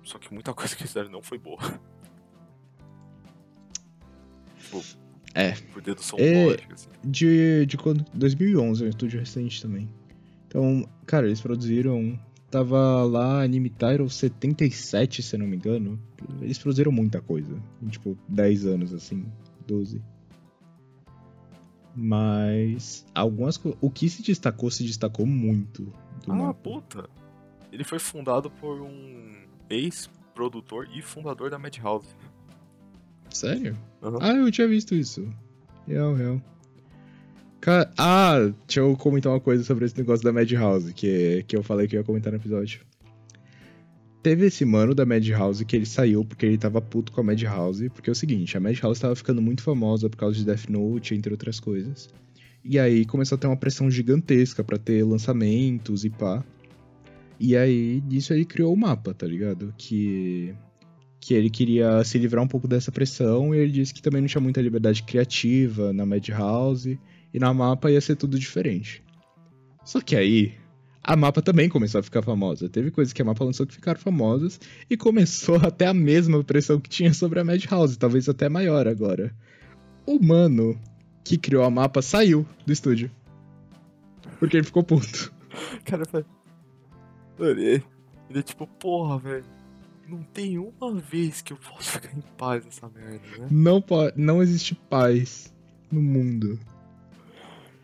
Só 0.04 0.18
que 0.18 0.34
muita 0.34 0.54
coisa 0.56 0.76
que 0.76 0.82
eles 0.84 0.92
fizeram 0.92 1.10
não 1.12 1.22
foi 1.22 1.38
boa. 1.38 1.60
tipo, 4.58 4.82
É. 5.34 5.52
por 5.74 5.82
dedução 5.82 6.18
É. 6.20 6.46
lógica, 6.46 6.74
assim. 6.74 6.90
De, 7.04 7.66
de 7.66 7.78
quando? 7.78 8.06
2011, 8.14 8.84
é 8.84 8.86
um 8.88 8.90
estúdio 8.90 9.20
recente 9.20 9.62
também. 9.62 9.90
Então, 10.48 10.88
cara, 11.06 11.26
eles 11.28 11.42
produziram. 11.42 12.20
Tava 12.50 13.06
lá 13.06 13.42
Anime 13.44 13.70
Title 13.70 14.10
77, 14.10 15.24
se 15.24 15.36
eu 15.36 15.40
não 15.40 15.48
me 15.48 15.56
engano. 15.56 15.98
Eles 16.42 16.58
produziram 16.58 16.92
muita 16.92 17.22
coisa. 17.22 17.56
Em, 17.82 17.88
tipo, 17.88 18.18
10 18.28 18.66
anos, 18.66 18.94
assim. 18.94 19.26
12. 19.66 20.02
Mas. 21.96 23.06
Algumas 23.14 23.60
O 23.82 23.90
que 23.90 24.10
se 24.10 24.22
destacou, 24.24 24.72
se 24.72 24.84
destacou 24.84 25.26
muito 25.26 25.92
Ah, 26.28 26.34
mapa. 26.34 26.54
puta! 26.62 27.10
Ele 27.72 27.84
foi 27.84 28.00
fundado 28.00 28.50
por 28.52 28.82
um 28.82 29.34
ex-produtor 29.70 30.88
e 30.94 31.02
fundador 31.02 31.50
da 31.50 31.58
Madhouse. 31.60 32.08
Sério? 33.30 33.78
Aham. 34.04 34.18
Ah, 34.22 34.34
eu 34.36 34.52
tinha 34.52 34.68
visto 34.68 34.94
isso. 34.94 35.28
Real, 35.88 36.14
real. 36.14 36.42
Ca- 37.62 37.92
Ah, 37.98 38.36
deixa 38.68 38.80
eu 38.82 38.96
comentar 38.98 39.32
uma 39.32 39.40
coisa 39.40 39.64
sobre 39.64 39.86
esse 39.86 39.98
negócio 39.98 40.24
da 40.24 40.34
Madhouse, 40.34 40.94
que, 40.94 41.44
que 41.48 41.56
eu 41.56 41.64
falei 41.64 41.88
que 41.88 41.96
eu 41.96 42.00
ia 42.02 42.04
comentar 42.06 42.32
no 42.34 42.40
episódio. 42.40 42.82
Teve 44.24 44.46
esse 44.46 44.64
mano 44.64 44.94
da 44.94 45.06
Madhouse 45.06 45.66
que 45.66 45.76
ele 45.76 45.86
saiu 45.86 46.24
porque 46.24 46.46
ele 46.46 46.58
tava 46.58 46.80
puto 46.80 47.12
com 47.12 47.22
a 47.22 47.24
Madhouse, 47.24 47.90
porque 47.90 48.10
é 48.10 48.14
o 48.14 48.16
seguinte, 48.16 48.56
a 48.56 48.60
Madhouse 48.60 49.02
tava 49.02 49.16
ficando 49.16 49.42
muito 49.42 49.64
famosa 49.64 50.10
por 50.10 50.18
causa 50.18 50.38
de 50.38 50.46
Death 50.46 50.70
Note, 50.70 51.16
entre 51.16 51.32
outras 51.32 51.60
coisas. 51.60 52.10
E 52.64 52.78
aí 52.78 53.04
começou 53.06 53.36
a 53.36 53.40
ter 53.40 53.48
uma 53.48 53.58
pressão 53.58 53.90
gigantesca 53.90 54.64
pra 54.64 54.78
ter 54.78 55.04
lançamentos 55.04 56.06
e 56.06 56.10
pá. 56.10 56.44
E 57.40 57.58
aí, 57.58 58.00
disso 58.02 58.34
ele 58.34 58.46
criou 58.46 58.72
o 58.72 58.78
mapa, 58.78 59.16
tá 59.16 59.26
ligado? 59.26 59.74
Que 59.76 60.54
que 61.22 61.36
ele 61.36 61.52
queria 61.52 62.04
se 62.04 62.18
livrar 62.18 62.44
um 62.44 62.48
pouco 62.48 62.68
dessa 62.68 62.92
pressão 62.92 63.54
e 63.54 63.60
ele 63.60 63.72
disse 63.72 63.94
que 63.94 64.02
também 64.02 64.22
não 64.22 64.28
tinha 64.28 64.42
muita 64.42 64.60
liberdade 64.60 65.04
criativa 65.04 65.94
na 65.94 66.04
Madhouse 66.04 67.00
e 67.32 67.40
na 67.40 67.54
mapa 67.54 67.92
ia 67.92 68.02
ser 68.02 68.16
tudo 68.16 68.40
diferente. 68.40 69.04
Só 69.86 70.02
que 70.02 70.16
aí, 70.16 70.56
a 71.04 71.16
mapa 71.16 71.42
também 71.42 71.68
começou 71.68 72.00
a 72.00 72.04
ficar 72.04 72.22
famosa. 72.22 72.70
Teve 72.70 72.92
coisas 72.92 73.12
que 73.12 73.22
a 73.22 73.26
mapa 73.26 73.44
lançou 73.44 73.66
que 73.66 73.74
ficaram 73.74 74.00
famosas 74.00 74.60
e 74.90 74.96
começou 74.96 75.56
até 75.66 75.88
a 75.88 75.94
mesma 75.94 76.44
pressão 76.44 76.80
que 76.80 76.90
tinha 76.90 77.14
sobre 77.14 77.40
a 77.40 77.44
Madhouse, 77.44 77.98
talvez 77.98 78.30
até 78.30 78.48
maior 78.48 78.88
agora. 78.88 79.34
O 80.06 80.24
mano 80.24 80.80
que 81.24 81.38
criou 81.38 81.64
a 81.64 81.70
mapa 81.70 82.02
saiu 82.02 82.46
do 82.66 82.74
estúdio. 82.74 83.10
Porque 84.40 84.58
ele 84.58 84.66
ficou 84.66 84.84
puto. 84.84 85.34
Cara, 85.86 86.04
ele, 87.40 87.84
ele 88.30 88.40
é 88.40 88.42
tipo, 88.42 88.68
porra, 88.68 89.18
velho. 89.18 89.46
Não 90.08 90.24
tem 90.24 90.58
uma 90.58 91.00
vez 91.00 91.42
que 91.42 91.54
eu 91.54 91.58
posso 91.58 91.92
ficar 91.92 92.14
em 92.16 92.22
paz 92.38 92.66
nessa 92.66 92.90
merda, 92.90 93.22
né? 93.40 93.48
Não, 93.50 93.84
não 94.16 94.42
existe 94.42 94.76
paz 94.76 95.54
no 95.90 96.02
mundo. 96.02 96.60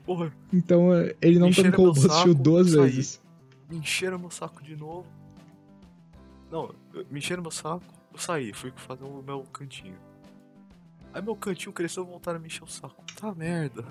Porra, 0.07 0.31
Então 0.51 0.91
é, 0.93 1.13
ele 1.21 1.37
não 1.37 1.49
Encheram 1.49 1.69
tancou 1.69 1.89
o 1.91 1.95
saco, 1.95 2.33
duas 2.33 2.71
saí. 2.71 2.81
vezes. 2.81 3.21
me 3.69 3.77
encheram 3.77 4.17
meu 4.17 4.31
saco 4.31 4.63
de 4.63 4.75
novo. 4.75 5.05
Não, 6.51 6.73
me 7.11 7.19
encheram 7.19 7.41
meu 7.43 7.51
saco, 7.51 7.83
eu 8.13 8.17
saí, 8.17 8.53
fui 8.53 8.71
fazer 8.75 9.03
o 9.03 9.21
meu 9.21 9.41
cantinho. 9.53 9.97
Aí 11.13 11.21
meu 11.21 11.35
cantinho 11.35 11.73
cresceu 11.73 12.03
e 12.03 12.07
voltaram 12.07 12.37
a 12.37 12.41
me 12.41 12.47
encher 12.47 12.63
o 12.63 12.67
saco. 12.67 13.03
Tá 13.19 13.35
merda. 13.35 13.83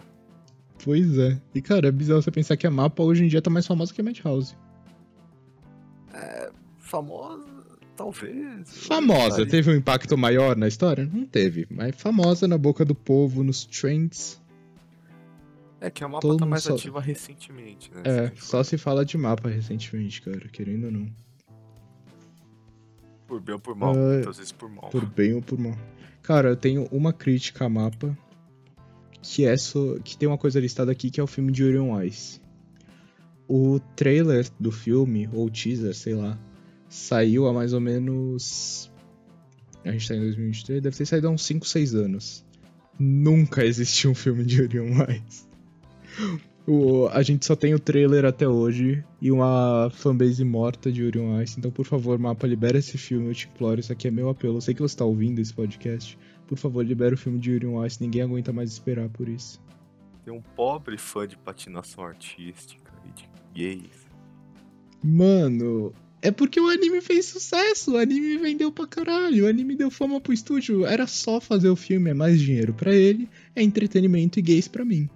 Pois 0.83 1.17
é. 1.19 1.41
E 1.55 1.61
cara, 1.63 1.89
é 1.89 1.93
bizarro 1.93 2.23
você 2.23 2.31
pensar 2.31 2.57
que 2.57 2.67
a 2.67 2.71
mapa 2.71 3.03
hoje 3.03 3.25
em 3.25 3.29
dia 3.29 3.41
tá 3.43 3.51
mais 3.51 3.67
famosa 3.67 3.93
que 3.95 4.01
a 4.01 4.05
Madhouse. 4.05 4.57
Famosa, 6.79 7.45
talvez. 7.97 8.87
Famosa, 8.87 9.45
teve 9.47 9.71
um 9.71 9.75
impacto 9.75 10.17
maior 10.17 10.57
na 10.57 10.69
história? 10.69 11.09
Não 11.13 11.27
teve, 11.27 11.67
mas 11.71 11.95
famosa 11.97 12.47
na 12.47 12.57
boca 12.57 12.85
do 12.85 12.95
povo, 12.95 13.43
nos 13.43 13.65
trends. 13.67 14.41
É 15.87 15.91
que 15.91 16.03
a 16.03 16.09
mapa 16.09 16.21
todo 16.21 16.39
tá 16.39 16.47
mais 16.47 16.65
só- 16.65 16.75
ativa 16.75 17.01
recentemente, 17.01 17.93
né? 17.95 18.03
É, 18.05 18.31
Se 18.35 18.47
só 18.47 18.65
se 18.65 18.77
fala 18.77 19.05
de 19.05 19.17
mapa 19.17 19.49
recentemente, 19.49 20.21
cara, 20.21 20.49
querendo 20.49 20.87
ou 20.87 20.91
não. 20.91 21.09
Por 23.27 23.41
bem 23.41 23.55
ou 23.55 23.61
por 23.61 23.77
mal, 23.77 23.95
É, 23.95 24.15
muitas 24.17 24.37
vezes 24.39 24.53
por 24.53 24.69
mal. 24.69 24.91
Por 24.91 25.07
bem 25.07 25.35
ou 25.35 25.43
por 25.43 25.59
mal. 25.59 25.77
Cara, 26.23 26.49
eu 26.49 26.57
tenho 26.57 26.89
uma 26.91 27.13
crítica 27.13 27.67
a 27.67 27.69
mapa, 27.69 28.17
que 29.23 29.45
é 29.45 29.57
só, 29.57 29.97
que 30.01 30.17
tem 30.17 30.29
uma 30.29 30.39
coisa 30.39 30.59
listada 30.59 30.91
aqui 30.91 31.09
que 31.09 31.21
é 31.21 31.23
o 31.23 31.27
filme 31.29 31.53
de 31.53 31.63
Yuri 31.63 31.79
on 31.79 32.03
Ice. 32.03 32.41
O 33.49 33.79
trailer 33.95 34.49
do 34.59 34.73
filme, 34.73 35.29
ou 35.33 35.49
teaser, 35.49 35.95
sei 35.95 36.15
lá, 36.15 36.37
saiu 36.89 37.47
há 37.47 37.53
mais 37.53 37.73
ou 37.73 37.81
menos. 37.81 38.91
A 39.85 39.93
gente 39.93 40.09
tá 40.09 40.17
em 40.17 40.21
2023, 40.21 40.83
deve 40.83 40.97
ter 40.97 41.07
saído 41.07 41.29
há 41.29 41.31
uns 41.31 41.45
5, 41.45 41.65
6 41.65 41.95
anos. 41.95 42.45
Nunca 42.99 43.63
existiu 43.67 44.11
um 44.11 44.15
filme 44.17 44.45
de 44.45 44.63
Yuri 44.63 44.81
on 44.81 44.97
Ice. 45.29 45.47
O- 46.67 47.07
a 47.13 47.23
gente 47.23 47.47
só 47.47 47.55
tem 47.55 47.75
o 47.75 47.79
trailer 47.79 48.25
até 48.25 48.49
hoje 48.49 49.05
e 49.23 49.31
uma 49.31 49.89
fanbase 49.95 50.45
morta 50.45 50.91
de 50.91 51.03
Yuri 51.03 51.19
on 51.21 51.41
Ice. 51.41 51.57
Então, 51.59 51.71
por 51.71 51.87
favor, 51.87 52.19
mapa, 52.19 52.45
libera 52.47 52.77
esse 52.79 52.99
filme, 52.99 53.29
eu 53.29 53.35
te 53.35 53.47
imploro. 53.47 53.79
Isso 53.79 53.93
aqui 53.93 54.09
é 54.09 54.11
meu 54.11 54.29
apelo. 54.29 54.57
Eu 54.57 54.61
sei 54.61 54.75
que 54.75 54.83
você 54.83 54.97
tá 54.97 55.05
ouvindo 55.05 55.39
esse 55.41 55.55
podcast. 55.55 56.19
Por 56.49 56.59
favor, 56.59 56.85
libera 56.85 57.15
o 57.15 57.19
filme 57.19 57.39
de 57.39 57.53
Yuri 57.53 57.67
on 57.67 57.87
Ice. 57.87 58.03
Ninguém 58.03 58.23
aguenta 58.23 58.53
mais 58.53 58.73
esperar 58.73 59.09
por 59.11 59.29
isso. 59.29 59.61
Tem 60.25 60.35
um 60.35 60.43
pobre 60.43 60.99
fã 60.99 61.27
de 61.27 61.37
patinação 61.37 62.03
artística 62.05 62.93
e 63.05 63.13
de 63.13 63.29
gays. 63.55 64.07
Mano, 65.03 65.93
é 66.21 66.31
porque 66.33 66.59
o 66.61 66.69
anime 66.69 67.01
fez 67.01 67.27
sucesso. 67.27 67.93
O 67.93 67.97
anime 67.97 68.39
vendeu 68.39 68.73
pra 68.73 68.87
caralho. 68.89 69.45
O 69.45 69.49
anime 69.49 69.77
deu 69.77 69.91
fama 69.91 70.21
pro 70.21 70.33
estúdio. 70.33 70.85
Era 70.85 71.07
só 71.07 71.41
fazer 71.41 71.69
o 71.69 71.77
filme, 71.77 72.11
é 72.11 72.15
mais 72.15 72.41
dinheiro 72.41 72.75
pra 72.75 72.93
ele, 72.93 73.29
é 73.55 73.63
entretenimento 73.63 74.39
e 74.39 74.43
gays 74.43 74.67
pra 74.67 74.85
mim. 74.85 75.09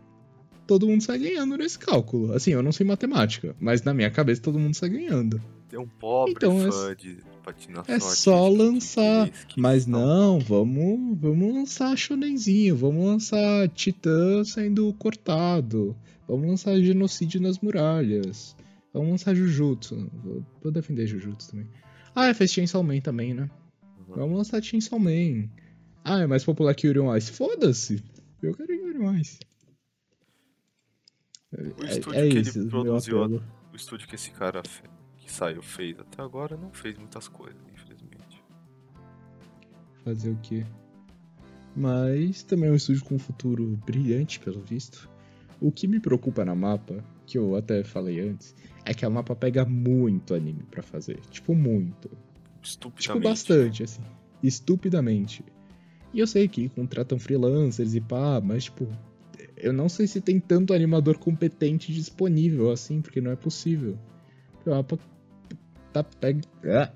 Todo 0.71 0.87
mundo 0.87 1.03
sai 1.03 1.18
ganhando 1.18 1.57
nesse 1.57 1.77
cálculo. 1.77 2.33
Assim, 2.33 2.53
eu 2.53 2.62
não 2.62 2.71
sei 2.71 2.87
matemática, 2.87 3.57
mas 3.59 3.83
na 3.83 3.93
minha 3.93 4.09
cabeça 4.09 4.41
todo 4.41 4.57
mundo 4.57 4.73
sai 4.73 4.89
ganhando. 4.91 5.43
Tem 5.68 5.81
um 5.81 5.89
pobre 5.89 6.31
Então, 6.31 6.64
é- 6.64 6.71
fã 6.71 6.95
de 6.95 7.16
patinação 7.43 7.93
É 7.93 7.99
só 7.99 8.49
lançar. 8.49 9.29
que 9.49 9.61
Mas 9.61 9.85
não, 9.85 10.39
vamos, 10.39 11.18
vamos 11.18 11.53
lançar 11.55 11.99
shonenzinho, 11.99 12.77
vamos 12.77 13.05
lançar 13.05 13.68
Titã 13.71 14.45
sendo 14.45 14.93
cortado, 14.95 15.97
vamos 16.29 16.47
lançar 16.49 16.81
genocídio 16.81 17.41
nas 17.41 17.59
muralhas, 17.59 18.55
vamos 18.95 19.11
lançar 19.11 19.35
Jujutsu. 19.35 20.09
Vou, 20.23 20.47
vou 20.62 20.71
defender 20.71 21.05
Jujutsu 21.05 21.51
também. 21.51 21.66
Ah, 22.14 22.29
é, 22.29 22.35
fez 22.35 22.53
Chainsaw 22.53 22.85
Man 22.85 23.01
também, 23.01 23.35
né? 23.35 23.51
Uhum. 24.09 24.14
Vamos 24.14 24.37
lançar 24.39 24.62
Chainsaw 24.62 25.01
Man. 25.01 25.49
Ah, 26.05 26.21
é 26.21 26.29
mais 26.29 26.45
popular 26.45 26.77
que 26.77 26.87
Yuri 26.87 27.01
on 27.01 27.16
Ice. 27.16 27.33
Foda-se! 27.33 28.01
Eu 28.41 28.55
quero 28.55 28.73
Yuri 28.73 28.99
on 29.01 29.16
Ice. 29.16 29.41
O 31.53 31.84
É, 31.84 31.90
estúdio 31.90 32.20
é 32.20 32.28
que 32.28 32.36
ele 32.36 32.40
isso, 32.40 32.59
meu 32.61 32.68
produziu. 32.68 33.42
O 33.72 33.76
estúdio 33.76 34.09
que 34.09 34.14
esse 34.14 34.30
cara 34.30 34.62
que 35.16 35.32
saiu 35.32 35.62
fez 35.62 35.98
até 35.98 36.22
agora 36.22 36.57
não 36.57 36.72
fez 36.72 36.96
muitas 36.96 37.28
coisas, 37.28 37.61
infelizmente. 37.72 38.42
Fazer 40.05 40.30
o 40.30 40.36
quê? 40.42 40.64
Mas 41.76 42.42
também 42.42 42.68
é 42.68 42.72
um 42.72 42.76
estúdio 42.76 43.05
com 43.05 43.14
um 43.14 43.18
futuro 43.18 43.78
brilhante, 43.86 44.40
pelo 44.40 44.61
visto. 44.61 45.09
O 45.61 45.70
que 45.70 45.86
me 45.86 46.01
preocupa 46.01 46.44
na 46.44 46.55
mapa, 46.55 47.05
que 47.26 47.36
eu 47.36 47.55
até 47.55 47.84
falei 47.84 48.20
antes, 48.20 48.55
é 48.84 48.94
que 48.94 49.05
a 49.05 49.11
mapa 49.11 49.36
pega 49.36 49.64
muito 49.64 50.34
anime 50.34 50.62
pra 50.70 50.82
fazer. 50.82 51.20
Tipo, 51.30 51.55
muito. 51.55 52.11
Estupidamente. 52.62 53.03
Tipo, 53.03 53.20
bastante, 53.20 53.82
assim. 53.82 54.03
Estupidamente. 54.42 55.44
E 56.12 56.18
eu 56.18 56.26
sei 56.26 56.48
que 56.48 56.68
contratam 56.70 57.18
freelancers 57.18 57.94
e 57.94 58.01
pá, 58.01 58.40
mas, 58.42 58.64
tipo, 58.64 58.88
eu 59.63 59.73
não 59.73 59.89
sei 59.89 60.07
se 60.07 60.21
tem 60.21 60.41
tanto 60.41 60.75
animador 60.75 61.19
competente 61.19 61.93
disponível 61.93 62.71
assim, 62.71 63.01
porque 63.01 63.21
não 63.21 63.31
é 63.31 63.37
possível. 63.37 63.99
O 64.67 64.71
mapa 64.71 64.99
tá 65.93 66.03
pega. 66.05 66.41
Ah! 66.65 66.93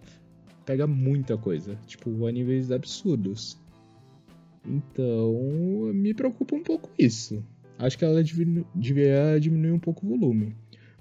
pega 0.64 0.86
muita 0.86 1.36
coisa, 1.36 1.78
tipo, 1.86 2.26
a 2.26 2.32
níveis 2.32 2.70
absurdos. 2.70 3.58
Então, 4.66 5.34
me 5.92 6.14
preocupa 6.14 6.56
um 6.56 6.62
pouco 6.62 6.90
isso. 6.98 7.44
Acho 7.78 7.98
que 7.98 8.04
ela 8.04 8.22
devia 8.22 9.38
diminuir 9.38 9.72
um 9.72 9.78
pouco 9.78 10.06
o 10.06 10.08
volume. 10.10 10.54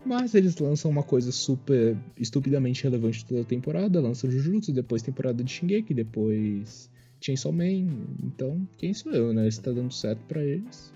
Mas 0.06 0.36
eles 0.36 0.58
lançam 0.58 0.92
uma 0.92 1.04
coisa 1.04 1.32
super 1.32 1.96
estupidamente 2.20 2.84
relevante 2.84 3.26
toda 3.26 3.42
a 3.42 3.46
temporada, 3.46 4.02
lançam 4.02 4.30
Jujutsu, 4.30 4.74
depois 4.74 5.02
temporada 5.02 5.42
de 5.42 5.50
Shingeki, 5.50 5.94
depois 5.94 6.90
Chainsaw 7.22 7.54
Man. 7.54 7.88
Então, 8.22 8.68
quem 8.78 8.94
sou 8.94 9.14
eu, 9.14 9.34
né? 9.34 9.50
Se 9.50 9.62
tá 9.62 9.72
dando 9.72 9.94
certo 9.94 10.20
para 10.28 10.44
eles. 10.44 10.93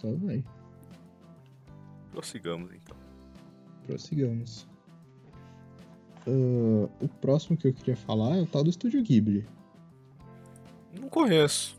Só 0.00 0.10
vai. 0.14 0.42
Prossigamos 2.10 2.70
então. 2.72 2.96
Prossigamos. 3.86 4.66
Uh, 6.26 6.88
o 7.00 7.08
próximo 7.20 7.56
que 7.56 7.68
eu 7.68 7.74
queria 7.74 7.96
falar 7.96 8.36
é 8.36 8.40
o 8.40 8.46
tal 8.46 8.64
do 8.64 8.70
Estúdio 8.70 9.02
Ghibli. 9.02 9.46
Não 10.98 11.08
conheço. 11.10 11.76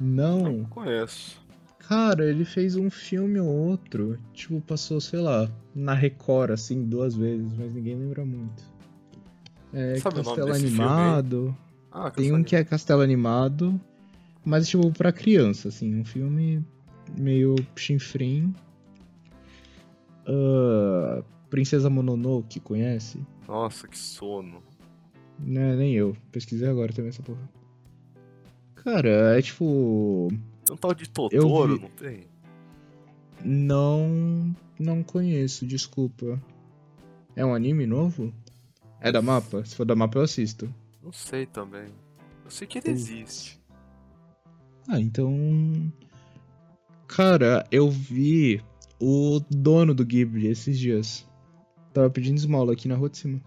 Não. 0.00 0.42
Não 0.44 0.64
conheço. 0.66 1.44
Cara, 1.80 2.24
ele 2.24 2.44
fez 2.44 2.76
um 2.76 2.88
filme 2.88 3.40
ou 3.40 3.48
outro. 3.48 4.16
Tipo, 4.32 4.60
passou, 4.60 5.00
sei 5.00 5.18
lá, 5.18 5.50
na 5.74 5.94
Record, 5.94 6.52
assim, 6.52 6.84
duas 6.84 7.16
vezes, 7.16 7.52
mas 7.54 7.72
ninguém 7.74 7.96
lembra 7.96 8.24
muito. 8.24 8.62
É 9.72 9.96
Sabe 9.96 10.22
Castelo? 10.22 10.52
Animado. 10.52 11.56
Ah, 11.90 12.10
Tem 12.12 12.32
um 12.32 12.44
que 12.44 12.54
é 12.54 12.62
Castelo 12.62 13.02
Animado, 13.02 13.80
mas 14.44 14.68
tipo 14.68 14.92
pra 14.92 15.10
criança, 15.10 15.68
assim, 15.68 15.98
um 15.98 16.04
filme 16.04 16.64
meio 17.16 17.54
chinfrim. 17.76 18.54
Ah, 20.26 21.22
Princesa 21.48 21.88
Mononoke, 21.88 22.60
conhece? 22.60 23.20
Nossa, 23.46 23.88
que 23.88 23.96
sono. 23.98 24.62
Né, 25.38 25.74
nem 25.76 25.94
eu. 25.94 26.16
Pesquisei 26.30 26.68
agora 26.68 26.92
também 26.92 27.08
essa 27.10 27.22
porra. 27.22 27.48
Cara, 28.74 29.38
é 29.38 29.42
tipo. 29.42 30.28
Tem 30.64 30.74
um 30.74 30.76
tal 30.76 30.94
de 30.94 31.08
Totoro, 31.08 31.76
vi. 31.76 31.82
não 31.82 31.90
tem? 31.90 32.26
Não. 33.44 34.54
Não 34.78 35.02
conheço, 35.02 35.66
desculpa. 35.66 36.40
É 37.34 37.44
um 37.44 37.54
anime 37.54 37.86
novo? 37.86 38.32
É 39.00 39.10
da 39.10 39.22
mapa? 39.22 39.64
Se 39.64 39.74
for 39.76 39.84
da 39.86 39.94
mapa 39.96 40.18
eu 40.18 40.22
assisto. 40.22 40.72
Não 41.02 41.12
sei 41.12 41.46
também. 41.46 41.88
Eu 42.44 42.50
sei 42.50 42.66
que 42.66 42.78
ele 42.78 42.90
existe. 42.90 43.60
Ah, 44.88 45.00
então. 45.00 45.32
Cara, 47.08 47.66
eu 47.72 47.90
vi 47.90 48.62
o 49.00 49.40
dono 49.50 49.94
do 49.94 50.04
Ghibli 50.04 50.46
esses 50.46 50.78
dias. 50.78 51.28
Tava 51.92 52.10
pedindo 52.10 52.36
esmola 52.36 52.74
aqui 52.74 52.86
na 52.86 52.94
rua 52.94 53.08
de 53.08 53.18
cima. 53.18 53.40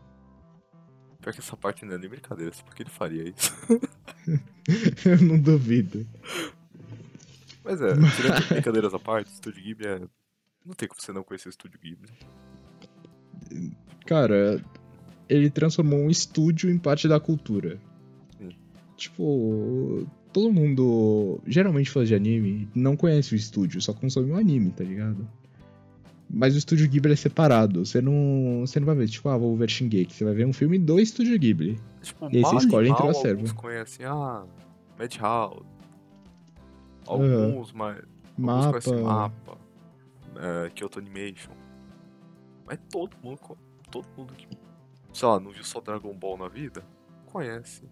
Pior 1.21 1.33
que 1.33 1.39
essa 1.39 1.55
parte 1.55 1.85
não 1.85 1.93
é 1.93 1.97
nem 1.99 2.09
brincadeira, 2.09 2.51
só 2.51 2.63
porque 2.63 2.81
ele 2.81 2.89
faria 2.89 3.29
isso. 3.29 3.53
eu 5.07 5.21
não 5.21 5.39
duvido. 5.39 6.05
Mas 7.63 7.79
é, 7.79 7.93
tirando 7.93 8.47
brincadeiras 8.49 8.93
à 8.93 8.99
parte, 8.99 9.29
o 9.29 9.33
Estúdio 9.33 9.63
Ghibli 9.63 9.87
é. 9.87 10.01
Não 10.65 10.73
tem 10.73 10.89
como 10.89 10.99
você 10.99 11.13
não 11.13 11.23
conhecer 11.23 11.47
o 11.47 11.51
Estúdio 11.51 11.79
Ghibli. 11.79 12.11
Cara, 14.05 14.63
ele 15.29 15.49
transformou 15.49 15.99
um 15.99 16.09
estúdio 16.09 16.69
em 16.69 16.77
parte 16.77 17.07
da 17.07 17.19
cultura. 17.19 17.79
Sim. 18.37 18.49
Tipo, 18.97 20.07
todo 20.31 20.51
mundo, 20.51 21.39
geralmente 21.45 21.89
fã 21.89 22.03
de 22.03 22.15
anime, 22.15 22.69
não 22.73 22.95
conhece 22.95 23.33
o 23.33 23.35
estúdio, 23.35 23.81
só 23.81 23.93
consome 23.93 24.31
o 24.31 24.35
anime, 24.35 24.71
tá 24.71 24.83
ligado? 24.83 25.27
Mas 26.33 26.55
o 26.55 26.57
estúdio 26.57 26.87
Ghibli 26.87 27.11
é 27.11 27.15
separado. 27.15 27.85
Você 27.85 28.01
não, 28.01 28.61
você 28.61 28.79
não 28.79 28.85
vai 28.85 28.95
ver, 28.95 29.09
tipo, 29.09 29.27
ah, 29.27 29.37
vou 29.37 29.55
ver 29.57 29.69
Shingeki. 29.69 30.13
Você 30.13 30.23
vai 30.23 30.33
ver 30.33 30.45
um 30.45 30.53
filme 30.53 30.79
do 30.79 30.97
estúdio 30.97 31.37
Ghibli. 31.37 31.77
Tipo, 32.01 32.29
E 32.31 32.37
aí 32.37 32.41
você 32.41 32.55
escolhe 32.55 32.89
entre 32.89 33.05
o 33.05 33.09
acervo. 33.09 33.41
Alguns 33.41 33.51
conhecem, 33.51 34.05
ah, 34.05 34.45
Madhouse. 34.97 35.65
Alguns, 37.05 37.73
mas. 37.73 37.97
Alguns 37.97 38.05
Mapa. 38.37 38.81
conhecem 38.81 39.03
Mapa. 39.03 39.57
É, 40.37 40.69
Kyoto 40.69 40.99
Animation. 40.99 41.51
Mas 42.65 42.79
todo 42.89 43.17
mundo. 43.21 43.39
Todo 43.91 44.07
mundo 44.17 44.33
que. 44.33 44.47
Sei 45.11 45.27
lá, 45.27 45.37
não 45.37 45.51
viu 45.51 45.65
só 45.65 45.81
Dragon 45.81 46.13
Ball 46.13 46.37
na 46.37 46.47
vida, 46.47 46.81
conhece. 47.25 47.83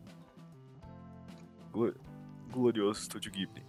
Glo- 2.50 2.62
glorioso 2.64 3.02
Estúdio 3.02 3.32
Ghibli. 3.32 3.64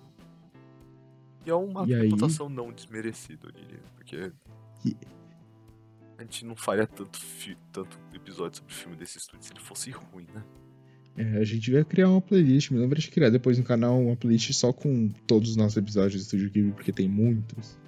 E 1.46 1.50
é 1.50 1.54
uma 1.54 1.86
E 1.88 1.94
aí? 1.94 2.02
reputação 2.04 2.48
não 2.48 2.72
desmerecida, 2.72 3.48
eu 3.48 3.52
diria. 3.52 3.80
Porque. 3.94 4.32
E- 4.84 4.96
A 6.18 6.22
gente 6.22 6.44
não 6.44 6.54
faria 6.54 6.86
tanto, 6.86 7.18
fi- 7.18 7.56
tanto 7.72 7.98
episódio 8.14 8.58
sobre 8.58 8.72
o 8.72 8.76
filme 8.76 8.96
desse 8.96 9.16
estúdio 9.16 9.46
se 9.46 9.52
ele 9.54 9.60
fosse 9.60 9.90
ruim, 9.90 10.26
né? 10.34 10.44
É, 11.16 11.38
a 11.38 11.44
gente 11.44 11.60
devia 11.60 11.82
criar 11.84 12.10
uma 12.10 12.20
playlist. 12.20 12.70
Me 12.70 12.78
lembra 12.78 12.98
de 13.00 13.10
criar 13.10 13.30
depois 13.30 13.58
no 13.58 13.64
canal 13.64 13.98
uma 13.98 14.14
playlist 14.16 14.52
só 14.52 14.70
com 14.72 15.08
todos 15.26 15.50
os 15.50 15.56
nossos 15.56 15.76
episódios 15.78 16.20
do 16.20 16.24
Estúdio 16.24 16.50
Ghibli, 16.50 16.72
porque 16.72 16.92
tem 16.92 17.08
muitos. 17.08 17.78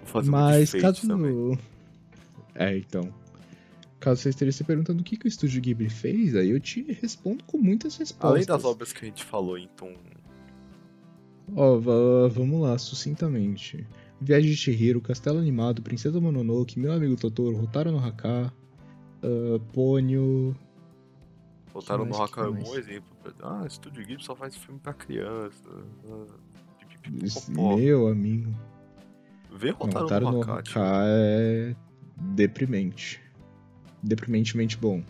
Vou 0.00 0.06
fazer 0.06 0.30
Mas 0.30 0.70
de 0.72 0.80
caso. 0.80 1.08
Também. 1.08 1.58
É, 2.54 2.76
então. 2.76 3.12
Caso 3.98 4.20
você 4.20 4.28
esteja 4.28 4.52
se 4.52 4.62
perguntando 4.62 5.00
o 5.00 5.04
que, 5.04 5.16
que 5.16 5.26
o 5.26 5.28
Estúdio 5.28 5.62
Ghibli 5.62 5.88
fez, 5.88 6.36
aí 6.36 6.50
eu 6.50 6.60
te 6.60 6.82
respondo 6.92 7.42
com 7.44 7.56
muitas 7.56 7.96
respostas. 7.96 8.30
Além 8.30 8.44
das 8.44 8.62
obras 8.64 8.92
que 8.92 9.02
a 9.04 9.08
gente 9.08 9.24
falou 9.24 9.56
tom. 9.68 9.94
Ó, 11.54 11.78
va- 11.78 12.28
vamos 12.28 12.60
lá, 12.62 12.76
sucintamente. 12.78 13.86
Viagem 14.20 14.50
de 14.50 14.56
Chihiro, 14.56 15.00
Castelo 15.00 15.38
Animado, 15.38 15.82
Princesa 15.82 16.20
Mononoke, 16.20 16.78
Meu 16.78 16.92
Amigo 16.92 17.16
Totoro, 17.16 17.56
Rotaro 17.56 17.90
no 17.92 17.98
Haka, 17.98 18.52
ah, 19.22 19.60
Ponyo... 19.72 20.54
Botaram 21.72 22.04
no 22.04 22.14
Haka 22.22 22.44
que 22.44 22.48
um 22.50 22.54
bom 22.62 22.76
exemplo. 22.76 23.04
Ah, 23.42 23.64
Estúdio 23.66 24.06
Ghibli 24.06 24.22
só 24.24 24.36
faz 24.36 24.56
filme 24.56 24.78
pra 24.80 24.94
criança. 24.94 25.68
ah. 26.08 26.26
Meu 27.48 28.06
amigo. 28.06 28.54
Não, 29.50 29.58
Rotaro 29.72 30.00
Rotaro 30.04 30.30
no 30.30 30.40
Haka, 30.42 30.62
tipo, 30.62 30.78
Haka 30.78 31.02
é 31.06 31.76
deprimente. 32.34 33.20
Deprimentemente 34.02 34.76
bom. 34.76 35.02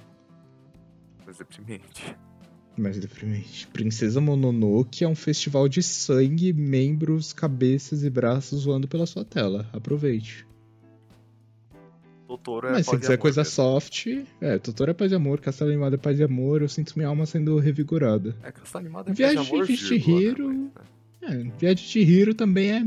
mas 1.26 1.37
deprimente. 1.39 2.16
Mas 2.77 2.99
deprimente. 2.99 3.66
Princesa 3.68 4.20
Mononoke 4.20 5.05
é 5.05 5.09
um 5.09 5.14
festival 5.14 5.68
de 5.68 5.83
sangue, 5.83 6.53
membros, 6.53 7.33
cabeças 7.33 8.03
e 8.03 8.11
braços 8.11 8.64
voando 8.64 8.89
pela 8.89 9.07
sua 9.07 9.25
tela. 9.25 9.68
Aproveite. 9.72 10.47
Totoro 12.27 12.68
é 12.68 12.72
Mas 12.72 12.87
se 12.87 12.97
quiser 12.97 13.12
amor 13.12 13.18
coisa 13.18 13.41
mesmo. 13.43 13.55
soft, 13.55 14.07
é, 14.41 14.59
Totoro 14.59 14.91
é 14.91 14.95
paz 14.95 15.12
e 15.12 15.14
amor, 15.14 15.41
Castelo 15.41 15.70
Animado 15.70 15.95
é 15.95 15.99
paz 15.99 16.18
e 16.18 16.25
amor, 16.25 16.62
eu 16.62 16.68
sinto 16.68 16.95
minha 16.97 17.09
alma 17.09 17.27
sendo 17.27 17.57
revigorada. 17.59 18.35
É, 18.43 18.51
Castelo 18.51 18.85
Animado 18.85 19.11
é 19.11 19.14
Viagem 19.14 19.37
paz 19.37 19.49
e 19.49 19.53
amor, 19.53 19.66
de 19.66 19.77
Chihiro. 19.77 20.53
né, 20.53 20.70
mas, 20.75 21.31
né? 21.31 21.41
É, 21.53 21.59
Viagem 21.59 21.85
de 21.85 21.91
Chihiro 21.91 22.35
também 22.35 22.72
é. 22.72 22.81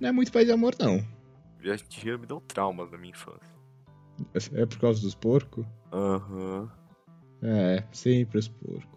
Não 0.00 0.08
é 0.08 0.12
muito 0.12 0.32
paz 0.32 0.48
e 0.48 0.52
amor, 0.52 0.74
não. 0.80 1.04
Viagem 1.60 1.86
de 1.88 1.94
Chihiro 1.94 2.18
me 2.18 2.26
deu 2.26 2.40
traumas 2.40 2.90
na 2.90 2.98
minha 2.98 3.12
infância. 3.12 3.54
É 4.54 4.66
por 4.66 4.78
causa 4.78 5.00
dos 5.00 5.14
porcos? 5.14 5.64
Aham. 5.92 6.68
É, 7.42 7.84
sempre 7.92 8.38
os 8.38 8.48
porcos. 8.48 8.95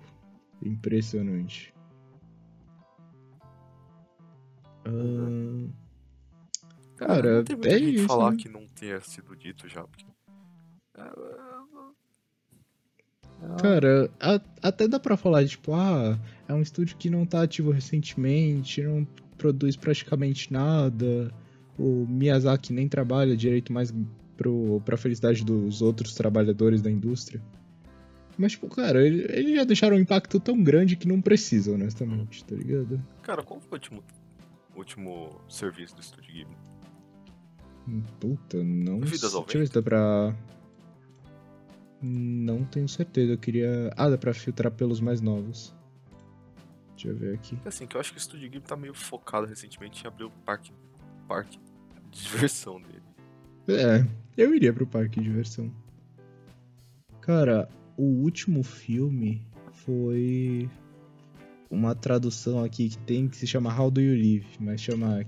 Impressionante. 0.61 1.73
Ahn, 4.85 5.69
Cara, 6.97 7.43
não 7.43 7.71
é 7.71 7.77
isso, 7.79 8.07
falar 8.07 8.31
né? 8.31 8.37
que 8.37 8.49
não 8.49 8.67
tenha 8.67 8.99
sido 9.01 9.35
dito 9.35 9.67
já. 9.69 9.83
Porque... 9.83 10.05
É, 10.97 11.01
é, 11.01 11.59
Cara, 13.61 14.09
a- 14.19 14.41
até 14.61 14.85
dá 14.87 14.99
pra 14.99 15.15
falar, 15.15 15.45
tipo, 15.47 15.73
ah, 15.73 16.19
é 16.47 16.53
um 16.53 16.61
estúdio 16.61 16.97
que 16.97 17.09
não 17.09 17.25
tá 17.25 17.41
ativo 17.43 17.71
recentemente, 17.71 18.81
não 18.83 19.07
produz 19.37 19.77
praticamente 19.77 20.51
nada, 20.51 21.33
o 21.77 22.05
Miyazaki 22.05 22.73
nem 22.73 22.89
trabalha 22.89 23.37
direito 23.37 23.71
mais 23.71 23.93
pro, 24.35 24.81
pra 24.83 24.97
felicidade 24.97 25.45
dos 25.45 25.81
outros 25.81 26.13
trabalhadores 26.15 26.81
da 26.81 26.91
indústria. 26.91 27.41
Mas, 28.39 28.53
tipo, 28.53 28.69
cara, 28.69 29.05
ele- 29.05 29.25
eles 29.37 29.53
já 29.57 29.65
deixaram 29.65 29.97
um 29.97 29.99
impacto 29.99 30.39
tão 30.39 30.63
grande 30.63 30.95
que 30.95 31.05
não 31.05 31.21
precisam, 31.21 31.73
honestamente, 31.75 32.41
tá 32.45 32.55
ligado? 32.55 33.03
Cara, 33.21 33.43
qual 33.43 33.59
foi 33.59 33.71
o 33.71 33.73
último, 33.75 34.03
último 34.75 35.41
serviço 35.49 35.93
do 35.93 35.99
Estúdio 36.01 36.33
Ghibli? 36.33 36.57
Hum, 37.85 38.01
Puta, 38.17 38.63
não 38.63 39.01
Vidas 39.01 39.31
sei. 39.31 39.41
Deixa 39.41 39.57
eu 39.57 39.61
ver 39.61 39.67
se 39.67 39.73
dá 39.73 39.81
pra. 39.81 40.33
Não 42.01 42.63
tenho 42.63 42.87
certeza, 42.87 43.33
eu 43.33 43.37
queria. 43.37 43.91
Ah, 43.97 44.09
dá 44.09 44.17
pra 44.17 44.33
filtrar 44.33 44.71
pelos 44.71 45.01
mais 45.01 45.19
novos. 45.19 45.75
Deixa 46.91 47.09
eu 47.09 47.15
ver 47.15 47.35
aqui. 47.35 47.55
Porque, 47.55 47.67
assim, 47.67 47.85
que 47.87 47.97
eu 47.97 47.99
acho 47.99 48.11
que 48.13 48.17
o 48.17 48.21
Estúdio 48.21 48.49
Ghibli 48.49 48.61
tá 48.65 48.77
meio 48.77 48.93
focado 48.93 49.47
recentemente 49.47 50.03
em 50.03 50.07
abrir 50.07 50.23
o 50.23 50.31
parque, 50.45 50.71
parque 51.27 51.59
de 52.09 52.21
diversão 52.23 52.81
dele. 52.81 53.03
É, 53.67 54.05
eu 54.37 54.55
iria 54.55 54.71
pro 54.71 54.87
parque 54.87 55.19
de 55.19 55.25
diversão. 55.25 55.69
Cara, 57.21 57.67
o 57.99 58.23
último 58.23 58.63
filme 58.63 59.45
foi 59.73 60.69
uma 61.69 61.93
tradução 61.93 62.63
aqui 62.63 62.87
que 62.87 62.97
tem 62.99 63.27
que 63.27 63.35
se 63.35 63.45
chama 63.45 63.77
How 63.77 63.91
Do 63.91 63.99
You 63.99 64.15
Live, 64.15 64.47
mas 64.57 64.79
chama 64.79 65.25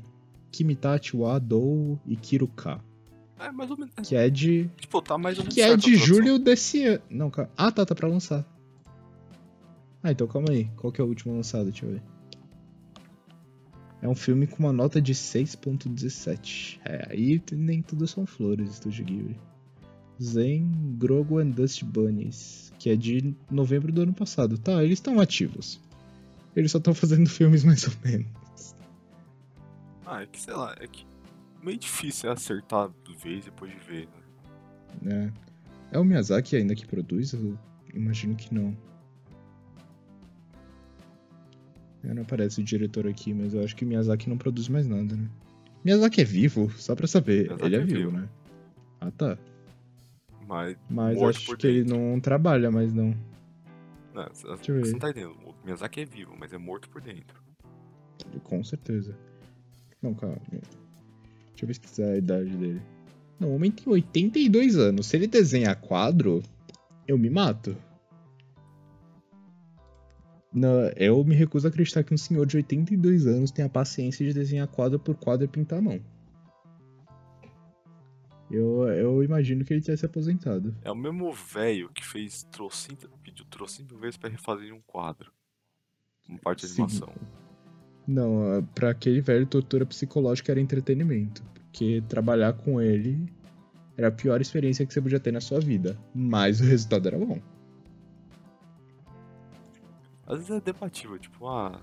Kimitachi 0.50 1.18
wa 1.18 1.38
Dou 1.38 2.00
Ikiruka. 2.08 2.82
É, 3.38 3.52
mais 3.52 3.70
ou 3.70 3.78
menos. 3.78 3.94
Que 4.08 4.16
é 4.16 4.30
de. 4.30 4.70
Tipo, 4.78 5.02
tá 5.02 5.18
mais 5.18 5.38
ou 5.38 5.44
menos 5.44 5.54
Que 5.54 5.62
é 5.62 5.76
de 5.76 5.98
julho 5.98 6.40
desse 6.40 6.86
ano. 6.86 7.02
Não, 7.10 7.30
calma. 7.30 7.52
Ah, 7.58 7.72
tá, 7.72 7.86
tá 7.86 7.94
pra 7.94 8.08
lançar. 8.08 8.46
Ah, 10.02 10.12
então 10.12 10.26
calma 10.26 10.52
aí. 10.52 10.72
Qual 10.78 10.94
que 10.94 11.02
é 11.02 11.04
o 11.04 11.08
último 11.08 11.36
lançado? 11.36 11.66
Deixa 11.66 11.86
eu 11.86 11.92
ver. 11.92 12.04
É 14.02 14.08
um 14.08 14.16
filme 14.16 14.48
com 14.48 14.60
uma 14.60 14.72
nota 14.72 15.02
de 15.02 15.14
6.17. 15.14 16.80
É, 16.86 17.08
aí 17.12 17.42
nem 17.52 17.82
tudo 17.82 18.08
são 18.08 18.26
flores, 18.26 18.72
Estúdio 18.72 19.04
Ghibli. 19.06 19.51
Zen, 20.22 20.72
Grogu 20.98 21.40
and 21.40 21.52
Dust 21.52 21.84
Bunnies, 21.84 22.72
que 22.80 22.90
é 22.90 22.96
de 22.96 23.36
novembro 23.50 23.92
do 23.92 24.02
ano 24.02 24.14
passado. 24.14 24.58
Tá, 24.58 24.84
eles 24.84 25.00
estão 25.00 25.20
ativos. 25.20 25.80
Eles 26.56 26.72
só 26.72 26.78
estão 26.78 26.94
fazendo 26.94 27.30
filmes 27.30 27.64
mais 27.64 27.86
ou 27.86 27.94
menos. 28.04 28.28
Ah, 30.06 30.24
é 30.24 30.26
que 30.26 30.42
sei 30.42 30.54
lá, 30.54 30.76
é 30.80 30.88
que 30.88 31.06
meio 31.64 31.78
difícil 31.78 32.30
é 32.30 32.34
acertar 32.34 32.90
vez 33.24 33.46
depois 33.46 33.72
de 33.72 33.80
vez, 33.80 34.08
né? 35.02 35.14
né? 35.14 35.34
É 35.92 36.00
o 36.00 36.04
Miyazaki 36.04 36.56
ainda 36.56 36.76
que 36.76 36.86
produz? 36.86 37.34
Eu 37.34 37.58
imagino 37.94 38.36
que 38.36 38.54
não. 38.54 38.76
É, 42.04 42.14
não 42.14 42.24
aparece 42.24 42.62
o 42.62 42.64
diretor 42.64 43.06
aqui, 43.08 43.34
mas 43.34 43.54
eu 43.54 43.64
acho 43.64 43.76
que 43.76 43.86
Miyazaki 43.86 44.28
não 44.28 44.38
produz 44.38 44.68
mais 44.68 44.88
nada, 44.88 45.16
né? 45.16 45.30
Miyazaki 45.84 46.22
é 46.22 46.24
vivo, 46.24 46.72
só 46.78 46.96
pra 46.96 47.08
saber. 47.08 47.44
Miyazaki 47.44 47.66
ele 47.66 47.76
é, 47.76 47.80
é 47.80 47.84
vivo, 47.84 48.00
vivo. 48.00 48.12
né? 48.12 48.30
Ah, 49.00 49.12
tá. 49.12 49.38
Mas, 50.52 50.78
Mas 50.90 51.22
acho 51.24 51.56
que 51.56 51.66
ele 51.66 51.86
não 51.86 52.20
trabalha 52.20 52.70
mais, 52.70 52.94
não. 52.94 53.16
não, 54.14 54.28
você 54.34 54.46
eu 54.70 54.76
ver. 54.76 54.86
você 54.86 54.92
não 54.92 55.00
tá 55.00 55.10
entendendo. 55.10 55.38
O 55.46 55.56
Miyazaki 55.64 56.02
é 56.02 56.06
vivo, 56.06 56.36
mas 56.38 56.52
é 56.52 56.58
morto 56.58 56.90
por 56.90 57.02
dentro. 57.02 57.42
Com 58.44 58.62
certeza. 58.62 59.18
Não, 60.02 60.14
calma. 60.14 60.42
Deixa 60.52 60.66
eu 61.62 61.68
pesquisar 61.68 62.08
a 62.08 62.18
idade 62.18 62.50
dele. 62.58 62.82
Não, 63.40 63.48
o 63.48 63.56
homem 63.56 63.72
tem 63.72 63.88
82 63.88 64.78
anos. 64.78 65.06
Se 65.06 65.16
ele 65.16 65.26
desenhar 65.26 65.80
quadro, 65.80 66.44
eu 67.08 67.18
me 67.18 67.30
mato. 67.30 67.74
Não, 70.54 70.90
eu 70.98 71.24
me 71.24 71.34
recuso 71.34 71.66
a 71.66 71.70
acreditar 71.70 72.04
que 72.04 72.14
um 72.14 72.18
senhor 72.18 72.46
de 72.46 72.58
82 72.58 73.26
anos 73.26 73.52
tenha 73.52 73.68
a 73.68 73.70
paciência 73.70 74.26
de 74.26 74.34
desenhar 74.34 74.68
quadro 74.68 75.00
por 75.00 75.16
quadro 75.16 75.46
e 75.46 75.48
pintar 75.48 75.80
a 75.80 75.82
mão. 75.82 76.02
Eu, 78.52 78.88
eu 78.90 79.24
imagino 79.24 79.64
que 79.64 79.74
ele 79.74 79.82
tenha 79.82 79.96
se 79.96 80.06
aposentado. 80.06 80.76
É 80.84 80.92
o 80.92 80.96
mesmo 80.96 81.32
velho 81.32 81.90
que 81.90 82.06
fez 82.06 82.44
trocinto, 82.44 83.10
pediu 83.24 83.46
trocinto 83.46 83.98
vezes 83.98 84.18
pra 84.18 84.30
refazer 84.30 84.74
um 84.74 84.82
quadro. 84.82 85.32
Uma 86.28 86.38
parte 86.38 86.68
de 86.68 86.74
animação. 86.74 87.14
Não, 88.06 88.58
ah, 88.58 88.64
pra 88.76 88.90
aquele 88.90 89.22
velho, 89.22 89.46
tortura 89.46 89.86
psicológica 89.86 90.52
era 90.52 90.60
entretenimento. 90.60 91.42
Porque 91.54 92.04
trabalhar 92.10 92.54
com 92.54 92.82
ele 92.82 93.26
era 93.98 94.10
a 94.10 94.12
pior 94.12 94.42
experiência 94.42 94.86
que 94.86 94.94
você 94.94 95.02
podia 95.02 95.20
ter 95.20 95.32
na 95.32 95.40
sua 95.40 95.60
vida. 95.60 95.98
Mas 96.14 96.60
o 96.60 96.66
resultado 96.66 97.08
era 97.08 97.18
bom. 97.18 97.42
Às 100.26 100.38
vezes 100.40 100.52
é 100.52 100.62
debatível, 100.62 101.18
tipo, 101.18 101.48
ah. 101.48 101.82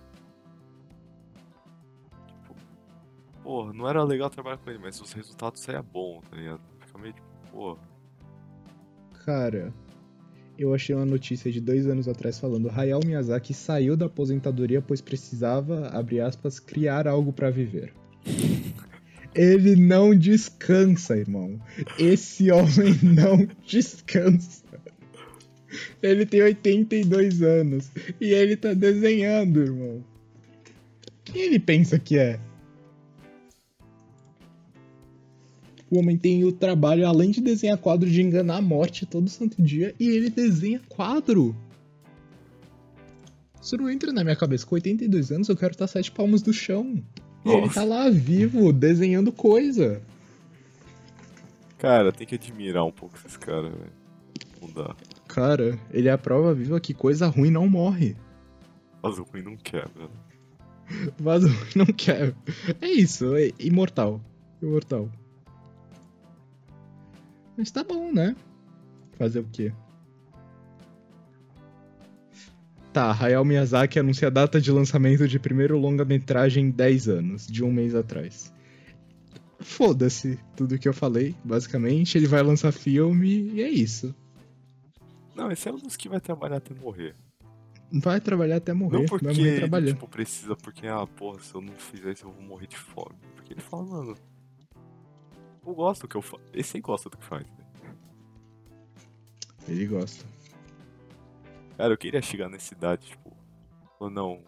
Porra, 3.49 3.73
não 3.73 3.89
era 3.89 4.05
legal 4.05 4.29
trabalhar 4.29 4.59
com 4.59 4.69
ele, 4.69 4.79
mas 4.79 5.01
os 5.01 5.11
resultados 5.15 5.63
saíam 5.63 5.83
bom, 5.83 6.21
tá 6.31 6.37
ligado? 6.37 6.61
Fica 6.85 6.99
meio 6.99 7.15
tipo, 7.15 7.27
porra. 7.51 7.79
Cara, 9.25 9.73
eu 10.59 10.75
achei 10.75 10.95
uma 10.95 11.07
notícia 11.07 11.51
de 11.51 11.59
dois 11.59 11.87
anos 11.87 12.07
atrás 12.07 12.39
falando 12.39 12.69
Hayao 12.69 13.01
Miyazaki 13.03 13.55
saiu 13.55 13.97
da 13.97 14.05
aposentadoria 14.05 14.83
pois 14.83 15.01
precisava, 15.01 15.89
abre 15.89 16.21
aspas, 16.21 16.61
criar 16.61 17.09
algo 17.09 17.33
pra 17.33 17.49
viver. 17.49 17.95
Ele 19.35 19.77
não 19.77 20.15
descansa, 20.15 21.17
irmão. 21.17 21.59
Esse 21.99 22.51
homem 22.51 22.99
não 23.03 23.49
descansa. 23.67 24.63
Ele 26.03 26.27
tem 26.27 26.43
82 26.43 27.41
anos 27.43 27.91
e 28.21 28.33
ele 28.33 28.57
tá 28.57 28.73
desenhando, 28.73 29.61
irmão. 29.61 30.05
Quem 31.25 31.43
ele 31.43 31.59
pensa 31.59 31.99
que 31.99 32.19
é? 32.19 32.41
O 35.91 35.99
homem 35.99 36.19
tem 36.19 36.45
o 36.45 36.53
trabalho, 36.53 37.07
além 37.07 37.31
de 37.31 37.41
desenhar 37.41 37.79
quadro, 37.79 38.09
de 38.09 38.21
enganar 38.21 38.57
a 38.57 38.63
morte 38.63 39.07
todo 39.07 39.29
santo 39.29 39.63
dia, 39.63 39.95
e 39.99 40.09
ele 40.09 40.29
desenha 40.29 40.81
quadro. 40.89 41.57
Isso 43.61 43.77
não 43.77 43.91
entra 43.91 44.13
na 44.13 44.23
minha 44.23 44.37
cabeça. 44.37 44.67
Com 44.67 44.75
82 44.75 45.33
anos 45.33 45.49
eu 45.49 45.57
quero 45.57 45.73
estar 45.73 45.87
sete 45.87 46.11
palmos 46.11 46.43
do 46.43 46.53
chão. 46.53 47.03
E 47.45 47.51
ele 47.51 47.61
Nossa. 47.63 47.75
tá 47.75 47.85
lá 47.85 48.09
vivo, 48.11 48.73
desenhando 48.73 49.33
coisa. 49.33 50.03
Cara, 51.79 52.13
tem 52.13 52.27
que 52.27 52.35
admirar 52.35 52.85
um 52.85 52.91
pouco 52.91 53.17
esses 53.17 53.37
caras, 53.37 53.73
velho. 53.73 53.93
Não 54.61 54.71
dá. 54.71 54.97
Cara, 55.29 55.79
ele 55.93 56.09
é 56.09 56.13
a 56.13 56.19
prova 56.19 56.53
viva 56.53 56.81
que 56.81 56.93
coisa 56.93 57.27
ruim 57.29 57.51
não 57.51 57.69
morre. 57.69 58.17
Mas 59.03 59.19
o 59.19 59.23
ruim 59.23 59.43
não 59.43 59.57
quebra. 59.57 60.05
né? 60.05 61.13
Vaso 61.19 61.47
ruim 61.49 61.71
não 61.77 61.87
quer. 61.87 62.35
É 62.81 62.89
isso, 62.89 63.35
é 63.37 63.53
imortal. 63.59 64.21
Imortal. 64.61 65.09
Mas 67.59 67.73
tá 67.73 67.83
bom, 67.83 68.13
né? 68.13 68.37
Fazer 69.19 69.41
o 69.41 69.49
quê? 69.51 69.73
Tá, 72.93 73.11
Hayao 73.11 73.45
Miyazaki 73.45 73.99
anuncia 73.99 74.29
a 74.29 74.31
data 74.31 74.61
de 74.61 74.71
lançamento 74.71 75.27
de 75.27 75.41
primeiro 75.41 75.77
longa-metragem 75.77 76.67
em 76.67 76.71
10 76.71 77.09
anos, 77.09 77.47
de 77.49 77.65
um 77.65 77.73
mês 77.73 77.97
atrás. 77.97 78.53
Foda-se 79.59 80.39
tudo 80.57 80.79
que 80.79 80.89
eu 80.89 80.95
falei, 80.95 81.35
basicamente. 81.45 82.17
Ele 82.17 82.29
vai 82.29 82.45
lançar 82.45 82.71
filme 82.71 83.51
e 83.53 83.61
é 83.61 83.69
isso. 83.69 84.15
Não, 85.35 85.51
esse 85.51 85.69
é 85.69 85.73
um 85.73 85.79
dos 85.79 85.97
que 85.97 86.09
vai 86.09 86.21
trabalhar 86.21 86.59
até 86.59 86.73
morrer. 86.75 87.17
Vai 87.93 88.21
trabalhar 88.21 88.57
até 88.57 88.73
morrer, 88.73 88.99
Não 88.99 89.01
vai 89.01 89.09
porque 89.09 89.27
morrer 89.27 89.49
ele, 89.49 89.57
trabalhando. 89.59 89.95
tipo, 89.95 90.07
precisa, 90.09 90.55
porque, 90.55 90.87
ah, 90.87 91.07
porra, 91.07 91.41
se 91.41 91.53
eu 91.53 91.61
não 91.61 91.73
fizer 91.73 92.13
isso 92.13 92.25
eu 92.25 92.31
vou 92.31 92.43
morrer 92.43 92.69
de 92.69 92.77
fome. 92.79 93.17
Porque 93.35 93.53
ele 93.53 93.61
fala, 93.61 93.85
mano, 93.85 94.17
eu 95.69 95.75
gosto 95.75 96.03
do 96.03 96.09
que 96.09 96.17
eu 96.17 96.23
faço. 96.23 96.43
Esse 96.53 96.77
aí 96.77 96.81
gosta 96.81 97.11
do 97.11 97.17
que 97.17 97.25
faz, 97.25 97.47
né? 97.47 97.65
Ele 99.67 99.87
gosta. 99.87 100.25
Cara, 101.77 101.93
eu 101.93 101.99
queria 101.99 102.23
chegar 102.23 102.49
nessa 102.49 102.75
idade, 102.75 103.09
tipo, 103.09 103.37
ou 104.01 104.09
não, 104.09 104.43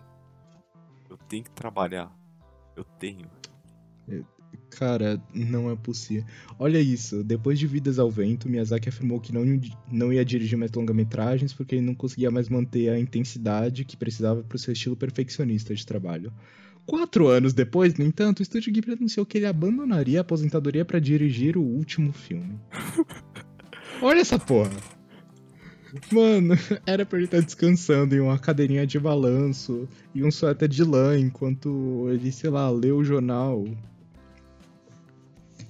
eu 1.08 1.16
tenho 1.16 1.44
que 1.44 1.50
trabalhar. 1.50 2.10
Eu 2.74 2.84
tenho. 2.84 3.28
Cara, 4.70 5.22
não 5.34 5.70
é 5.70 5.76
possível. 5.76 6.24
Olha 6.58 6.80
isso, 6.80 7.22
depois 7.22 7.58
de 7.58 7.66
Vidas 7.66 7.98
ao 7.98 8.10
Vento, 8.10 8.48
Miyazaki 8.48 8.88
afirmou 8.88 9.20
que 9.20 9.32
não, 9.32 9.44
não 9.90 10.12
ia 10.12 10.24
dirigir 10.24 10.56
mais 10.56 10.72
longa-metragens 10.72 11.52
porque 11.52 11.74
ele 11.74 11.84
não 11.84 11.94
conseguia 11.94 12.30
mais 12.30 12.48
manter 12.48 12.88
a 12.88 12.98
intensidade 12.98 13.84
que 13.84 13.96
precisava 13.96 14.42
pro 14.42 14.58
seu 14.58 14.72
estilo 14.72 14.96
perfeccionista 14.96 15.74
de 15.74 15.84
trabalho. 15.84 16.32
Quatro 16.90 17.28
anos 17.28 17.52
depois, 17.52 17.94
no 17.94 18.04
entanto, 18.04 18.40
o 18.40 18.42
Estúdio 18.42 18.72
Ghibli 18.72 18.94
anunciou 18.94 19.24
que 19.24 19.38
ele 19.38 19.46
abandonaria 19.46 20.18
a 20.18 20.22
aposentadoria 20.22 20.84
para 20.84 20.98
dirigir 20.98 21.56
o 21.56 21.62
último 21.62 22.12
filme. 22.12 22.58
Olha 24.02 24.18
essa 24.18 24.40
porra! 24.40 24.72
Mano, 26.10 26.54
era 26.84 27.06
pra 27.06 27.18
ele 27.18 27.26
estar 27.26 27.42
descansando 27.42 28.16
em 28.16 28.18
uma 28.18 28.36
cadeirinha 28.40 28.84
de 28.84 28.98
balanço 28.98 29.88
e 30.12 30.24
um 30.24 30.32
suéter 30.32 30.68
de 30.68 30.82
lã 30.82 31.16
enquanto 31.16 32.08
ele, 32.10 32.32
sei 32.32 32.50
lá, 32.50 32.68
lê 32.68 32.90
o 32.90 33.04
jornal. 33.04 33.64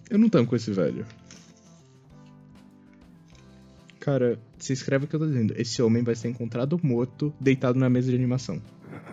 Eu 0.09 0.18
não 0.18 0.31
tanco 0.31 0.57
esse 0.57 0.73
velho. 0.73 1.05
Cara, 3.99 4.41
se 4.59 4.73
escreve 4.73 5.05
o 5.05 5.07
que 5.07 5.16
eu 5.16 5.21
tô 5.21 5.27
dizendo. 5.27 5.53
Esse 5.55 5.83
homem 5.83 6.03
vai 6.03 6.14
ser 6.14 6.29
encontrado 6.29 6.81
morto, 6.83 7.31
deitado 7.39 7.79
na 7.79 7.91
mesa 7.91 8.09
de 8.09 8.16
animação. 8.16 8.62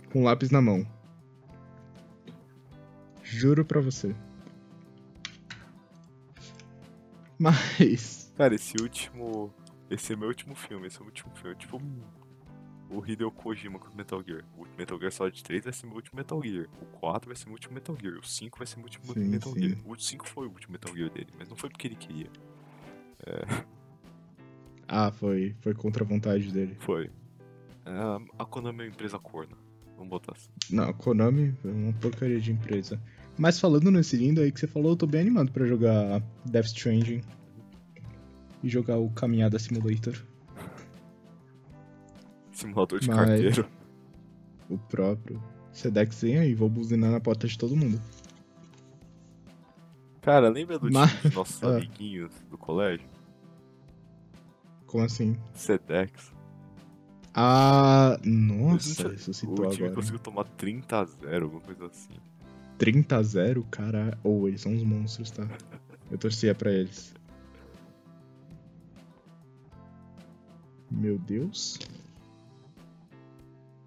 Com 0.10 0.22
um 0.22 0.24
lápis 0.24 0.51
na 0.51 0.62
mão. 0.62 0.88
Juro 3.30 3.65
pra 3.65 3.82
você. 3.82 4.15
Mas. 7.38 8.34
Cara, 8.38 8.55
esse 8.55 8.75
último. 8.82 9.53
Esse 9.89 10.13
é 10.13 10.15
meu 10.15 10.28
último 10.28 10.55
filme, 10.55 10.88
esse 10.88 10.97
é 10.97 11.01
o 11.01 11.05
último 11.05 11.36
filme. 11.36 11.55
Tipo 11.55 11.82
o 12.89 13.05
Hideo 13.05 13.30
Kojima 13.30 13.80
com 13.80 13.89
o 13.89 13.95
Metal 13.95 14.23
Gear. 14.25 14.45
O 14.57 14.65
Metal 14.78 14.97
Gear 14.97 15.11
Solid 15.11 15.43
3 15.43 15.63
vai 15.65 15.73
ser 15.73 15.88
meu 15.88 15.95
último 15.95 16.17
Metal 16.17 16.41
Gear. 16.41 16.67
O 16.82 16.86
4 16.99 17.28
vai 17.28 17.36
ser 17.36 17.45
meu 17.45 17.53
último 17.53 17.73
Metal 17.73 17.97
Gear. 17.99 18.17
O 18.17 18.23
5 18.23 18.57
vai 18.57 18.65
ser 18.67 18.78
meu 18.78 18.86
último 18.86 19.13
Sim, 19.13 19.19
Metal 19.25 19.53
sim. 19.53 19.59
Gear. 19.59 19.78
O 19.86 19.99
5 19.99 20.28
foi 20.28 20.47
o 20.47 20.51
último 20.51 20.71
Metal 20.71 20.95
Gear 20.95 21.09
dele, 21.09 21.28
mas 21.38 21.49
não 21.49 21.57
foi 21.57 21.69
porque 21.69 21.88
ele 21.88 21.95
queria. 21.95 22.30
Ah, 24.88 25.11
foi. 25.11 25.53
Foi 25.59 25.73
contra 25.73 26.03
a 26.03 26.07
vontade 26.07 26.51
dele. 26.51 26.75
Foi. 26.80 27.11
É, 27.86 27.91
a 28.39 28.45
Konami 28.45 28.80
é 28.80 28.84
uma 28.84 28.88
empresa 28.88 29.19
corna. 29.19 29.57
Vamos 29.97 30.09
botar 30.09 30.34
assim. 30.34 30.49
Não, 30.69 30.93
Konami 30.93 31.53
é 31.65 31.67
uma 31.67 31.93
porcaria 31.93 32.39
de 32.39 32.51
empresa. 32.51 33.01
Mas 33.38 33.60
falando 33.60 33.92
nesse 33.92 34.16
lindo 34.18 34.42
aí 34.42 34.52
que 34.52 34.60
você 34.60 34.68
falou, 34.68 34.92
eu 34.92 34.96
tô 34.98 35.06
bem 35.06 35.22
animado 35.22 35.52
pra 35.52 35.66
jogar 35.66 36.22
Death 36.46 36.66
Stranding. 36.68 37.22
E 38.64 38.70
jogar 38.70 38.98
o 38.98 39.10
Caminhada 39.12 39.60
Simulator. 39.60 40.16
Simulador 42.52 43.00
de 43.00 43.08
Mas- 43.08 43.18
carteiro. 43.18 43.68
O 44.70 44.78
próprio. 44.78 45.42
Sedex 45.72 46.22
vem 46.22 46.40
aí, 46.40 46.54
vou 46.56 46.68
buzinar 46.68 47.12
na 47.12 47.20
porta 47.20 47.48
de 47.48 47.58
todo 47.58 47.76
mundo. 47.76 48.02
Cara, 50.22 50.50
lembra 50.50 50.80
do 50.80 50.92
Mas- 50.92 51.10
time 51.12 51.22
dos 51.24 51.34
nossos 51.36 51.64
Ah. 51.64 51.78
amiguinhos 51.78 52.32
do 52.50 52.58
colégio? 52.58 53.08
Como 54.88 55.04
assim? 55.04 55.38
Sedex. 55.54 56.34
Ah, 57.34 58.18
nossa, 58.26 59.10
ressuscitou 59.10 59.68
O 59.68 59.70
time 59.70 59.84
agora. 59.84 59.94
conseguiu 59.94 60.20
tomar 60.20 60.44
30 60.46 61.00
a 61.02 61.06
0, 61.06 61.46
alguma 61.46 61.62
coisa 61.62 61.86
assim. 61.86 62.14
30 62.78 63.17
a 63.17 63.23
0, 63.23 63.63
cara. 63.71 64.17
Ou 64.23 64.47
eles 64.47 64.61
são 64.61 64.73
uns 64.73 64.84
monstros, 64.84 65.32
tá? 65.32 65.47
Eu 66.09 66.17
torcia 66.17 66.55
pra 66.55 66.71
eles. 66.71 67.13
Meu 70.89 71.17
Deus. 71.17 71.78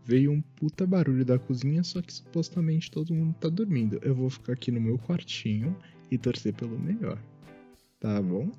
Veio 0.05 0.33
um 0.33 0.41
puta 0.41 0.87
barulho 0.87 1.25
da 1.25 1.39
cozinha, 1.39 1.85
só 1.85 2.03
que 2.03 2.13
supostamente 2.13 2.91
todo 2.91 3.15
mundo 3.15 3.35
tá 3.39 3.49
dormindo. 3.49 3.99
Eu 4.03 4.15
vou 4.15 4.29
ficar 4.29 4.55
aqui 4.55 4.71
no 4.71 4.81
meu 4.81 4.99
quartinho 4.99 5.77
e 6.11 6.19
torcer 6.19 6.53
pelo 6.55 6.79
melhor. 6.79 7.19
Tá 8.01 8.21
bom? 8.21 8.51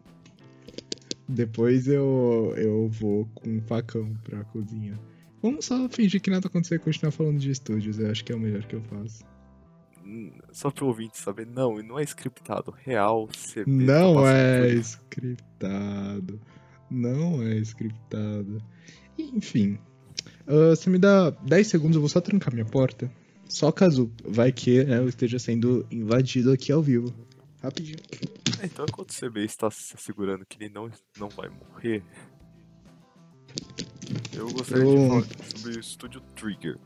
Depois 1.28 1.88
eu, 1.88 2.54
eu 2.58 2.88
vou 2.90 3.26
com 3.36 3.50
um 3.50 3.62
facão 3.62 4.14
pra 4.24 4.44
cozinha. 4.46 5.00
Vamos 5.42 5.66
só 5.66 5.90
fingir 5.90 6.22
que 6.22 6.30
nada 6.30 6.48
aconteceu 6.48 6.76
e 6.76 6.80
continuar 6.80 7.12
falando 7.12 7.40
de 7.40 7.50
estúdios. 7.50 8.00
Eu 8.00 8.12
acho 8.12 8.24
que 8.24 8.32
é 8.32 8.36
o 8.36 8.40
melhor 8.40 8.64
que 8.66 8.76
eu 8.76 8.82
faço. 8.84 9.24
Só 10.52 10.70
pro 10.72 10.88
ouvinte 10.88 11.18
saber, 11.18 11.46
não, 11.48 11.82
não 11.82 11.98
é 12.00 12.04
scriptado. 12.04 12.74
Real, 12.84 13.28
CB. 13.28 13.64
tá 13.86 13.94
Não 13.94 14.14
passando 14.16 14.66
é 14.66 14.74
scriptado. 14.76 16.42
Não 16.90 17.42
é 17.44 17.56
scriptado. 17.60 18.64
Enfim. 19.18 19.78
ah, 20.48 20.70
você 20.76 20.90
me 20.90 20.98
dá 21.00 21.30
10 21.30 21.68
segundos, 21.68 21.96
eu 21.96 22.02
vou 22.02 22.10
só 22.10 22.20
trancar 22.20 22.54
minha 22.54 22.66
porta. 22.66 23.12
Só 23.48 23.72
caso 23.72 24.12
vai 24.26 24.52
que 24.52 24.84
né, 24.84 24.98
eu 24.98 25.08
esteja 25.10 25.38
sendo 25.40 25.86
invadido 25.92 26.52
aqui 26.52 26.72
ao 26.72 26.82
vivo. 26.82 27.14
Rapidinho. 27.62 28.00
É, 28.62 28.66
Então, 28.66 28.86
enquanto 28.88 29.12
o 29.12 29.14
CB 29.20 29.44
está 29.46 29.70
se 29.70 29.94
assegurando 29.96 30.46
que 30.48 30.58
ele 30.62 30.74
não, 30.74 30.90
não 31.20 31.30
vai 31.30 31.50
morrer, 31.50 32.04
eu 34.34 34.50
gostaria 34.52 34.84
Eu- 34.84 34.96
de 34.96 35.08
falar 35.08 35.26
sobre 35.56 35.78
o 35.78 35.80
estúdio 35.80 36.22
Trigger. 36.36 36.78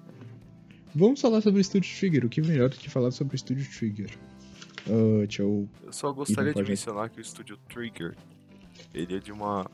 Vamos 0.95 1.19
falar 1.19 1.41
sobre 1.41 1.59
o 1.59 1.63
Studio 1.63 1.89
Trigger. 1.99 2.25
O 2.25 2.29
que 2.29 2.41
melhor 2.41 2.69
do 2.69 2.77
que 2.77 2.89
falar 2.89 3.11
sobre 3.11 3.35
o 3.35 3.37
Studio 3.37 3.69
Trigger? 3.69 4.17
Ah, 4.87 5.19
deixa 5.25 5.41
eu. 5.41 5.67
Eu 5.83 5.91
só 5.93 6.11
gostaria 6.13 6.51
de 6.51 6.55
pode- 6.55 6.69
mencionar 6.69 7.09
que 7.09 7.19
o 7.19 7.21
estúdio 7.21 7.57
Trigger, 7.67 8.15
ele 8.93 9.15
é 9.17 9.19
de 9.19 9.31
uma... 9.31 9.69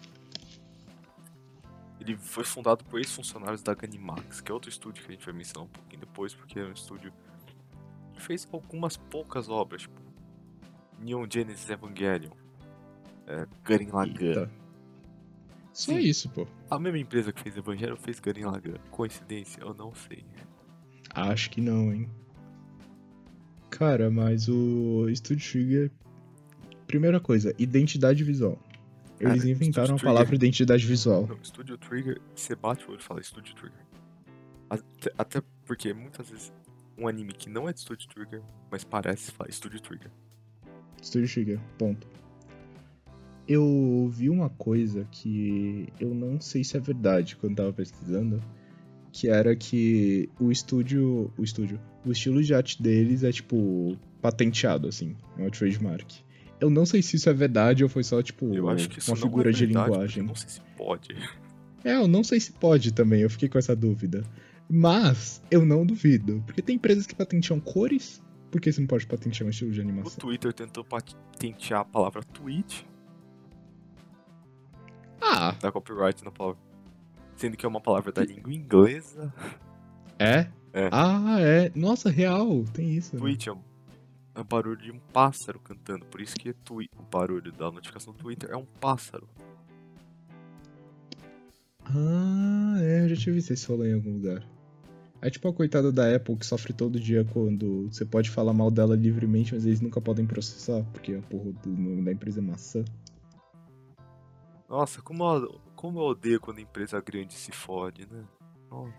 Ele 2.00 2.18
foi 2.18 2.44
fundado 2.44 2.84
por 2.86 2.98
ex-funcionários 3.00 3.62
da 3.62 3.76
Ganimax, 3.76 4.42
que 4.42 4.52
é 4.52 4.54
outro 4.54 4.70
estúdio 4.72 5.04
que 5.04 5.12
a 5.12 5.14
gente 5.14 5.24
vai 5.24 5.36
mencionar 5.36 5.66
um 5.68 5.72
pouquinho 5.72 6.00
depois, 6.00 6.34
porque 6.34 6.60
é 6.60 6.64
um 6.64 6.72
estúdio 6.72 7.14
que 8.14 8.22
fez 8.22 8.48
algumas 8.52 8.98
poucas 8.98 9.48
obras, 9.50 9.84
tipo 9.84 10.02
Neon 11.00 11.28
Genesis 11.32 11.70
Evangelion, 11.70 12.32
é, 13.28 13.46
Gurren 13.64 13.90
Lagann. 13.92 14.50
Só 15.74 15.92
Sim. 15.94 16.00
isso, 16.00 16.28
pô. 16.30 16.48
A 16.72 16.80
mesma 16.80 16.98
empresa 16.98 17.32
que 17.32 17.40
fez 17.42 17.56
Evangelion 17.56 17.96
fez 17.96 18.20
Gurren 18.20 18.46
Lagann. 18.46 18.80
Coincidência? 18.90 19.62
Eu 19.62 19.76
não 19.76 19.94
sei. 19.94 20.26
Acho 21.14 21.50
que 21.50 21.62
não, 21.62 21.94
hein? 21.94 22.10
Cara, 23.70 24.10
mas 24.10 24.48
o 24.48 25.08
Studio 25.14 25.50
Trigger. 25.52 25.92
Primeira 26.88 27.20
coisa, 27.20 27.54
identidade 27.58 28.24
visual. 28.24 28.60
Cara, 29.18 29.34
Eles 29.34 29.46
inventaram 29.46 29.96
a 29.96 30.00
palavra 30.00 30.36
identidade 30.36 30.86
visual. 30.86 31.28
No 31.28 31.44
Studio 31.44 31.78
Trigger, 31.78 32.20
você 32.36 32.56
bate 32.56 32.86
o 32.86 32.92
olho 32.92 33.00
e 33.00 33.04
fala 33.04 33.22
Studio 33.24 33.56
Trigger. 33.56 33.80
Até, 34.70 35.14
até 35.18 35.42
porque 35.66 35.94
muitas 35.94 36.30
vezes 36.30 36.52
um 36.98 37.08
anime 37.08 37.34
que 37.34 37.50
não 37.50 37.68
é 37.68 37.74
de 37.74 37.82
Studio 37.82 38.08
Trigger, 38.10 38.42
mas 38.70 38.84
parece 38.84 39.32
fala 39.32 39.52
Studio 39.52 39.80
Trigger. 39.80 40.12
Studio 41.02 41.30
Trigger, 41.30 41.60
ponto. 41.78 42.08
Eu 43.48 44.10
vi 44.12 44.30
uma 44.30 44.50
coisa 44.50 45.06
que 45.12 45.92
eu 46.00 46.14
não 46.14 46.40
sei 46.40 46.64
se 46.64 46.78
é 46.78 46.80
verdade 46.80 47.36
quando 47.36 47.56
tava 47.56 47.74
pesquisando, 47.74 48.42
que 49.12 49.28
era 49.28 49.56
que 49.56 50.30
o 50.40 50.52
estúdio, 50.52 51.32
o 51.38 51.44
estúdio, 51.44 51.80
o 52.06 52.12
estilo 52.12 52.42
de 52.42 52.54
arte 52.54 52.82
deles 52.82 53.24
é 53.24 53.32
tipo 53.32 53.98
patenteado 54.22 54.88
assim, 54.88 55.16
é 55.38 55.42
uma 55.42 55.50
trademark. 55.50 56.20
Eu 56.60 56.70
não 56.70 56.86
sei 56.86 57.02
se 57.02 57.16
isso 57.16 57.30
é 57.30 57.34
verdade 57.34 57.84
ou 57.84 57.90
foi 57.90 58.04
só 58.04 58.22
tipo 58.22 58.54
Eu 58.54 58.70
acho 58.70 58.88
que 58.88 59.00
isso 59.00 59.12
uma 59.12 59.16
não 59.18 59.24
figura 59.24 59.50
é 59.50 59.54
de 59.54 59.66
verdade, 59.66 59.86
porque 59.86 59.92
linguagem. 59.92 60.22
Eu 60.22 60.28
não 60.28 60.36
sei 60.36 60.50
se 60.50 60.62
pode. 60.78 61.16
É, 61.84 61.96
eu 61.96 62.08
não 62.08 62.24
sei 62.24 62.40
se 62.40 62.52
pode 62.52 62.94
também, 62.94 63.22
eu 63.22 63.30
fiquei 63.30 63.50
com 63.50 63.58
essa 63.58 63.76
dúvida. 63.76 64.24
Mas 64.70 65.42
eu 65.50 65.66
não 65.66 65.86
duvido, 65.86 66.42
porque 66.46 66.62
tem 66.62 66.76
empresas 66.76 67.06
que 67.06 67.16
patenteam 67.16 67.60
cores, 67.60 68.24
por 68.52 68.62
que 68.62 68.72
você 68.72 68.80
não 68.80 68.88
pode 68.88 69.08
patentear 69.08 69.48
um 69.48 69.50
estilo 69.50 69.72
de 69.72 69.80
O 69.80 69.84
animação? 69.84 70.18
Twitter 70.20 70.54
tentou 70.54 70.86
patentear 70.86 71.82
a 71.82 71.86
palavra 71.86 72.24
tweet, 72.24 72.86
Ah, 75.20 75.56
dar 75.60 75.72
copyright 75.72 76.24
na 76.24 76.32
palavra. 76.32 76.60
Sendo 77.42 77.58
que 77.58 77.66
é 77.66 77.70
uma 77.70 77.82
palavra 77.82 78.12
da 78.12 78.24
língua 78.24 78.54
inglesa. 78.54 79.34
É? 80.20 80.42
É. 80.72 80.90
Ah, 80.92 81.38
é. 81.40 81.72
Nossa, 81.74 82.08
real, 82.08 82.64
tem 82.72 82.94
isso. 82.94 83.16
né? 83.16 83.20
Tweet 83.20 83.50
é, 83.50 83.52
um, 83.52 83.60
é 84.36 84.42
o 84.42 84.44
barulho 84.44 84.78
de 84.78 84.92
um 84.92 85.00
pássaro 85.12 85.60
cantando, 85.60 86.06
por 86.06 86.22
isso 86.22 86.36
que 86.36 86.50
é 86.50 86.54
twi 86.54 86.88
o 86.96 87.02
barulho 87.02 87.52
da 87.52 87.72
notificação 87.72 88.14
do 88.14 88.20
Twitter 88.20 88.52
é 88.52 88.56
um 88.56 88.66
pássaro. 88.80 89.28
Ah, 91.84 92.76
é, 92.80 93.06
eu 93.06 93.10
já 93.10 93.16
tinha 93.16 93.34
visto 93.34 93.50
esse 93.50 93.68
rolê 93.68 93.90
em 93.90 93.96
algum 93.96 94.14
lugar. 94.14 94.48
É 95.20 95.28
tipo 95.32 95.48
a 95.48 95.54
coitada 95.54 95.92
da 95.92 96.16
Apple 96.16 96.36
que 96.36 96.46
sofre 96.46 96.74
todo 96.74 97.00
dia 97.00 97.26
quando 97.34 97.88
você 97.92 98.06
pode 98.06 98.30
falar 98.30 98.54
mal 98.54 98.70
dela 98.70 98.96
livremente, 98.96 99.56
mas 99.56 99.66
eles 99.66 99.82
nunca 99.82 100.00
podem 100.00 100.28
processar, 100.28 100.84
porque 100.94 101.16
a 101.16 101.22
porra 101.24 101.52
do 101.64 101.70
nome 101.72 102.04
da 102.04 102.12
empresa 102.12 102.40
é 102.40 102.44
maçã. 102.44 102.86
Nossa, 104.70 105.02
como 105.02 105.24
como 105.82 105.98
eu 105.98 106.04
odeio 106.04 106.40
quando 106.40 106.60
a 106.60 106.62
empresa 106.62 107.02
grande 107.02 107.34
se 107.34 107.52
fode, 107.52 108.06
né? 108.06 108.24
Nossa. 108.70 108.94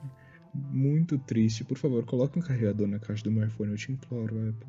Muito 0.53 1.17
triste. 1.17 1.63
Por 1.63 1.79
favor, 1.79 2.05
coloque 2.05 2.37
um 2.37 2.43
carregador 2.43 2.89
na 2.89 2.99
caixa 2.99 3.23
do 3.23 3.31
meu 3.31 3.47
iPhone, 3.47 3.71
eu 3.71 3.77
te 3.77 3.93
imploro, 3.93 4.49
Apple. 4.49 4.69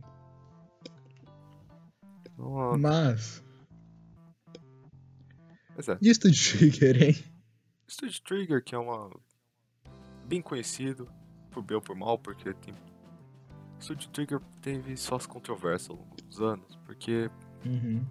Nossa. 2.38 2.78
Mas. 2.78 3.44
É. 5.90 5.98
E 6.00 6.14
Studio 6.14 6.58
Trigger, 6.60 7.04
hein? 7.04 7.16
Studio 7.90 8.22
Trigger, 8.22 8.64
que 8.64 8.76
é 8.76 8.78
uma. 8.78 9.10
bem 10.28 10.40
conhecido, 10.40 11.10
por 11.50 11.64
bem 11.64 11.76
ou 11.76 11.82
por 11.82 11.96
mal, 11.96 12.20
porque 12.20 12.54
tem. 12.54 12.76
Studio 13.82 14.08
Trigger 14.12 14.40
teve 14.62 14.96
suas 14.96 15.26
controvérsias 15.26 15.90
ao 15.90 15.96
longo 15.96 16.16
dos 16.16 16.40
anos, 16.40 16.76
porque 16.86 17.28
Uhum. 17.66 18.06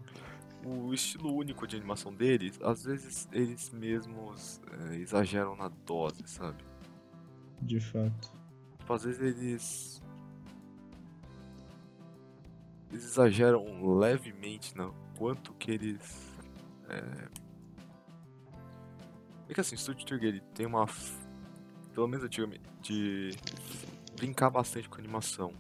O 0.65 0.93
estilo 0.95 1.35
único 1.35 1.67
de 1.67 1.77
animação 1.77 2.13
deles, 2.15 2.59
às 2.63 2.85
vezes 2.85 3.29
eles 3.33 3.71
mesmos 3.71 4.61
é, 4.91 4.97
exageram 4.97 5.57
na 5.57 5.69
dose, 5.69 6.23
sabe? 6.27 6.63
De 7.61 7.81
fato. 7.81 8.33
Tipo, 8.79 8.93
às 8.93 9.05
vezes 9.05 9.21
eles. 9.21 10.03
Eles 12.91 13.05
exageram 13.05 13.97
levemente 13.99 14.77
no 14.77 14.95
quanto 15.17 15.53
que 15.55 15.71
eles. 15.71 16.33
É, 16.89 17.29
é 19.49 19.55
que 19.55 19.61
assim, 19.61 19.75
o 19.75 19.79
Studio 19.79 20.05
Trigger 20.07 20.29
ele 20.29 20.41
tem 20.55 20.67
uma. 20.67 20.87
Pelo 21.95 22.07
menos 22.09 22.25
antigamente. 22.25 22.63
De 22.83 23.31
brincar 24.17 24.51
bastante 24.51 24.89
com 24.89 24.99
animação. 24.99 25.53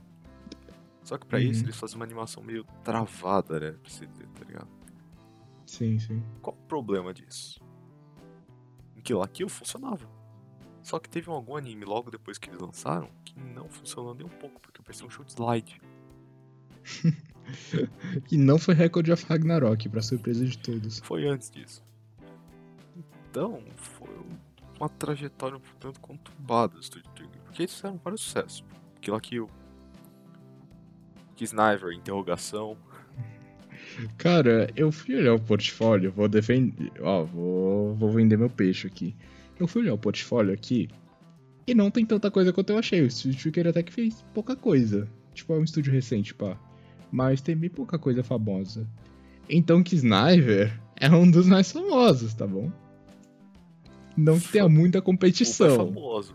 Só 1.03 1.16
que 1.18 1.26
pra 1.26 1.38
Uhum. 1.38 1.44
isso 1.46 1.64
eles 1.64 1.76
fazem 1.76 1.96
uma 1.96 2.05
animação 2.05 2.42
meio 2.42 2.64
travada, 2.84 3.59
né? 3.59 3.70
Pra 3.72 3.90
você 3.90 4.07
dizer, 4.07 4.26
tá 4.28 4.44
ligado? 4.44 4.68
Sim, 5.72 5.98
sim. 5.98 6.22
Qual 6.42 6.54
o 6.54 6.66
problema 6.66 7.14
disso? 7.14 7.58
Que 9.02 9.14
lá 9.14 9.26
Kill 9.26 9.48
funcionava. 9.48 10.06
Só 10.82 10.98
que 10.98 11.08
teve 11.08 11.30
algum 11.30 11.56
anime 11.56 11.86
logo 11.86 12.10
depois 12.10 12.36
que 12.36 12.50
eles 12.50 12.60
lançaram 12.60 13.08
que 13.24 13.40
não 13.40 13.70
funcionou 13.70 14.14
nem 14.14 14.26
um 14.26 14.28
pouco, 14.28 14.60
porque 14.60 14.82
parecia 14.82 15.06
um 15.06 15.10
show 15.10 15.24
de 15.24 15.32
slide. 15.32 15.80
E 18.30 18.36
não 18.36 18.56
foi 18.56 18.72
Record 18.72 19.08
of 19.08 19.26
Ragnarok, 19.26 19.88
pra 19.88 20.00
surpresa 20.00 20.46
de 20.46 20.56
todos. 20.56 21.00
Foi 21.00 21.26
antes 21.26 21.50
disso. 21.50 21.84
Então, 23.28 23.64
foi 23.74 24.08
uma 24.78 24.88
trajetória 24.88 25.58
um 25.58 25.60
tanto 25.80 26.00
conturbada 26.00 26.74
do 26.74 26.82
Studio 26.82 27.10
Trigger. 27.10 27.42
Porque 27.42 27.62
eles 27.62 27.74
fizeram 27.74 27.98
vários 28.02 28.22
sucessos. 28.22 28.64
Kill 29.00 29.14
la 29.14 29.20
Kill. 29.20 29.50
Sniper, 31.40 31.92
interrogação. 31.92 32.78
Cara, 34.16 34.70
eu 34.76 34.90
fui 34.90 35.16
olhar 35.16 35.34
o 35.34 35.40
portfólio, 35.40 36.12
vou 36.12 36.28
defender. 36.28 36.93
Ó, 37.01 37.24
vou, 37.24 37.95
vou 37.95 38.11
vender 38.11 38.36
meu 38.36 38.51
peixe 38.51 38.86
aqui. 38.86 39.14
Eu 39.59 39.66
fui 39.66 39.82
olhar 39.82 39.95
o 39.95 39.99
portfólio 39.99 40.53
aqui 40.53 40.88
e 41.66 41.74
não 41.74 41.90
tem 41.90 42.05
tanta 42.05 42.30
coisa 42.30 42.53
quanto 42.53 42.70
eu 42.70 42.78
achei. 42.78 43.01
O 43.01 43.11
Studio 43.11 43.40
Trigger 43.40 43.68
até 43.68 43.82
que 43.82 43.93
fez 43.93 44.24
pouca 44.34 44.57
coisa. 44.57 45.09
Tipo, 45.34 45.55
é 45.55 45.59
um 45.59 45.64
estúdio 45.64 45.93
recente, 45.93 46.34
pá. 46.34 46.59
Mas 47.11 47.40
tem 47.40 47.57
bem 47.57 47.70
pouca 47.70 47.99
coisa 47.99 48.22
famosa. 48.22 48.86
Então 49.49 49.82
que 49.82 49.97
Sniper 49.97 50.78
é 50.97 51.11
um 51.11 51.30
dos 51.30 51.47
mais 51.47 51.70
famosos, 51.70 52.34
tá 52.34 52.47
bom? 52.47 52.70
Não 54.16 54.38
que 54.38 54.53
tenha 54.53 54.68
muita 54.68 55.01
competição. 55.01 55.76
famoso. 55.76 56.34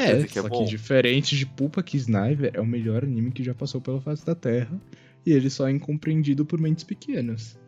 É, 0.00 0.24
que 0.24 0.38
é 0.38 0.42
só 0.42 0.48
bom. 0.48 0.64
que 0.64 0.70
diferente 0.70 1.36
de 1.36 1.46
Pulpa 1.46 1.82
que 1.82 1.96
Sniper 1.96 2.50
é 2.54 2.60
o 2.60 2.66
melhor 2.66 3.04
anime 3.04 3.30
que 3.30 3.42
já 3.42 3.54
passou 3.54 3.80
pela 3.80 4.00
face 4.00 4.24
da 4.24 4.34
Terra. 4.34 4.80
E 5.24 5.32
ele 5.32 5.50
só 5.50 5.68
é 5.68 5.70
incompreendido 5.70 6.44
por 6.46 6.60
mentes 6.60 6.84
pequenas. 6.84 7.58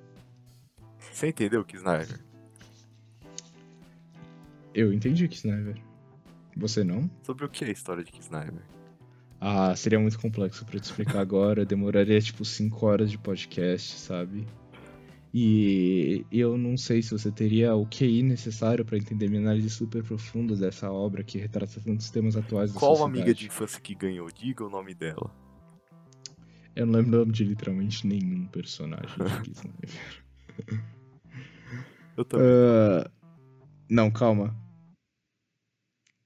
Você 1.12 1.28
entendeu 1.28 1.64
que 1.64 1.76
Sniper? 1.76 2.18
Eu 4.74 4.92
entendi 4.92 5.28
que 5.28 5.36
Sniper. 5.36 5.76
Você 6.56 6.82
não? 6.82 7.10
Sobre 7.22 7.44
o 7.44 7.48
que 7.48 7.64
é 7.64 7.68
a 7.68 7.72
história 7.72 8.02
de 8.02 8.10
Sniper? 8.18 8.62
Ah, 9.40 9.74
seria 9.74 9.98
muito 9.98 10.18
complexo 10.18 10.64
pra 10.64 10.78
te 10.78 10.84
explicar 10.84 11.20
agora. 11.20 11.64
Demoraria 11.64 12.20
tipo 12.20 12.44
5 12.44 12.86
horas 12.86 13.10
de 13.10 13.18
podcast, 13.18 13.98
sabe? 13.98 14.46
E 15.34 16.26
eu 16.30 16.58
não 16.58 16.76
sei 16.76 17.00
se 17.00 17.10
você 17.10 17.30
teria 17.30 17.74
o 17.74 17.86
QI 17.86 18.22
necessário 18.22 18.84
pra 18.84 18.98
entender 18.98 19.28
minha 19.28 19.40
análise 19.40 19.70
super 19.70 20.02
profunda 20.02 20.54
dessa 20.54 20.90
obra 20.90 21.24
que 21.24 21.38
retrata 21.38 21.80
tantos 21.80 22.10
temas 22.10 22.36
atuais 22.36 22.70
da 22.72 22.78
Qual 22.78 22.96
sociedade. 22.96 23.20
amiga 23.20 23.34
de 23.34 23.46
infância 23.46 23.80
que 23.80 23.94
ganhou? 23.94 24.30
Diga 24.30 24.64
o 24.64 24.68
nome 24.68 24.92
dela. 24.94 25.34
Eu 26.76 26.84
não 26.86 26.94
lembro 26.94 27.16
o 27.16 27.18
nome 27.20 27.32
de 27.32 27.44
literalmente 27.44 28.06
nenhum 28.06 28.46
personagem 28.46 29.16
de. 29.42 29.52
Eu 32.14 32.24
também. 32.26 32.46
Ah, 32.46 33.10
não, 33.88 34.10
calma. 34.10 34.54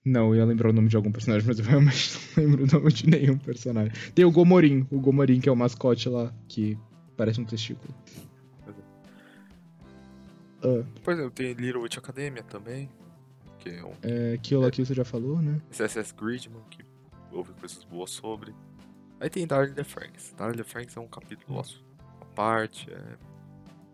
Não, 0.05 0.29
eu 0.29 0.37
ia 0.37 0.45
lembrar 0.45 0.71
o 0.71 0.73
nome 0.73 0.89
de 0.89 0.97
algum 0.97 1.11
personagem, 1.11 1.47
mas 1.47 1.59
eu 1.59 1.65
realmente 1.67 2.19
não 2.37 2.45
lembro 2.45 2.65
o 2.65 2.67
nome 2.67 2.93
de 2.93 3.09
nenhum 3.09 3.39
personagem. 3.39 3.93
Tem 4.15 4.25
o 4.25 4.31
Gomorim, 4.31 4.87
o 4.91 5.01
Gomorim 5.01 5.41
que 5.41 5.49
é 5.49 5.53
o 5.53 5.57
mascote 5.57 6.09
lá, 6.09 6.33
que 6.49 6.77
parece 7.17 7.41
um 7.41 7.45
testículo. 7.45 7.93
Ah, 10.63 10.85
Por 11.03 11.13
exemplo, 11.13 11.31
tem 11.31 11.53
Little 11.53 11.83
Witch 11.83 11.99
Academia 11.99 12.43
também. 12.43 12.89
Que 13.59 13.71
é 13.71 13.85
um 13.85 13.93
é, 14.03 14.39
Kill 14.39 14.61
la 14.61 14.71
Kill 14.71 14.87
você 14.87 14.95
já 14.95 15.05
falou, 15.05 15.41
né? 15.41 15.61
SSS 15.71 16.15
Gridman, 16.15 16.63
que 16.71 16.85
houve 17.33 17.53
coisas 17.55 17.83
boas 17.85 18.11
sobre. 18.11 18.55
Aí 19.21 19.31
tem 19.31 19.47
Darling 19.47 19.75
the 19.75 19.85
Franks. 19.85 20.35
Darling 20.37 20.57
the 20.59 20.65
Franks 20.65 20.97
é 20.97 21.01
um 21.01 21.09
capítulo 21.09 21.61
à 22.21 22.25
parte. 22.27 22.91
É, 22.91 23.17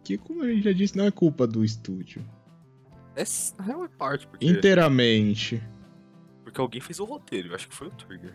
Que, 0.05 0.19
como 0.19 0.43
a 0.43 0.49
gente 0.49 0.63
já 0.65 0.73
disse, 0.73 0.97
não 0.97 1.05
é 1.05 1.11
culpa 1.11 1.47
do 1.47 1.65
estúdio. 1.65 2.25
é 3.17 3.23
na 3.59 3.65
real 3.65 3.85
é 3.85 3.89
parte, 3.89 4.27
porque, 4.27 4.47
Inteiramente. 4.47 5.63
porque 6.43 6.61
alguém 6.61 6.81
fez 6.81 6.99
o 6.99 7.05
roteiro. 7.05 7.49
Eu 7.51 7.55
acho 7.55 7.69
que 7.69 7.75
foi 7.75 7.87
o 7.89 7.91
Trigger. 7.93 8.35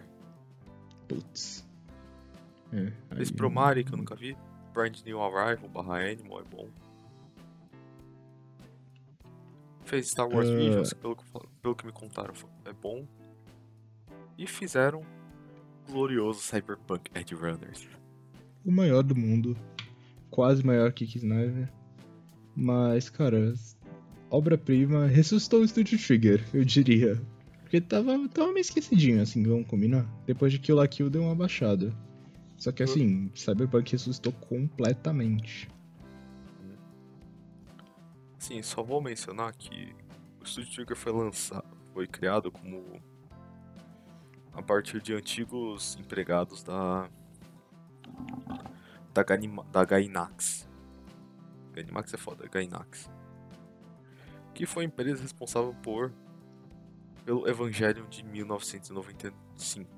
Putz. 1.08 1.68
É, 2.74 2.92
Esse 3.22 3.34
Promare, 3.34 3.84
que 3.84 3.94
eu 3.94 3.98
nunca 3.98 4.16
vi. 4.16 4.36
Brand 4.74 4.98
New 5.06 5.22
Arrival 5.22 5.70
barra 5.70 6.00
Animal 6.00 6.42
é 6.42 6.44
bom. 6.44 6.68
Fez 9.88 10.10
Star 10.10 10.28
Wars 10.28 10.50
Ah. 10.50 10.56
Visions, 10.56 10.94
pelo, 10.94 11.16
que 11.16 11.24
pelo 11.62 11.76
que 11.76 11.86
me 11.86 11.92
contaram, 11.94 12.34
é 12.66 12.74
bom. 12.74 13.08
E 14.38 14.46
fizeram 14.46 15.02
glorioso 15.90 16.42
Cyberpunk 16.42 17.10
Edge 17.16 17.34
Runners. 17.34 17.88
o 18.66 18.72
maior 18.72 19.02
do 19.02 19.16
mundo. 19.16 19.58
Quase 20.30 20.64
maior 20.66 20.92
que 20.92 21.06
Sniper. 21.06 21.72
Mas, 22.54 23.10
cara, 23.10 23.54
obra-prima 24.30 25.08
ressuscitou 25.08 25.62
o 25.62 25.68
Studio 25.68 25.98
Trigger, 25.98 26.44
eu 26.54 26.66
diria. 26.66 27.22
Porque 27.62 27.80
tava, 27.80 28.28
tava 28.30 28.48
meio 28.52 28.60
esquecidinho, 28.62 29.22
assim, 29.22 29.42
vamos 29.44 29.68
combinar. 29.68 30.06
Depois 30.26 30.52
de 30.52 30.60
Kill 30.60 30.76
la 30.76 30.88
Kill 30.88 31.10
deu 31.10 31.22
uma 31.24 31.36
baixada. 31.36 31.94
Só 32.58 32.72
que 32.72 32.84
assim, 32.84 33.32
Cyberpunk 33.36 33.92
ressuscitou 33.92 34.34
completamente. 34.34 35.70
Sim, 38.38 38.62
só 38.62 38.84
vou 38.84 39.02
mencionar 39.02 39.54
que 39.56 39.96
o 40.42 40.46
Studio 40.46 40.72
Trigger 40.74 40.96
foi 40.96 41.12
lançado, 41.12 41.78
foi 41.94 42.08
criado 42.08 42.52
como 42.52 43.02
a 44.54 44.62
partir 44.62 45.02
de 45.02 45.14
antigos 45.14 45.98
empregados 46.00 46.64
da 46.64 47.10
da, 49.14 49.24
Ganima, 49.24 49.64
da 49.72 49.84
Gainax. 49.84 50.68
Gainax 51.74 52.14
é 52.14 52.18
foda, 52.18 52.48
Gainax. 52.48 53.10
Que 54.54 54.66
foi 54.66 54.84
a 54.84 54.88
empresa 54.88 55.22
responsável 55.22 55.74
por 55.82 56.12
pelo 57.26 57.48
Evangelion 57.48 58.08
de 58.08 58.24
1995, 58.24 59.98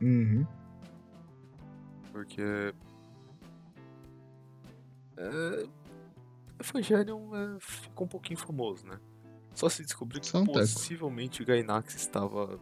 Uhum. 0.00 0.46
porque 2.12 2.42
é, 5.16 5.66
Evangelion 6.68 7.34
é, 7.34 7.56
ficou 7.60 8.06
um 8.06 8.08
pouquinho 8.08 8.38
famoso, 8.38 8.86
né? 8.86 8.98
Só 9.54 9.68
se 9.68 9.82
descobriu 9.82 10.20
que 10.20 10.32
teco. 10.32 10.52
possivelmente 10.52 11.42
o 11.42 11.46
Gainax 11.46 11.94
estava 11.94 12.58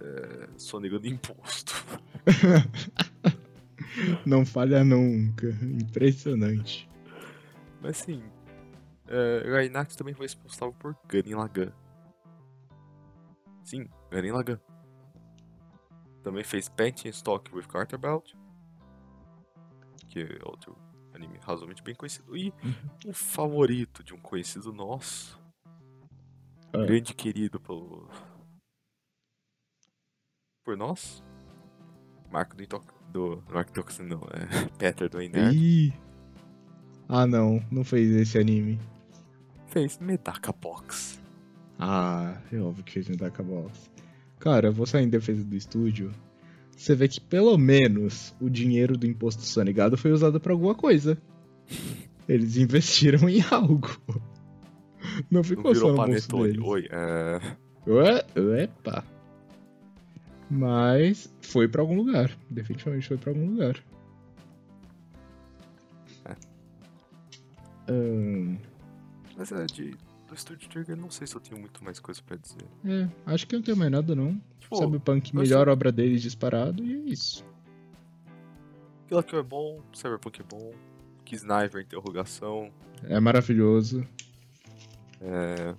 é, 0.00 0.48
sonegando 0.56 1.06
imposto. 1.06 1.72
Não 4.26 4.44
falha 4.44 4.84
nunca. 4.84 5.48
Impressionante. 5.48 6.88
Mas 7.80 7.98
sim, 7.98 8.22
é, 9.06 9.48
Gainax 9.48 9.96
também 9.96 10.14
foi 10.14 10.26
responsável 10.26 10.74
por 10.74 10.96
Gurren 11.10 11.34
Lagann. 11.34 11.72
Sim, 13.64 13.88
Gurren 14.10 14.32
Lagann. 14.32 14.60
Também 16.22 16.44
fez 16.44 16.68
Painting 16.68 17.08
Stock 17.08 17.54
with 17.54 17.66
Carter 17.68 17.98
Belt, 17.98 18.32
que 20.08 20.20
é 20.20 20.38
outro 20.44 20.76
anime 21.18 21.38
razoavelmente 21.38 21.82
bem 21.82 21.94
conhecido. 21.94 22.36
E 22.36 22.52
um 23.06 23.12
favorito 23.12 24.02
de 24.02 24.14
um 24.14 24.18
conhecido 24.18 24.72
nosso, 24.72 25.38
Ah. 26.72 26.84
grande 26.84 27.14
querido 27.14 27.58
pelo... 27.60 28.08
por 30.64 30.76
nós, 30.76 31.22
Marco 32.30 32.54
do 32.56 32.62
Intox... 32.62 32.86
do... 33.10 33.42
Marco 33.50 33.72
do 33.72 34.02
não, 34.04 34.20
é 34.32 34.68
Peter 34.78 35.08
do 35.08 35.20
Ener, 35.20 35.52
Ih. 35.52 35.92
Ah 37.08 37.26
não, 37.26 37.64
não 37.70 37.84
fez 37.84 38.10
esse 38.10 38.38
anime. 38.38 38.78
fez 39.68 39.98
Medaka 39.98 40.52
Box. 40.52 41.18
Ah, 41.78 42.40
é 42.52 42.58
óbvio 42.58 42.84
que 42.84 42.92
fez 42.92 43.08
Medaka 43.08 43.42
Box. 43.42 43.90
Cara, 44.38 44.68
eu 44.68 44.72
vou 44.72 44.86
sair 44.86 45.04
em 45.04 45.08
defesa 45.08 45.42
do 45.42 45.56
estúdio. 45.56 46.12
Você 46.78 46.94
vê 46.94 47.08
que 47.08 47.20
pelo 47.20 47.58
menos 47.58 48.32
o 48.40 48.48
dinheiro 48.48 48.96
do 48.96 49.04
imposto 49.04 49.42
sonegado 49.42 49.96
foi 49.96 50.12
usado 50.12 50.38
pra 50.40 50.52
alguma 50.52 50.76
coisa. 50.76 51.18
Eles 52.28 52.56
investiram 52.56 53.28
em 53.28 53.42
algo. 53.50 53.90
Não 55.28 55.42
Não 55.42 55.44
ficou 55.44 55.74
só 55.74 55.88
virou 55.88 55.90
no 55.90 55.96
bolso 56.06 56.28
panetone. 56.28 56.52
deles. 56.52 56.66
Oi, 56.66 56.88
é... 56.90 57.40
Ué, 57.86 58.24
epa. 58.62 59.04
Mas 60.48 61.34
foi 61.42 61.66
pra 61.66 61.82
algum 61.82 61.96
lugar. 61.96 62.30
Definitivamente 62.48 63.08
foi 63.08 63.16
pra 63.18 63.30
algum 63.32 63.46
lugar. 63.50 63.76
É. 66.26 66.36
Ahn, 67.90 68.56
Mas 69.36 69.50
é, 69.50 69.66
de, 69.66 69.96
do 70.28 70.36
Studio 70.36 70.68
Trigger, 70.68 70.96
não 70.96 71.10
sei 71.10 71.26
se 71.26 71.34
eu 71.34 71.40
tenho 71.40 71.58
muito 71.60 71.82
mais 71.82 71.98
coisa 71.98 72.20
pra 72.22 72.36
dizer. 72.36 72.64
é, 72.84 73.08
acho 73.26 73.46
que 73.46 73.54
não 73.56 73.62
tem 73.62 73.74
mais 73.74 73.90
nada 73.90 74.14
não. 74.14 74.40
Tipo, 74.58 74.76
Cyberpunk, 74.76 75.34
eu 75.34 75.40
melhor 75.40 75.68
obra 75.68 75.90
deles 75.90 76.22
disparado, 76.22 76.84
e 76.84 76.92
é 76.94 76.98
isso. 77.12 77.44
Kill 79.08 79.38
é 79.38 79.42
bom, 79.42 79.80
Cyberpunk 79.94 80.40
é 80.40 80.44
bom, 80.44 80.72
Sniper, 81.30 81.82
interrogação, 81.82 82.70
É 83.04 83.18
maravilhoso. 83.20 84.06
é... 85.20 85.74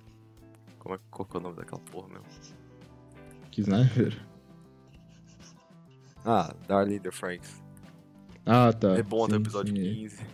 Como 0.78 0.94
é, 0.94 0.98
qual 1.10 1.26
que 1.28 1.36
é 1.36 1.40
o 1.40 1.42
nome 1.42 1.56
daquela 1.56 1.80
porra 1.82 2.08
mesmo? 2.08 2.24
Que 3.50 3.60
sniper. 3.60 4.16
Ah, 6.24 6.54
Darling 6.66 7.00
the 7.00 7.10
Franks. 7.10 7.62
Ah, 8.46 8.72
tá. 8.72 8.96
é 8.96 9.02
bom 9.02 9.24
até 9.24 9.34
o 9.34 9.36
Sim, 9.36 9.42
episódio 9.42 9.76
sim. 9.76 9.82
15. 9.82 10.26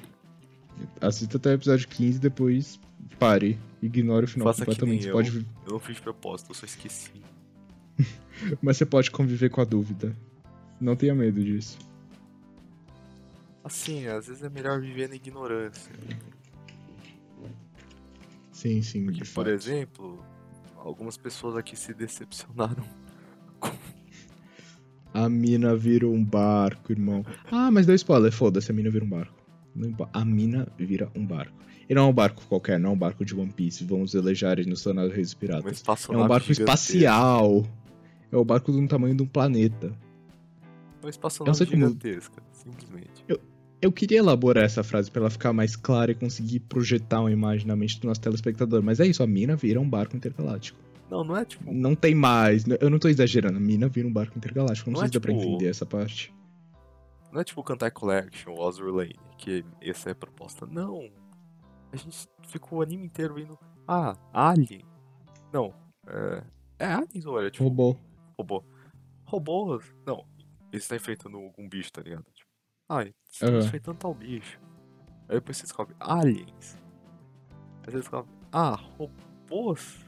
Assista 1.01 1.37
até 1.37 1.51
o 1.51 1.53
episódio 1.55 1.89
15 1.89 2.19
depois 2.21 2.79
pare. 3.19 3.59
Ignore 3.83 4.25
o 4.25 4.29
final 4.29 4.49
Faça 4.49 4.65
que 4.65 4.71
completamente. 4.71 5.03
nem 5.03 5.03
Você 5.03 5.09
eu. 5.11 5.13
pode... 5.13 5.47
Eu 5.67 5.73
não 5.73 5.79
fiz 5.81 5.97
de 5.97 6.03
propósito, 6.03 6.51
eu 6.51 6.55
só 6.55 6.67
esqueci. 6.67 7.13
Mas 8.63 8.77
você 8.77 8.87
pode 8.87 9.11
conviver 9.11 9.51
com 9.51 9.61
a 9.61 9.65
dúvida. 9.65 10.17
Não 10.81 10.97
tenha 10.97 11.15
medo 11.15 11.43
disso. 11.43 11.79
Assim, 13.65 14.07
às 14.07 14.27
vezes 14.29 14.43
é 14.43 14.49
melhor 14.49 14.81
viver 14.81 15.09
na 15.09 15.17
ignorância. 15.17 15.93
Sim, 18.53 18.81
sim. 18.83 19.05
Porque, 19.05 19.21
por 19.21 19.27
fato. 19.27 19.51
exemplo, 19.51 20.25
algumas 20.77 21.17
pessoas 21.17 21.57
aqui 21.57 21.77
se 21.77 21.93
decepcionaram. 21.93 22.85
A 25.13 25.29
mina 25.31 25.75
vira 25.75 26.07
um 26.07 26.23
barco, 26.23 26.93
irmão. 26.93 27.25
Ah, 27.51 27.71
mas 27.71 27.87
deu 27.87 27.95
spoiler. 27.95 28.31
Foda-se, 28.31 28.71
a 28.71 28.75
mina 28.75 28.91
vira 28.91 29.03
um 29.03 29.09
barco. 29.09 29.36
A 30.13 30.25
mina 30.25 30.67
vira 30.79 31.11
um 31.15 31.25
barco. 31.27 31.55
E 31.89 31.95
não 31.95 32.07
é 32.07 32.11
um 32.11 32.13
barco 32.13 32.43
qualquer, 32.49 32.81
não 32.81 32.91
é 32.91 32.93
um 32.95 32.99
barco 32.99 33.25
de 33.25 33.35
One 33.35 33.53
Piece. 33.53 33.85
Vamos 33.85 34.15
elejar 34.15 34.59
tornar 34.83 35.09
reis 35.09 35.33
Uma 35.33 35.39
piratas. 35.41 35.83
É 35.87 36.17
um 36.17 36.27
barco 36.27 36.47
gigantesca. 36.53 36.53
espacial. 36.65 37.65
É 38.33 38.37
o 38.37 38.45
barco 38.45 38.73
do 38.73 38.89
tamanho 38.89 39.15
de 39.15 39.23
um 39.23 39.27
planeta. 39.27 39.93
Uma 41.01 41.11
espaçonave 41.11 41.57
sei 41.57 41.67
como- 41.67 41.87
gigantesca, 41.87 42.43
simplesmente. 42.53 43.25
Eu 43.81 43.93
queria 43.93 44.19
elaborar 44.19 44.65
essa 44.65 44.83
frase 44.83 45.11
pra 45.11 45.21
ela 45.21 45.31
ficar 45.31 45.53
mais 45.53 45.77
clara 45.77 46.11
e 46.11 46.15
conseguir 46.15 46.61
projetar 46.61 47.21
uma 47.21 47.31
imagem 47.31 47.67
na 47.67 47.77
mente 47.77 48.01
do 48.01 48.09
nosso 48.09 48.21
telespectador. 48.21 48.83
Mas 48.83 48.99
é 48.99 49.07
isso, 49.07 49.23
a 49.23 49.27
mina 49.27 49.55
vira 49.55 49.79
um 49.79 49.89
barco 49.89 50.17
intergaláctico. 50.17 50.79
Não, 51.11 51.23
não 51.23 51.37
é 51.37 51.45
tipo. 51.45 51.73
Não 51.73 51.95
tem 51.95 52.15
mais. 52.15 52.65
Eu 52.81 52.91
não 52.91 52.99
tô 52.99 53.07
exagerando. 53.07 53.59
A 53.59 53.61
mina 53.61 53.87
vira 53.89 54.09
um 54.09 54.13
barco 54.13 54.37
intergaláctico. 54.37 54.91
Não, 54.91 54.95
Não 54.95 55.01
sei 55.01 55.07
é 55.07 55.09
se 55.09 55.13
dá 55.13 55.21
pra 55.21 55.33
tipo- 55.33 55.45
entender 55.47 55.69
essa 55.71 55.87
parte. 55.87 56.33
Não 57.37 57.43
é 57.43 57.45
tipo 57.45 57.63
Cantar 57.63 57.91
Collection 57.91 58.55
ou 58.55 58.71
Lane, 58.97 59.15
que 59.37 59.63
essa 59.83 60.09
é 60.09 60.13
a 60.13 60.15
proposta. 60.15 60.65
Não. 60.65 61.07
A 61.93 61.97
gente 61.97 62.27
ficou 62.49 62.79
o 62.79 62.83
anime 62.83 63.05
inteiro 63.05 63.35
vendo. 63.35 63.59
Ah, 63.87 64.17
Alien. 64.33 64.83
Não. 65.53 65.75
É. 66.07 66.43
É 66.79 66.87
Aliens 66.87 67.27
ou 67.27 67.39
era 67.39 67.51
tipo 67.51 67.65
Robô. 67.65 67.95
robô? 68.39 68.65
Robôs. 69.27 69.95
Não. 70.07 70.27
Eles 70.73 70.85
estão 70.85 70.97
enfrentando 70.97 71.37
algum 71.37 71.69
bicho, 71.69 71.93
tá 71.93 72.01
ligado? 72.01 72.25
Tipo, 72.33 72.51
ah, 72.89 73.01
Aham. 73.01 73.13
estamos 73.31 73.67
enfrentando 73.67 73.99
tal 73.99 74.15
bicho. 74.15 74.59
Aí 75.29 75.35
depois 75.35 75.59
você 75.59 75.65
descobre 75.65 75.95
Aliens. 76.01 76.79
Aí 77.83 77.91
você 77.93 77.99
descobre. 77.99 78.31
Ah, 78.51 78.77
robôs. 78.97 79.99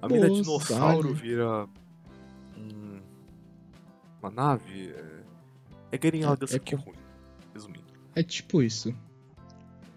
A 0.00 0.06
mina 0.06 0.28
Robôs, 0.28 0.42
dinossauro 0.46 1.08
alien. 1.08 1.14
vira. 1.14 1.68
um- 2.56 3.02
uma 4.20 4.30
nave. 4.30 4.90
É, 4.92 5.21
é 5.92 5.98
Garen 5.98 6.24
Lagann, 6.24 6.46
só 6.48 6.56
é 6.56 6.58
que 6.58 6.74
ruim. 6.74 6.96
Resumindo. 7.54 7.84
É 8.16 8.22
tipo 8.22 8.62
isso. 8.62 8.92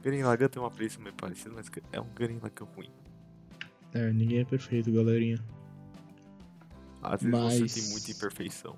Garen 0.03 0.23
Lagann 0.23 0.49
tem 0.49 0.61
uma 0.61 0.67
aparência 0.67 1.01
meio 1.01 1.15
parecida, 1.15 1.51
mas 1.55 1.71
é 1.91 1.99
um 1.99 2.07
Garen 2.13 2.37
Lagann 2.41 2.67
ruim. 2.75 2.91
É, 3.93 4.11
ninguém 4.11 4.39
é 4.39 4.45
perfeito, 4.45 4.91
galerinha. 4.91 5.39
Às 7.01 7.21
vezes 7.21 7.39
Mas- 7.39 7.71
você 7.71 7.79
tem 7.81 7.89
muita 7.91 8.11
imperfeição. 8.11 8.77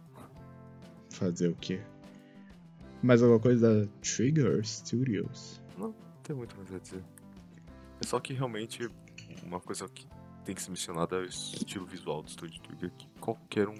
Fazer 1.11 1.47
o 1.47 1.55
quê? 1.55 1.81
Mais 3.01 3.21
alguma 3.23 3.39
coisa 3.39 3.85
da 3.85 3.91
Trigger 4.01 4.63
Studios? 4.65 5.61
Não 5.77 5.93
tem 6.23 6.35
muito 6.35 6.55
mais 6.57 6.73
a 6.73 6.77
dizer. 6.79 7.03
É 8.01 8.05
só 8.05 8.19
que 8.19 8.33
realmente 8.33 8.89
uma 9.43 9.59
coisa 9.59 9.87
que 9.89 10.07
tem 10.43 10.53
que 10.53 10.61
ser 10.61 10.69
mencionada 10.69 11.15
é 11.15 11.19
o 11.21 11.25
estilo 11.25 11.85
visual 11.85 12.21
do 12.21 12.29
Studio 12.29 12.61
Trigger, 12.61 12.91
que 12.97 13.07
qualquer 13.19 13.67
um 13.67 13.75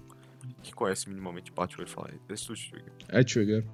que 0.61 0.73
conhece 0.73 1.09
minimamente 1.09 1.51
bate 1.51 1.75
o 1.77 1.79
olho 1.81 1.87
e 1.87 1.91
fala, 1.91 2.09
é 2.09 2.33
Trigger. 2.35 2.93
É 3.09 3.23
Trigger. 3.23 3.65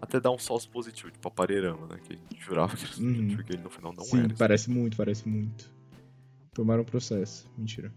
Até 0.00 0.20
dá 0.20 0.30
um 0.30 0.38
salto 0.38 0.68
positivo, 0.70 1.10
tipo 1.10 1.26
a 1.26 1.30
Parerama, 1.30 1.86
né? 1.88 1.98
Que 2.02 2.12
a 2.12 2.16
gente 2.16 2.40
jurava 2.44 2.76
que 2.76 2.84
era 2.84 3.00
Uhum. 3.00 3.28
Trigger 3.28 3.60
no 3.62 3.70
final 3.70 3.92
não 3.92 4.04
Sim, 4.04 4.20
era. 4.24 4.34
parece 4.34 4.70
muito, 4.70 4.96
parece 4.96 5.28
muito. 5.28 5.70
Tomaram 6.54 6.84
processo. 6.84 7.50
Mentira. 7.58 7.92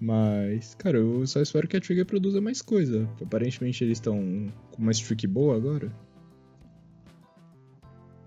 Mas, 0.00 0.74
cara, 0.74 0.98
eu 0.98 1.24
só 1.28 1.40
espero 1.40 1.68
que 1.68 1.76
a 1.76 1.80
Trigger 1.80 2.04
produza 2.04 2.40
mais 2.40 2.60
coisa. 2.60 3.08
Aparentemente 3.22 3.84
eles 3.84 3.98
estão 3.98 4.18
com 4.72 4.82
uma 4.82 4.90
streak 4.90 5.26
boa 5.28 5.56
agora. 5.56 5.92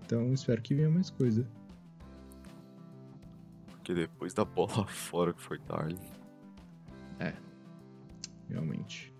Então 0.04 0.22
eu 0.28 0.32
espero 0.32 0.62
que 0.62 0.74
venha 0.74 0.88
mais 0.88 1.10
coisa. 1.10 1.46
Porque 3.66 3.92
depois 3.92 4.32
da 4.32 4.44
bola 4.44 4.86
fora 4.88 5.34
que 5.34 5.42
foi 5.42 5.58
Darling. 5.58 5.98
Realmente. 8.48 9.12